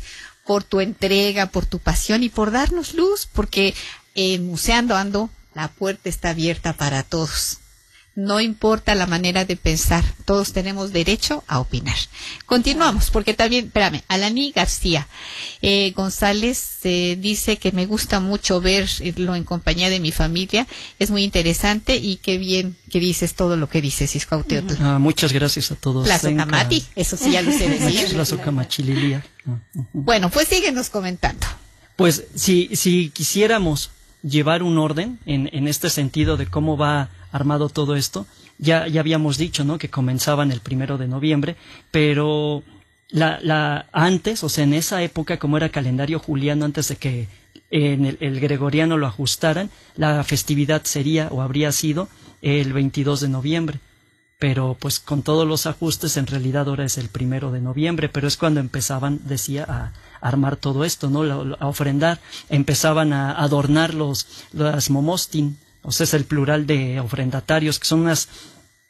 por 0.45 0.63
tu 0.63 0.79
entrega, 0.79 1.47
por 1.47 1.65
tu 1.65 1.79
pasión 1.79 2.21
y 2.23 2.29
por 2.29 2.51
darnos 2.51 2.93
luz, 2.93 3.27
porque 3.31 3.73
en 4.13 4.45
Museando 4.45 4.95
Ando 4.95 5.29
la 5.53 5.69
puerta 5.69 6.09
está 6.09 6.29
abierta 6.31 6.73
para 6.73 7.03
todos. 7.03 7.59
No 8.15 8.39
importa 8.39 8.95
la 8.95 9.07
manera 9.07 9.43
de 9.43 9.57
pensar, 9.57 10.05
todos 10.23 10.53
tenemos 10.53 10.93
derecho 10.93 11.43
a 11.47 11.59
opinar. 11.59 11.97
Continuamos, 12.45 13.11
porque 13.11 13.33
también, 13.33 13.65
espérame, 13.65 14.03
Alaní 14.07 14.53
García 14.53 15.05
eh, 15.61 15.91
González 15.93 16.79
eh, 16.85 17.17
dice 17.19 17.57
que 17.57 17.73
me 17.73 17.85
gusta 17.85 18.21
mucho 18.21 18.61
verlo 18.61 19.35
en 19.35 19.43
compañía 19.43 19.89
de 19.89 19.99
mi 19.99 20.13
familia, 20.13 20.65
es 20.97 21.11
muy 21.11 21.23
interesante 21.23 21.97
y 21.97 22.15
qué 22.15 22.37
bien 22.37 22.77
que 22.89 23.01
dices 23.01 23.33
todo 23.33 23.57
lo 23.57 23.67
que 23.67 23.81
dices, 23.81 24.15
Iscauteotl. 24.15 24.75
Ah, 24.79 24.97
muchas 24.97 25.33
gracias 25.33 25.71
a 25.71 25.75
todos. 25.75 26.05
Plazo 26.05 26.27
Senka. 26.27 26.45
Camati, 26.45 26.85
eso 26.95 27.17
sí 27.17 27.31
ya 27.31 27.41
lo 27.41 27.51
sé 27.51 27.67
decir. 27.67 28.15
Bueno, 29.91 30.29
pues 30.29 30.47
síguenos 30.47 30.89
comentando. 30.89 31.45
Pues 31.97 32.23
si, 32.35 32.69
si 32.75 33.09
quisiéramos 33.09 33.91
llevar 34.23 34.63
un 34.63 34.77
orden 34.77 35.19
en, 35.25 35.49
en 35.51 35.67
este 35.67 35.89
sentido 35.89 36.37
de 36.37 36.47
cómo 36.47 36.77
va 36.77 37.09
armado 37.35 37.69
todo 37.69 37.95
esto, 37.95 38.25
ya, 38.57 38.87
ya 38.87 38.99
habíamos 39.01 39.37
dicho, 39.37 39.63
¿no? 39.63 39.77
Que 39.77 39.89
comenzaban 39.89 40.51
el 40.51 40.61
primero 40.61 40.97
de 40.97 41.07
noviembre, 41.07 41.55
pero 41.91 42.63
la, 43.09 43.39
la, 43.41 43.87
antes, 43.91 44.43
o 44.43 44.49
sea, 44.49 44.63
en 44.63 44.73
esa 44.73 45.01
época, 45.03 45.37
como 45.37 45.57
era 45.57 45.69
calendario 45.69 46.19
juliano, 46.19 46.65
antes 46.65 46.87
de 46.87 46.95
que 46.95 47.27
en 47.71 48.05
el, 48.05 48.17
el 48.21 48.39
gregoriano 48.39 48.97
lo 48.97 49.07
ajustaran, 49.07 49.69
la 49.95 50.23
festividad 50.23 50.83
sería 50.85 51.27
o 51.31 51.41
habría 51.41 51.71
sido 51.71 52.07
el 52.41 52.73
22 52.73 53.21
de 53.21 53.29
noviembre 53.29 53.79
pero 54.37 54.75
pues 54.77 54.99
con 54.99 55.23
todos 55.23 55.47
los 55.47 55.65
ajustes 55.65 56.17
en 56.17 56.27
realidad 56.27 56.67
ahora 56.67 56.83
es 56.83 56.97
el 56.97 57.07
primero 57.07 57.51
de 57.53 57.61
noviembre, 57.61 58.09
pero 58.09 58.27
es 58.27 58.35
cuando 58.35 58.59
empezaban, 58.59 59.21
decía, 59.23 59.63
a 59.67 59.93
armar 60.19 60.57
todo 60.57 60.83
esto, 60.83 61.09
¿no? 61.09 61.23
Lo- 61.23 61.55
A 61.61 61.67
ofrendar, 61.67 62.19
empezaban 62.49 63.13
a 63.13 63.31
adornar 63.31 63.93
los, 63.93 64.27
las 64.51 64.89
momostin, 64.89 65.57
o 65.85 65.91
sea, 65.91 66.03
es 66.05 66.13
el 66.13 66.25
plural 66.25 66.65
de 66.67 66.99
ofrendatarios, 66.99 67.79
que 67.79 67.85
son 67.87 68.01
unas 68.01 68.27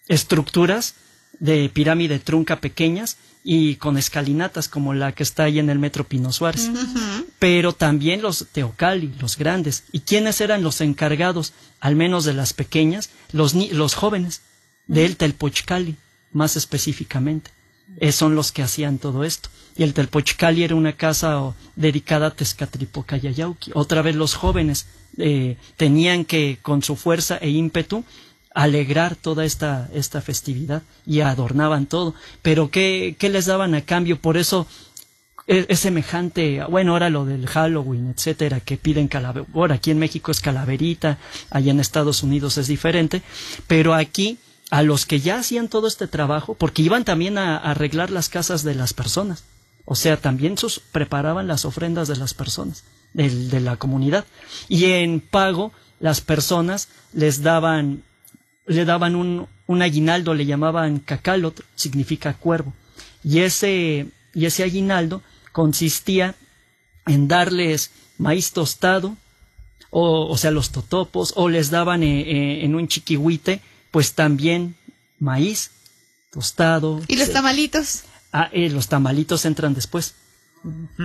estructuras 0.08 0.96
de 1.40 1.70
pirámide 1.70 2.20
trunca 2.20 2.62
pequeñas 2.62 3.18
y 3.44 3.76
con 3.76 3.98
escalinatas 3.98 4.68
como 4.68 4.94
la 4.94 5.12
que 5.12 5.22
está 5.24 5.44
ahí 5.44 5.60
en 5.60 5.70
el 5.70 5.78
metro 5.78 6.04
Pino 6.06 6.32
Suárez. 6.32 6.70
Pero 7.38 7.74
también 7.74 8.22
los 8.22 8.48
teocali, 8.52 9.14
los 9.20 9.38
grandes. 9.38 9.84
¿Y 9.92 10.00
quiénes 10.00 10.42
eran 10.42 10.64
los 10.64 10.82
encargados, 10.82 11.54
al 11.80 11.96
menos 11.96 12.24
de 12.26 12.34
las 12.34 12.54
pequeñas? 12.54 13.10
Los, 13.32 13.54
ni- 13.54 13.70
los 13.70 13.94
jóvenes 13.94 14.42
del 14.88 15.16
Telpochcali, 15.18 15.96
más 16.32 16.56
específicamente. 16.56 17.52
Eh, 17.98 18.12
son 18.12 18.34
los 18.36 18.52
que 18.52 18.64
hacían 18.64 18.98
todo 18.98 19.24
esto. 19.24 19.50
Y 19.78 19.84
el 19.84 19.94
Telpochcali 19.94 20.64
era 20.64 20.74
una 20.76 20.94
casa 20.94 21.40
oh, 21.42 21.56
dedicada 21.76 22.28
a 22.28 22.32
Tezcatripocayayauqui. 22.32 23.72
Otra 23.76 24.02
vez 24.02 24.16
los 24.16 24.34
jóvenes 24.34 24.88
eh, 25.18 25.58
tenían 25.78 26.26
que, 26.26 26.58
con 26.62 26.84
su 26.84 26.96
fuerza 26.96 27.38
e 27.38 27.50
ímpetu, 27.50 28.04
alegrar 28.54 29.16
toda 29.16 29.44
esta, 29.44 29.90
esta 29.94 30.22
festividad 30.22 30.82
y 31.06 31.20
adornaban 31.20 31.86
todo. 31.86 32.16
Pero 32.42 32.72
¿qué, 32.72 33.16
qué 33.20 33.30
les 33.30 33.46
daban 33.46 33.76
a 33.76 33.82
cambio? 33.82 34.18
Por 34.18 34.38
eso 34.38 34.66
es, 35.46 35.66
es 35.70 35.80
semejante, 35.80 36.64
bueno, 36.70 36.94
ahora 36.94 37.10
lo 37.10 37.26
del 37.26 37.48
Halloween, 37.48 38.14
etcétera, 38.16 38.62
que 38.62 38.78
piden 38.78 39.08
calavera. 39.08 39.76
Aquí 39.76 39.92
en 39.92 40.00
México 40.00 40.32
es 40.32 40.40
calaverita, 40.40 41.18
allá 41.50 41.72
en 41.72 41.80
Estados 41.80 42.24
Unidos 42.24 42.58
es 42.58 42.68
diferente, 42.68 43.22
pero 43.68 43.94
aquí 43.94 44.40
a 44.72 44.82
los 44.82 45.06
que 45.06 45.20
ya 45.20 45.38
hacían 45.38 45.68
todo 45.68 45.88
este 45.88 46.08
trabajo, 46.08 46.56
porque 46.56 46.82
iban 46.82 47.06
también 47.06 47.38
a, 47.38 47.58
a 47.58 47.72
arreglar 47.72 48.10
las 48.10 48.30
casas 48.30 48.64
de 48.64 48.74
las 48.74 48.94
personas, 48.94 49.44
o 49.86 49.96
sea, 49.96 50.18
también 50.18 50.58
sus, 50.58 50.80
preparaban 50.80 51.48
las 51.48 51.66
ofrendas 51.66 52.08
de 52.08 52.16
las 52.16 52.34
personas, 52.34 52.84
del- 53.16 53.50
de 53.50 53.60
la 53.62 53.76
comunidad, 53.78 54.26
y 54.70 54.86
en 54.86 55.20
pago 55.20 55.72
las 56.00 56.20
personas 56.22 56.88
les 57.14 57.42
daban 57.42 58.04
le 58.68 58.84
daban 58.84 59.16
un, 59.16 59.48
un 59.68 59.82
aguinaldo, 59.84 60.34
le 60.34 60.46
llamaban 60.48 60.98
cacalot, 61.00 61.64
significa 61.76 62.34
cuervo. 62.34 62.74
Y 63.24 63.40
ese, 63.42 64.08
y 64.34 64.46
ese 64.46 64.64
aguinaldo 64.64 65.22
consistía 65.52 66.34
en 67.06 67.28
darles 67.28 67.92
maíz 68.18 68.52
tostado, 68.54 69.16
o, 69.92 70.28
o 70.28 70.36
sea, 70.38 70.50
los 70.50 70.72
totopos, 70.72 71.32
o 71.36 71.48
les 71.48 71.70
daban 71.70 72.02
eh, 72.02 72.22
eh, 72.22 72.66
en 72.66 72.74
un 72.74 72.88
chiquihuite, 72.88 73.62
pues 73.92 74.14
también 74.16 74.76
maíz 75.20 75.70
tostado. 76.32 77.02
¿Y 77.08 77.18
los 77.18 77.32
tamalitos? 77.32 78.04
Ah, 78.34 78.50
eh, 78.52 78.70
los 78.72 78.88
tamalitos 78.88 79.46
entran 79.46 79.76
después. 79.76 80.16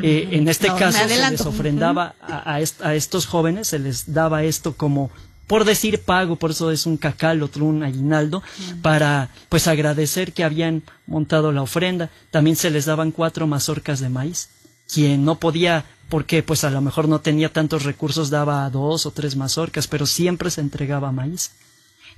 Eh, 0.02 0.28
en 0.32 0.48
este 0.48 0.68
No, 0.68 0.76
caso 0.76 0.98
se 1.06 1.30
les 1.30 1.40
ofrendaba 1.42 2.14
a, 2.20 2.54
a 2.54 2.60
est- 2.60 2.80
a 2.82 2.94
estos 2.94 3.26
jóvenes, 3.26 3.68
se 3.68 3.78
les 3.78 4.12
daba 4.12 4.42
esto 4.44 4.74
como, 4.76 5.10
por 5.46 5.64
decir 5.64 6.00
pago, 6.00 6.36
por 6.36 6.52
eso 6.52 6.70
es 6.70 6.86
un 6.86 6.96
cacal, 6.96 7.42
otro 7.42 7.64
un 7.64 7.82
aguinaldo, 7.82 8.42
para 8.82 9.28
pues 9.48 9.66
agradecer 9.68 10.32
que 10.32 10.44
habían 10.44 10.82
montado 11.06 11.52
la 11.52 11.62
ofrenda. 11.62 12.08
También 12.30 12.56
se 12.56 12.70
les 12.70 12.84
daban 12.86 13.10
cuatro 13.10 13.46
mazorcas 13.46 14.00
de 14.00 14.08
maíz. 14.08 14.48
Quien 14.92 15.24
no 15.24 15.38
podía, 15.38 15.84
porque 16.08 16.42
pues 16.42 16.64
a 16.64 16.70
lo 16.70 16.80
mejor 16.80 17.06
no 17.08 17.20
tenía 17.20 17.52
tantos 17.52 17.84
recursos, 17.84 18.30
daba 18.30 18.68
dos 18.70 19.06
o 19.06 19.10
tres 19.10 19.36
mazorcas, 19.36 19.86
pero 19.86 20.06
siempre 20.06 20.50
se 20.50 20.60
entregaba 20.60 21.12
maíz. 21.12 21.52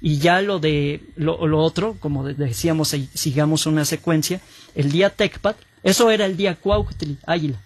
Y 0.01 0.19
ya 0.19 0.41
lo 0.43 0.59
de 0.59 1.03
lo, 1.17 1.47
lo 1.47 1.59
otro, 1.61 1.97
como 2.01 2.25
de- 2.25 2.35
decíamos, 2.35 2.89
si- 2.89 3.09
sigamos 3.15 3.67
una 3.67 3.85
secuencia, 3.85 4.41
el 4.75 4.91
día 4.91 5.11
Tecpat, 5.11 5.57
eso 5.83 6.11
era 6.11 6.27
el 6.27 6.37
día 6.37 6.55
Cuauhtli, 6.57 7.19
Águila. 7.27 7.59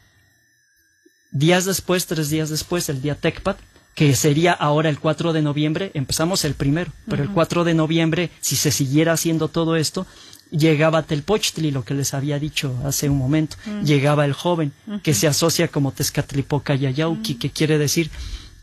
Días 1.31 1.64
después, 1.64 2.07
tres 2.07 2.31
días 2.31 2.49
después, 2.49 2.89
el 2.89 3.03
día 3.03 3.14
Tecpat, 3.14 3.59
que 3.95 4.14
sería 4.14 4.53
ahora 4.53 4.91
el 4.91 4.99
4 4.99 5.33
de 5.33 5.43
noviembre, 5.43 5.91
empezamos 5.95 6.45
el 6.45 6.55
primero, 6.55 6.93
pero 7.09 7.23
el 7.23 7.31
4 7.31 7.64
de 7.64 7.75
noviembre, 7.75 8.31
si 8.41 8.55
se 8.55 8.71
siguiera 8.71 9.14
haciendo 9.14 9.49
todo 9.49 9.77
esto, 9.77 10.07
llegaba 10.51 11.03
Telpochtli, 11.03 11.71
lo 11.71 11.85
que 11.85 11.95
les 11.95 12.14
había 12.14 12.39
dicho 12.39 12.79
hace 12.85 13.09
un 13.09 13.19
momento, 13.19 13.57
llegaba 13.83 14.25
el 14.27 14.35
joven, 14.35 14.73
que 15.03 15.14
se 15.14 15.27
asocia 15.27 15.69
como 15.69 15.93
Tezcatlipoca 15.93 16.75
Yayauqui, 16.75 17.37
que 17.37 17.51
quiere 17.51 17.79
decir 17.79 18.11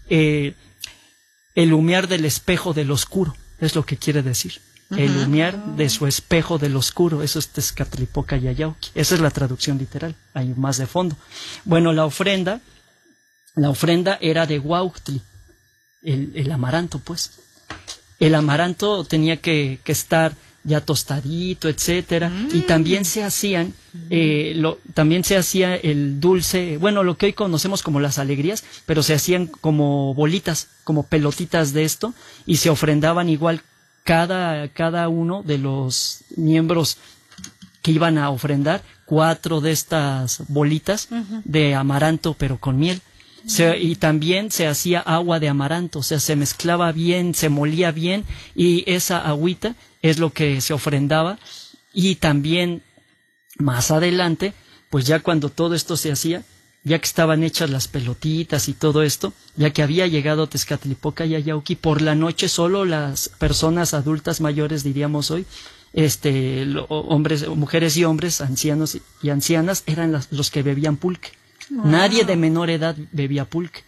eh, 0.08 0.54
el 1.56 1.74
humear 1.74 2.08
del 2.08 2.26
espejo 2.26 2.74
del 2.74 2.92
oscuro, 2.92 3.36
es 3.60 3.76
lo 3.76 3.84
que 3.86 3.98
quiere 3.98 4.22
decir. 4.22 4.62
El 4.92 5.18
humear 5.18 5.76
de 5.76 5.90
su 5.90 6.06
espejo 6.06 6.58
del 6.60 6.76
oscuro, 6.76 7.24
eso 7.24 7.40
es 7.40 7.50
Tezcatlipoca 7.50 8.38
Yayauqui. 8.38 8.90
Esa 8.94 9.16
es 9.16 9.22
la 9.22 9.32
traducción 9.32 9.78
literal, 9.78 10.16
hay 10.34 10.54
más 10.56 10.78
de 10.78 10.86
fondo. 10.86 11.16
Bueno, 11.66 11.94
la 11.94 12.06
ofrenda, 12.06 12.62
la 13.56 13.70
ofrenda 13.70 14.18
era 14.22 14.46
de 14.46 14.60
Huauhtli, 14.60 15.22
el, 16.04 16.32
el 16.36 16.52
amaranto, 16.52 17.00
pues. 17.00 17.32
El 18.20 18.36
amaranto 18.36 19.04
tenía 19.04 19.38
que, 19.38 19.80
que 19.84 19.92
estar 19.92 20.36
ya 20.64 20.80
tostadito, 20.80 21.68
etcétera, 21.68 22.32
y 22.54 22.62
también 22.62 23.04
se 23.04 23.24
hacían, 23.24 23.74
eh, 24.10 24.54
lo, 24.56 24.80
también 24.94 25.26
se 25.26 25.36
hacía 25.36 25.76
el 25.76 26.22
dulce, 26.22 26.78
bueno, 26.78 27.04
lo 27.04 27.18
que 27.18 27.26
hoy 27.28 27.34
conocemos 27.34 27.84
como 27.84 28.00
las 28.00 28.18
alegrías, 28.18 28.64
pero 28.86 29.04
se 29.04 29.14
hacían 29.14 29.48
como 29.48 30.14
bolitas, 30.14 30.70
como 30.86 31.04
pelotitas 31.04 31.74
de 31.74 31.84
esto, 31.84 32.14
y 32.46 32.58
se 32.58 32.70
ofrendaban 32.70 33.28
igual 33.28 33.62
cada, 34.04 34.68
cada 34.70 35.08
uno 35.10 35.44
de 35.44 35.58
los 35.58 36.20
miembros 36.36 36.98
que 37.82 37.92
iban 37.92 38.18
a 38.18 38.30
ofrendar 38.30 38.82
cuatro 39.06 39.60
de 39.62 39.72
estas 39.72 40.44
bolitas 40.48 41.10
de 41.44 41.76
amaranto, 41.76 42.34
pero 42.34 42.58
con 42.58 42.78
miel. 42.80 43.02
Se- 43.46 43.78
y 43.78 43.96
también 43.96 44.52
se 44.52 44.68
hacía 44.68 45.02
agua 45.02 45.40
de 45.42 45.50
amaranto, 45.50 46.00
o 46.00 46.04
sea, 46.04 46.20
se 46.22 46.38
mezclaba 46.38 46.92
bien, 46.94 47.34
se 47.36 47.50
molía 47.50 47.92
bien 47.92 48.24
y 48.56 48.86
esa 48.90 49.20
agüita 49.20 49.76
es 50.02 50.18
lo 50.18 50.32
que 50.32 50.62
se 50.62 50.74
ofrendaba 50.74 51.38
y 51.94 52.16
también 52.16 52.84
más 53.58 53.92
adelante, 53.92 54.54
pues 54.90 55.06
ya 55.06 55.20
cuando 55.20 55.50
todo 55.50 55.76
esto 55.76 55.98
se 55.98 56.12
hacía, 56.14 56.44
ya 56.84 57.00
que 57.00 57.06
estaban 57.06 57.44
hechas 57.44 57.70
las 57.70 57.88
pelotitas 57.88 58.68
y 58.68 58.74
todo 58.74 59.04
esto, 59.04 59.34
ya 59.56 59.72
que 59.72 59.84
había 59.84 60.06
llegado 60.08 60.48
Tezcatlipoca 60.48 61.26
y 61.26 61.36
Ayauqui, 61.36 61.76
por 61.76 62.02
la 62.02 62.16
noche 62.16 62.50
solo 62.50 62.84
las 62.86 63.30
personas 63.30 63.94
adultas 63.94 64.42
mayores, 64.42 64.84
diríamos 64.84 65.32
hoy, 65.32 65.46
este, 65.94 66.66
lo- 66.66 66.86
hombres, 66.86 67.48
mujeres 67.48 67.96
y 67.98 68.04
hombres, 68.04 68.42
ancianos 68.42 68.98
y 69.22 69.30
ancianas, 69.30 69.84
eran 69.86 70.12
las- 70.12 70.32
los 70.32 70.50
que 70.52 70.64
bebían 70.64 70.98
pulque. 70.98 71.30
Nadie 71.70 72.26
de 72.26 72.36
menor 72.36 72.70
edad 72.70 72.96
bebía 73.12 73.46
pulque. 73.46 73.82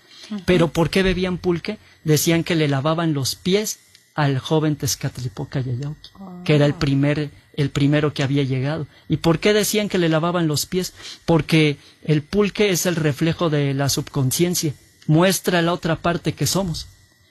Pero 0.45 0.69
¿por 0.69 0.89
qué 0.89 1.03
bebían 1.03 1.37
pulque? 1.37 1.77
Decían 2.03 2.43
que 2.43 2.55
le 2.55 2.67
lavaban 2.67 3.13
los 3.13 3.35
pies 3.35 3.79
al 4.15 4.39
joven 4.39 4.75
Tezcatlipoca 4.75 5.59
Yayauqui, 5.59 6.09
que 6.45 6.55
era 6.55 6.65
el 6.65 6.73
primer, 6.73 7.29
el 7.55 7.69
primero 7.69 8.13
que 8.13 8.23
había 8.23 8.43
llegado. 8.43 8.87
¿Y 9.09 9.17
por 9.17 9.39
qué 9.39 9.53
decían 9.53 9.89
que 9.89 9.97
le 9.97 10.09
lavaban 10.09 10.47
los 10.47 10.65
pies? 10.65 10.93
Porque 11.25 11.77
el 12.03 12.21
pulque 12.21 12.69
es 12.69 12.85
el 12.85 12.95
reflejo 12.95 13.49
de 13.49 13.73
la 13.73 13.89
subconsciencia, 13.89 14.73
muestra 15.07 15.61
la 15.61 15.73
otra 15.73 15.95
parte 15.97 16.33
que 16.33 16.47
somos. 16.47 16.87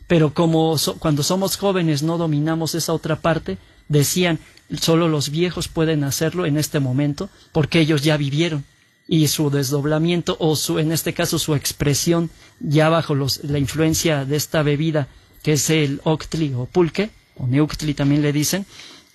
Pero 0.06 0.34
como 0.34 0.76
so- 0.78 0.96
cuando 0.98 1.22
somos 1.22 1.56
jóvenes 1.56 2.02
no 2.02 2.18
dominamos 2.18 2.74
esa 2.74 2.92
otra 2.92 3.16
parte, 3.16 3.58
decían, 3.88 4.38
solo 4.80 5.08
los 5.08 5.30
viejos 5.30 5.68
pueden 5.68 6.04
hacerlo 6.04 6.46
en 6.46 6.56
este 6.56 6.80
momento, 6.80 7.28
porque 7.52 7.80
ellos 7.80 8.02
ya 8.02 8.16
vivieron 8.16 8.64
y 9.06 9.28
su 9.28 9.50
desdoblamiento 9.50 10.36
o 10.40 10.56
su 10.56 10.78
en 10.78 10.90
este 10.90 11.12
caso 11.12 11.38
su 11.38 11.54
expresión 11.54 12.30
ya 12.60 12.88
bajo 12.88 13.14
los, 13.14 13.44
la 13.44 13.58
influencia 13.58 14.24
de 14.24 14.36
esta 14.36 14.62
bebida 14.62 15.08
que 15.42 15.52
es 15.52 15.68
el 15.68 16.00
octli 16.04 16.54
o 16.54 16.64
pulque 16.64 17.10
o 17.36 17.46
neuctli 17.46 17.92
también 17.92 18.22
le 18.22 18.32
dicen 18.32 18.64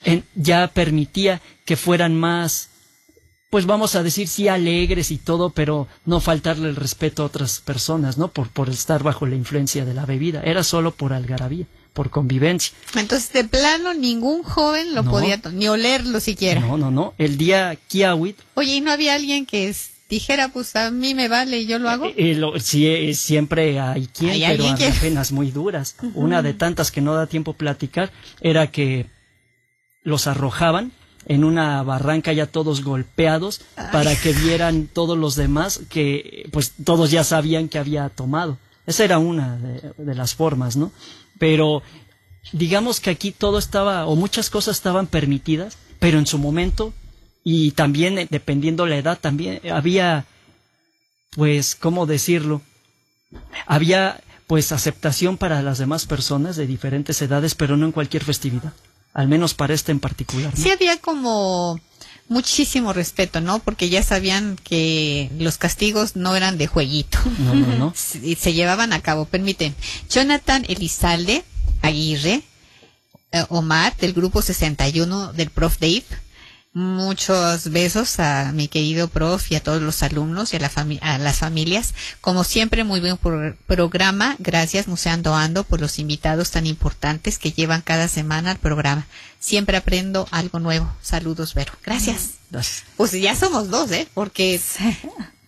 en- 0.03 0.23
ya 0.35 0.67
permitía 0.67 1.41
que 1.65 1.75
fueran 1.75 2.15
más 2.15 2.69
pues 3.49 3.65
vamos 3.65 3.95
a 3.95 4.03
decir 4.03 4.27
sí 4.27 4.47
alegres 4.47 5.09
y 5.11 5.17
todo 5.17 5.49
pero 5.49 5.87
no 6.05 6.19
faltarle 6.19 6.69
el 6.69 6.75
respeto 6.75 7.23
a 7.23 7.25
otras 7.25 7.59
personas 7.61 8.17
no 8.17 8.27
por 8.29 8.49
por 8.49 8.69
estar 8.69 9.01
bajo 9.03 9.25
la 9.25 9.35
influencia 9.35 9.85
de 9.85 9.93
la 9.93 10.05
bebida 10.05 10.41
era 10.43 10.63
solo 10.63 10.91
por 10.91 11.13
algarabía 11.13 11.65
por 11.93 12.11
convivencia 12.11 12.73
Entonces, 12.95 13.33
de 13.33 13.43
plano, 13.45 13.93
ningún 13.95 14.43
joven 14.43 14.93
lo 14.93 15.01
No. 15.03 15.09
podía, 15.11 15.41
ni 15.51 15.67
olerlo 15.67 16.19
siquiera. 16.19 16.61
no 16.61 16.77
no 16.77 16.91
no 16.91 17.13
el 17.17 17.37
día 17.37 17.75
Kiawit 17.87 18.37
Oye, 18.53 18.75
¿y 18.75 18.81
no 18.81 18.91
había 18.91 19.15
alguien 19.15 19.45
que 19.47 19.67
es- 19.69 19.91
dijera, 20.09 20.49
pues 20.49 20.75
a 20.75 20.89
mí 20.91 21.13
me 21.13 21.27
vale 21.27 21.59
y 21.61 21.65
yo 21.67 21.77
lo 21.77 21.87
hago? 21.89 22.05
Eh, 22.07 22.13
eh, 22.17 22.35
lo- 22.35 22.59
sí, 22.59 22.87
eh, 22.87 23.13
siempre 23.13 23.79
hay 23.79 24.07
quien, 24.07 24.31
Hay 24.31 24.57
pero 24.57 24.75
que- 24.75 24.89
penas 24.99 25.31
muy 25.31 25.51
duras. 25.51 25.95
Una 26.15 26.41
de 26.41 26.53
tantas 26.55 26.89
que 26.91 26.99
no 27.01 27.13
da 27.13 27.27
tiempo 27.27 27.53
platicar 27.53 28.11
era 28.41 28.71
que 28.71 29.05
los 30.03 30.27
arrojaban 30.27 30.91
en 31.25 31.43
una 31.43 31.83
barranca 31.83 32.33
ya 32.33 32.47
todos 32.47 32.83
golpeados 32.83 33.61
para 33.91 34.15
que 34.15 34.33
vieran 34.33 34.87
todos 34.87 35.17
los 35.17 35.35
demás 35.35 35.81
que 35.89 36.47
pues 36.51 36.73
todos 36.83 37.11
ya 37.11 37.23
sabían 37.23 37.69
que 37.69 37.77
había 37.77 38.09
tomado. 38.09 38.57
Esa 38.85 39.03
era 39.03 39.19
una 39.19 39.57
de, 39.57 39.93
de 39.97 40.15
las 40.15 40.33
formas, 40.33 40.75
¿no? 40.75 40.91
Pero 41.37 41.83
digamos 42.53 42.99
que 42.99 43.09
aquí 43.09 43.31
todo 43.31 43.59
estaba 43.59 44.05
o 44.07 44.15
muchas 44.15 44.49
cosas 44.49 44.77
estaban 44.77 45.07
permitidas, 45.07 45.77
pero 45.99 46.17
en 46.17 46.25
su 46.25 46.39
momento 46.39 46.93
y 47.43 47.71
también 47.71 48.17
eh, 48.17 48.27
dependiendo 48.29 48.85
la 48.85 48.97
edad 48.97 49.19
también 49.19 49.61
había 49.71 50.25
pues, 51.35 51.75
¿cómo 51.75 52.05
decirlo? 52.05 52.61
Había, 53.65 54.21
pues, 54.47 54.71
aceptación 54.71 55.37
para 55.37 55.61
las 55.61 55.77
demás 55.77 56.05
personas 56.05 56.55
de 56.55 56.67
diferentes 56.67 57.21
edades, 57.21 57.55
pero 57.55 57.77
no 57.77 57.85
en 57.85 57.91
cualquier 57.91 58.23
festividad. 58.23 58.73
Al 59.19 59.27
menos 59.27 59.53
para 59.53 59.73
esta 59.73 59.91
en 59.91 59.99
particular. 59.99 60.53
¿no? 60.55 60.63
Sí 60.63 60.71
había 60.71 60.95
como 60.95 61.77
muchísimo 62.29 62.93
respeto, 62.93 63.41
¿no? 63.41 63.59
Porque 63.59 63.89
ya 63.89 64.01
sabían 64.01 64.55
que 64.63 65.29
los 65.37 65.57
castigos 65.57 66.15
no 66.15 66.37
eran 66.37 66.57
de 66.57 66.67
jueguito. 66.67 67.19
No, 67.39 67.53
no, 67.53 67.75
no. 67.75 67.93
Se, 67.97 68.37
se 68.37 68.53
llevaban 68.53 68.93
a 68.93 69.01
cabo. 69.01 69.25
Permiten. 69.25 69.75
Jonathan 70.09 70.63
Elizalde 70.69 71.43
Aguirre, 71.81 72.43
eh, 73.33 73.43
Omar 73.49 73.93
del 73.97 74.13
grupo 74.13 74.41
61 74.41 75.33
del 75.33 75.49
Prof 75.49 75.79
Dave. 75.79 76.05
Muchos 76.83 77.71
besos 77.71 78.21
a 78.21 78.53
mi 78.53 78.69
querido 78.69 79.09
prof 79.09 79.51
y 79.51 79.55
a 79.55 79.61
todos 79.61 79.81
los 79.81 80.01
alumnos 80.01 80.53
y 80.53 80.55
a, 80.55 80.59
la 80.61 80.71
fami- 80.71 80.99
a 81.01 81.17
las 81.17 81.39
familias. 81.39 81.93
Como 82.21 82.45
siempre, 82.45 82.85
muy 82.85 83.01
buen 83.01 83.17
pro- 83.17 83.53
programa. 83.67 84.37
Gracias, 84.39 84.87
Museando 84.87 85.35
Ando, 85.35 85.65
por 85.65 85.81
los 85.81 85.99
invitados 85.99 86.51
tan 86.51 86.65
importantes 86.65 87.37
que 87.37 87.51
llevan 87.51 87.81
cada 87.81 88.07
semana 88.07 88.51
al 88.51 88.59
programa. 88.59 89.05
Siempre 89.41 89.75
aprendo 89.75 90.25
algo 90.31 90.59
nuevo. 90.59 90.89
Saludos, 91.01 91.53
Vero. 91.53 91.73
Gracias. 91.83 92.35
Gracias. 92.49 92.83
Pues 92.95 93.11
ya 93.11 93.35
somos 93.35 93.69
dos, 93.69 93.91
¿eh? 93.91 94.07
Porque 94.13 94.61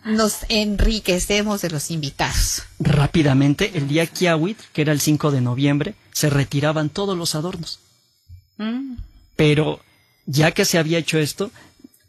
nos 0.03 0.39
enriquecemos 0.49 1.61
de 1.61 1.69
los 1.69 1.91
invitados. 1.91 2.63
Rápidamente, 2.77 3.71
el 3.75 3.88
día 3.88 4.05
Kiawit, 4.05 4.59
que 4.73 4.82
era 4.82 4.91
el 4.91 4.99
5 4.99 5.32
de 5.32 5.39
noviembre, 5.39 5.95
se 6.11 6.29
retiraban 6.29 6.89
todos 6.89 7.17
los 7.17 7.36
adornos. 7.36 7.79
Pero 9.38 9.79
ya 10.26 10.51
que 10.51 10.65
se 10.65 10.78
había 10.78 10.97
hecho 10.99 11.17
esto, 11.17 11.51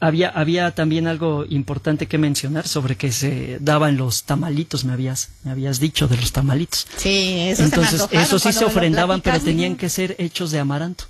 había, 0.01 0.29
había 0.31 0.73
también 0.75 1.07
algo 1.07 1.45
importante 1.49 2.07
que 2.07 2.19
mencionar 2.19 2.67
sobre 2.67 2.97
que 2.97 3.13
se 3.13 3.59
daban 3.61 3.97
los 3.97 4.25
tamalitos, 4.25 4.85
me 4.85 4.93
habías, 4.93 5.29
me 5.45 5.53
habías 5.53 5.79
dicho 5.79 6.09
de 6.09 6.17
los 6.17 6.33
tamalitos. 6.33 6.87
Sí, 6.97 7.37
eso 7.49 7.63
Entonces, 7.65 8.03
se 8.11 8.17
me 8.17 8.23
eso 8.23 8.39
sí 8.39 8.53
se 8.53 8.65
ofrendaban, 8.65 9.21
pero 9.21 9.39
tenían 9.41 9.77
que 9.77 9.89
ser 9.89 10.17
hechos 10.19 10.51
de 10.51 10.59
amaranto. 10.59 11.05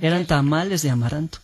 Eran 0.00 0.26
tamales 0.26 0.82
de 0.82 0.90
amaranto. 0.90 1.38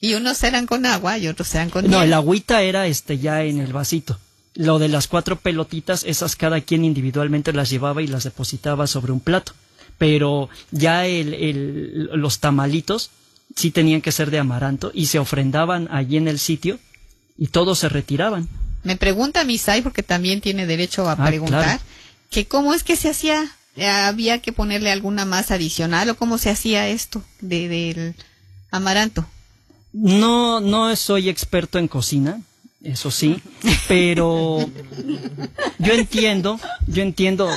Y 0.00 0.14
unos 0.14 0.42
eran 0.42 0.66
con 0.66 0.84
agua 0.86 1.16
y 1.18 1.28
otros 1.28 1.54
eran 1.54 1.70
con 1.70 1.84
No, 1.84 1.98
miel. 1.98 2.08
el 2.08 2.12
agüita 2.14 2.62
era 2.62 2.86
este 2.88 3.18
ya 3.18 3.44
en 3.44 3.60
el 3.60 3.72
vasito. 3.72 4.18
Lo 4.54 4.78
de 4.80 4.88
las 4.88 5.06
cuatro 5.06 5.36
pelotitas, 5.36 6.02
esas 6.04 6.34
cada 6.36 6.60
quien 6.60 6.84
individualmente 6.84 7.52
las 7.52 7.70
llevaba 7.70 8.02
y 8.02 8.08
las 8.08 8.24
depositaba 8.24 8.86
sobre 8.88 9.12
un 9.12 9.20
plato. 9.20 9.52
Pero 9.98 10.48
ya 10.72 11.06
el, 11.06 11.32
el- 11.34 12.10
los 12.14 12.40
tamalitos 12.40 13.10
sí 13.56 13.70
tenían 13.70 14.00
que 14.00 14.12
ser 14.12 14.30
de 14.30 14.38
amaranto 14.38 14.90
y 14.94 15.06
se 15.06 15.18
ofrendaban 15.18 15.88
allí 15.90 16.16
en 16.16 16.28
el 16.28 16.38
sitio 16.38 16.78
y 17.38 17.48
todos 17.48 17.78
se 17.78 17.88
retiraban. 17.88 18.48
Me 18.84 18.96
pregunta 18.96 19.44
Misai, 19.44 19.82
porque 19.82 20.02
también 20.02 20.40
tiene 20.40 20.66
derecho 20.66 21.08
a 21.08 21.12
Ah, 21.12 21.26
preguntar, 21.26 21.62
claro. 21.64 21.80
que 22.30 22.46
cómo 22.46 22.74
es 22.74 22.82
que 22.82 22.96
se 22.96 23.08
hacía, 23.10 23.50
Eh, 23.76 23.86
había 23.88 24.40
que 24.40 24.52
ponerle 24.52 24.90
alguna 24.92 25.24
más 25.24 25.50
adicional 25.50 26.10
o 26.10 26.14
cómo 26.16 26.36
se 26.36 26.50
hacía 26.50 26.88
esto 26.88 27.22
de, 27.40 27.68
del 27.68 28.14
amaranto. 28.70 29.24
No, 29.94 30.60
no 30.60 30.94
soy 30.96 31.28
experto 31.30 31.78
en 31.78 31.88
cocina, 31.88 32.42
eso 32.82 33.10
sí, 33.10 33.40
pero 33.88 34.58
yo 35.78 35.92
entiendo, 35.94 36.58
yo 36.86 37.02
entiendo 37.02 37.48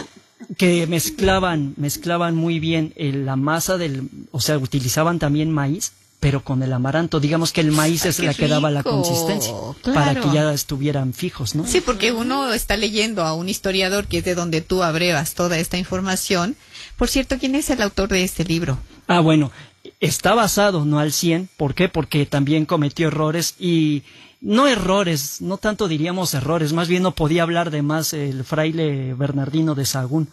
que 0.58 0.88
mezclaban, 0.88 1.74
mezclaban 1.78 2.36
muy 2.36 2.60
bien 2.60 2.94
el- 2.96 3.26
la 3.26 3.36
masa 3.36 3.78
del, 3.78 4.10
o 4.32 4.40
sea, 4.40 4.58
utilizaban 4.58 5.20
también 5.20 5.52
maíz, 5.52 5.94
pero 6.20 6.44
con 6.44 6.64
el 6.64 6.74
amaranto. 6.74 7.20
Digamos 7.20 7.52
que 7.52 7.62
el 7.62 7.72
maíz 7.72 8.04
Ay, 8.04 8.10
es 8.10 8.20
la 8.20 8.34
que 8.34 8.48
daba 8.48 8.72
la 8.72 8.84
consistencia, 8.84 9.54
claro. 9.84 9.94
para 10.00 10.20
que 10.20 10.32
ya 10.34 10.52
estuvieran 10.54 11.14
fijos, 11.14 11.54
¿no? 11.56 11.68
Sí, 11.68 11.82
porque 11.82 12.12
uno 12.12 12.52
está 12.54 12.78
leyendo 12.78 13.24
a 13.24 13.34
un 13.34 13.48
historiador 13.50 14.08
que 14.08 14.20
es 14.20 14.26
de 14.26 14.34
donde 14.36 14.62
tú 14.62 14.82
abrevas 14.82 15.36
toda 15.36 15.58
esta 15.60 15.78
información. 15.78 16.56
Por 16.98 17.10
cierto, 17.10 17.38
¿quién 17.38 17.54
es 17.56 17.70
el 17.70 17.82
autor 17.82 18.10
de 18.10 18.24
este 18.24 18.44
libro? 18.44 18.80
Ah, 19.08 19.20
bueno, 19.20 19.52
está 20.00 20.34
basado, 20.34 20.84
no 20.86 20.98
al 21.00 21.12
100. 21.12 21.50
¿Por 21.58 21.76
qué? 21.76 21.90
Porque 21.90 22.26
también 22.26 22.66
cometió 22.66 23.08
errores 23.10 23.54
y 23.60 24.02
no 24.46 24.68
errores, 24.68 25.42
no 25.42 25.58
tanto 25.58 25.88
diríamos 25.88 26.34
errores, 26.36 26.72
más 26.72 26.88
bien 26.88 27.02
no 27.04 27.16
podía 27.16 27.42
hablar 27.44 27.72
de 27.72 27.82
más 27.82 28.14
el 28.14 28.44
fraile 28.44 29.14
Bernardino 29.16 29.74
de 29.74 29.86
Sagún. 29.86 30.30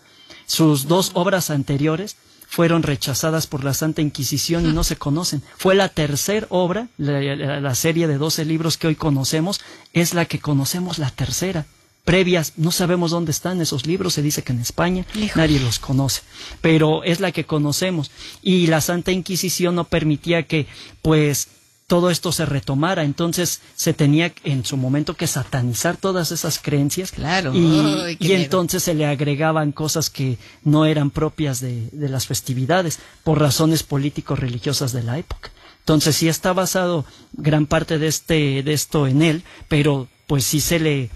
Sus 0.47 0.87
dos 0.87 1.13
obras 1.15 1.49
anteriores 1.51 2.17
fueron 2.47 2.83
rechazadas 2.83 3.47
por 3.47 3.65
la 3.65 3.73
Santa 3.73 4.03
Inquisición 4.03 4.69
y 4.69 4.73
no 4.75 4.85
se 4.85 4.97
conocen. 4.97 5.43
Fue 5.57 5.75
la 5.75 5.89
tercera 5.89 6.47
obra, 6.51 6.89
la, 6.99 7.21
la- 7.21 7.61
la 7.61 7.75
serie 7.75 8.07
de 8.07 8.19
12 8.19 8.45
libros 8.45 8.77
que 8.77 8.87
hoy 8.89 8.97
conocemos, 8.97 9.61
es 9.95 10.13
la 10.13 10.27
que 10.27 10.41
conocemos 10.41 10.99
la 10.99 11.09
tercera. 11.11 11.65
Previas, 12.05 12.53
no 12.57 12.71
sabemos 12.73 13.13
dónde 13.13 13.31
están 13.31 13.63
esos 13.63 13.87
libros, 13.87 14.13
se 14.13 14.21
dice 14.23 14.43
que 14.43 14.53
en 14.53 14.59
España 14.61 15.07
nadie 15.37 15.61
los 15.61 15.79
conoce, 15.79 16.21
pero 16.61 17.03
es 17.05 17.21
la 17.21 17.33
que 17.33 17.47
conocemos. 17.47 18.11
Y 18.43 18.67
la 18.67 18.81
Santa 18.83 19.13
Inquisición 19.13 19.75
no 19.77 19.85
permitía 19.85 20.43
que, 20.43 20.67
pues, 21.01 21.49
todo 21.87 22.11
esto 22.11 22.33
se 22.33 22.47
retomara, 22.47 23.05
entonces 23.05 23.61
se 23.75 23.93
tenía 23.93 24.33
en 24.45 24.65
su 24.65 24.77
momento 24.77 25.15
que 25.15 25.27
satanizar 25.27 25.97
todas 25.99 26.31
esas 26.33 26.59
creencias 26.59 27.11
Claro. 27.11 27.53
y, 27.55 28.17
entonces 28.33 28.83
se 28.83 28.95
le 28.95 29.05
agregaban 29.07 29.73
cosas 29.73 30.09
que 30.09 30.39
no 30.65 30.87
eran 30.87 31.11
propias 31.11 31.61
de, 31.61 31.89
de 31.93 32.09
las 32.09 32.27
festividades 32.27 32.99
por 33.25 33.39
razones 33.41 33.83
político-religiosas 33.83 34.93
de 34.93 35.03
la 35.03 35.19
época. 35.19 35.51
Entonces 35.81 36.17
sí 36.17 36.29
está 36.29 36.53
basado 36.53 37.05
gran 37.33 37.67
parte 37.67 37.99
de 37.99 38.07
este 38.07 38.63
de 38.63 38.73
esto 38.73 39.07
en 39.07 39.21
él, 39.21 39.43
pero 39.69 40.09
pues 40.29 40.45
sí 40.45 40.61
se 40.61 40.79
le 40.79 41.11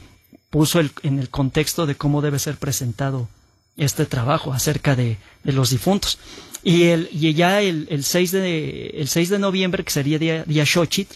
puso 0.51 0.81
el- 0.81 0.91
en 1.03 1.19
el 1.21 1.31
contexto 1.31 1.87
de 1.87 1.95
cómo 1.95 2.21
debe 2.21 2.39
ser 2.39 2.57
presentado 2.57 3.29
este 3.77 4.07
trabajo 4.07 4.53
acerca 4.53 4.97
de, 4.97 5.19
de 5.45 5.53
los 5.53 5.71
difuntos. 5.71 6.19
Y, 6.67 6.89
el, 6.89 7.09
y 7.13 7.33
ya 7.33 7.63
el, 7.63 7.87
el, 7.91 8.03
6 8.03 8.33
de, 8.33 8.89
el 8.97 9.07
6 9.07 9.29
de 9.29 9.39
noviembre, 9.39 9.85
que 9.85 9.93
sería 9.93 10.19
día, 10.19 10.43
día 10.43 10.67
Xochitl, 10.67 11.15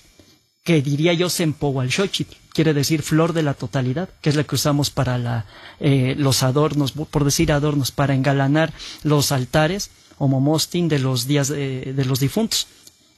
que 0.63 0.81
diría 0.81 1.13
yo 1.13 1.29
Xochitl, 1.29 2.37
quiere 2.53 2.73
decir 2.73 3.03
flor 3.03 3.33
de 3.33 3.43
la 3.43 3.55
totalidad, 3.55 4.09
que 4.21 4.31
es 4.31 4.37
la 4.37 4.45
que 4.45 4.55
usamos 4.55 4.91
para 4.91 5.19
la, 5.19 5.47
eh, 5.81 6.15
los 6.17 6.45
adornos, 6.45 6.93
por 6.93 7.25
decir 7.25 7.51
adornos, 7.51 7.91
para 7.91 8.15
engalanar 8.15 8.73
los 9.03 9.33
altares 9.33 9.91
o 10.19 10.29
momostin 10.29 10.87
de 10.87 11.01
los 11.01 11.27
días 11.27 11.49
de, 11.49 11.95
de 11.95 12.05
los 12.05 12.21
difuntos. 12.21 12.69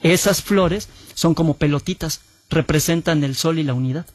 Esas 0.03 0.41
flores 0.41 0.89
son 1.12 1.35
como 1.35 1.59
pelotitas, 1.59 2.22
representan 2.49 3.24
el 3.24 3.37
sol 3.37 3.59
y 3.59 3.62
la 3.62 3.74
unidad. 3.74 4.07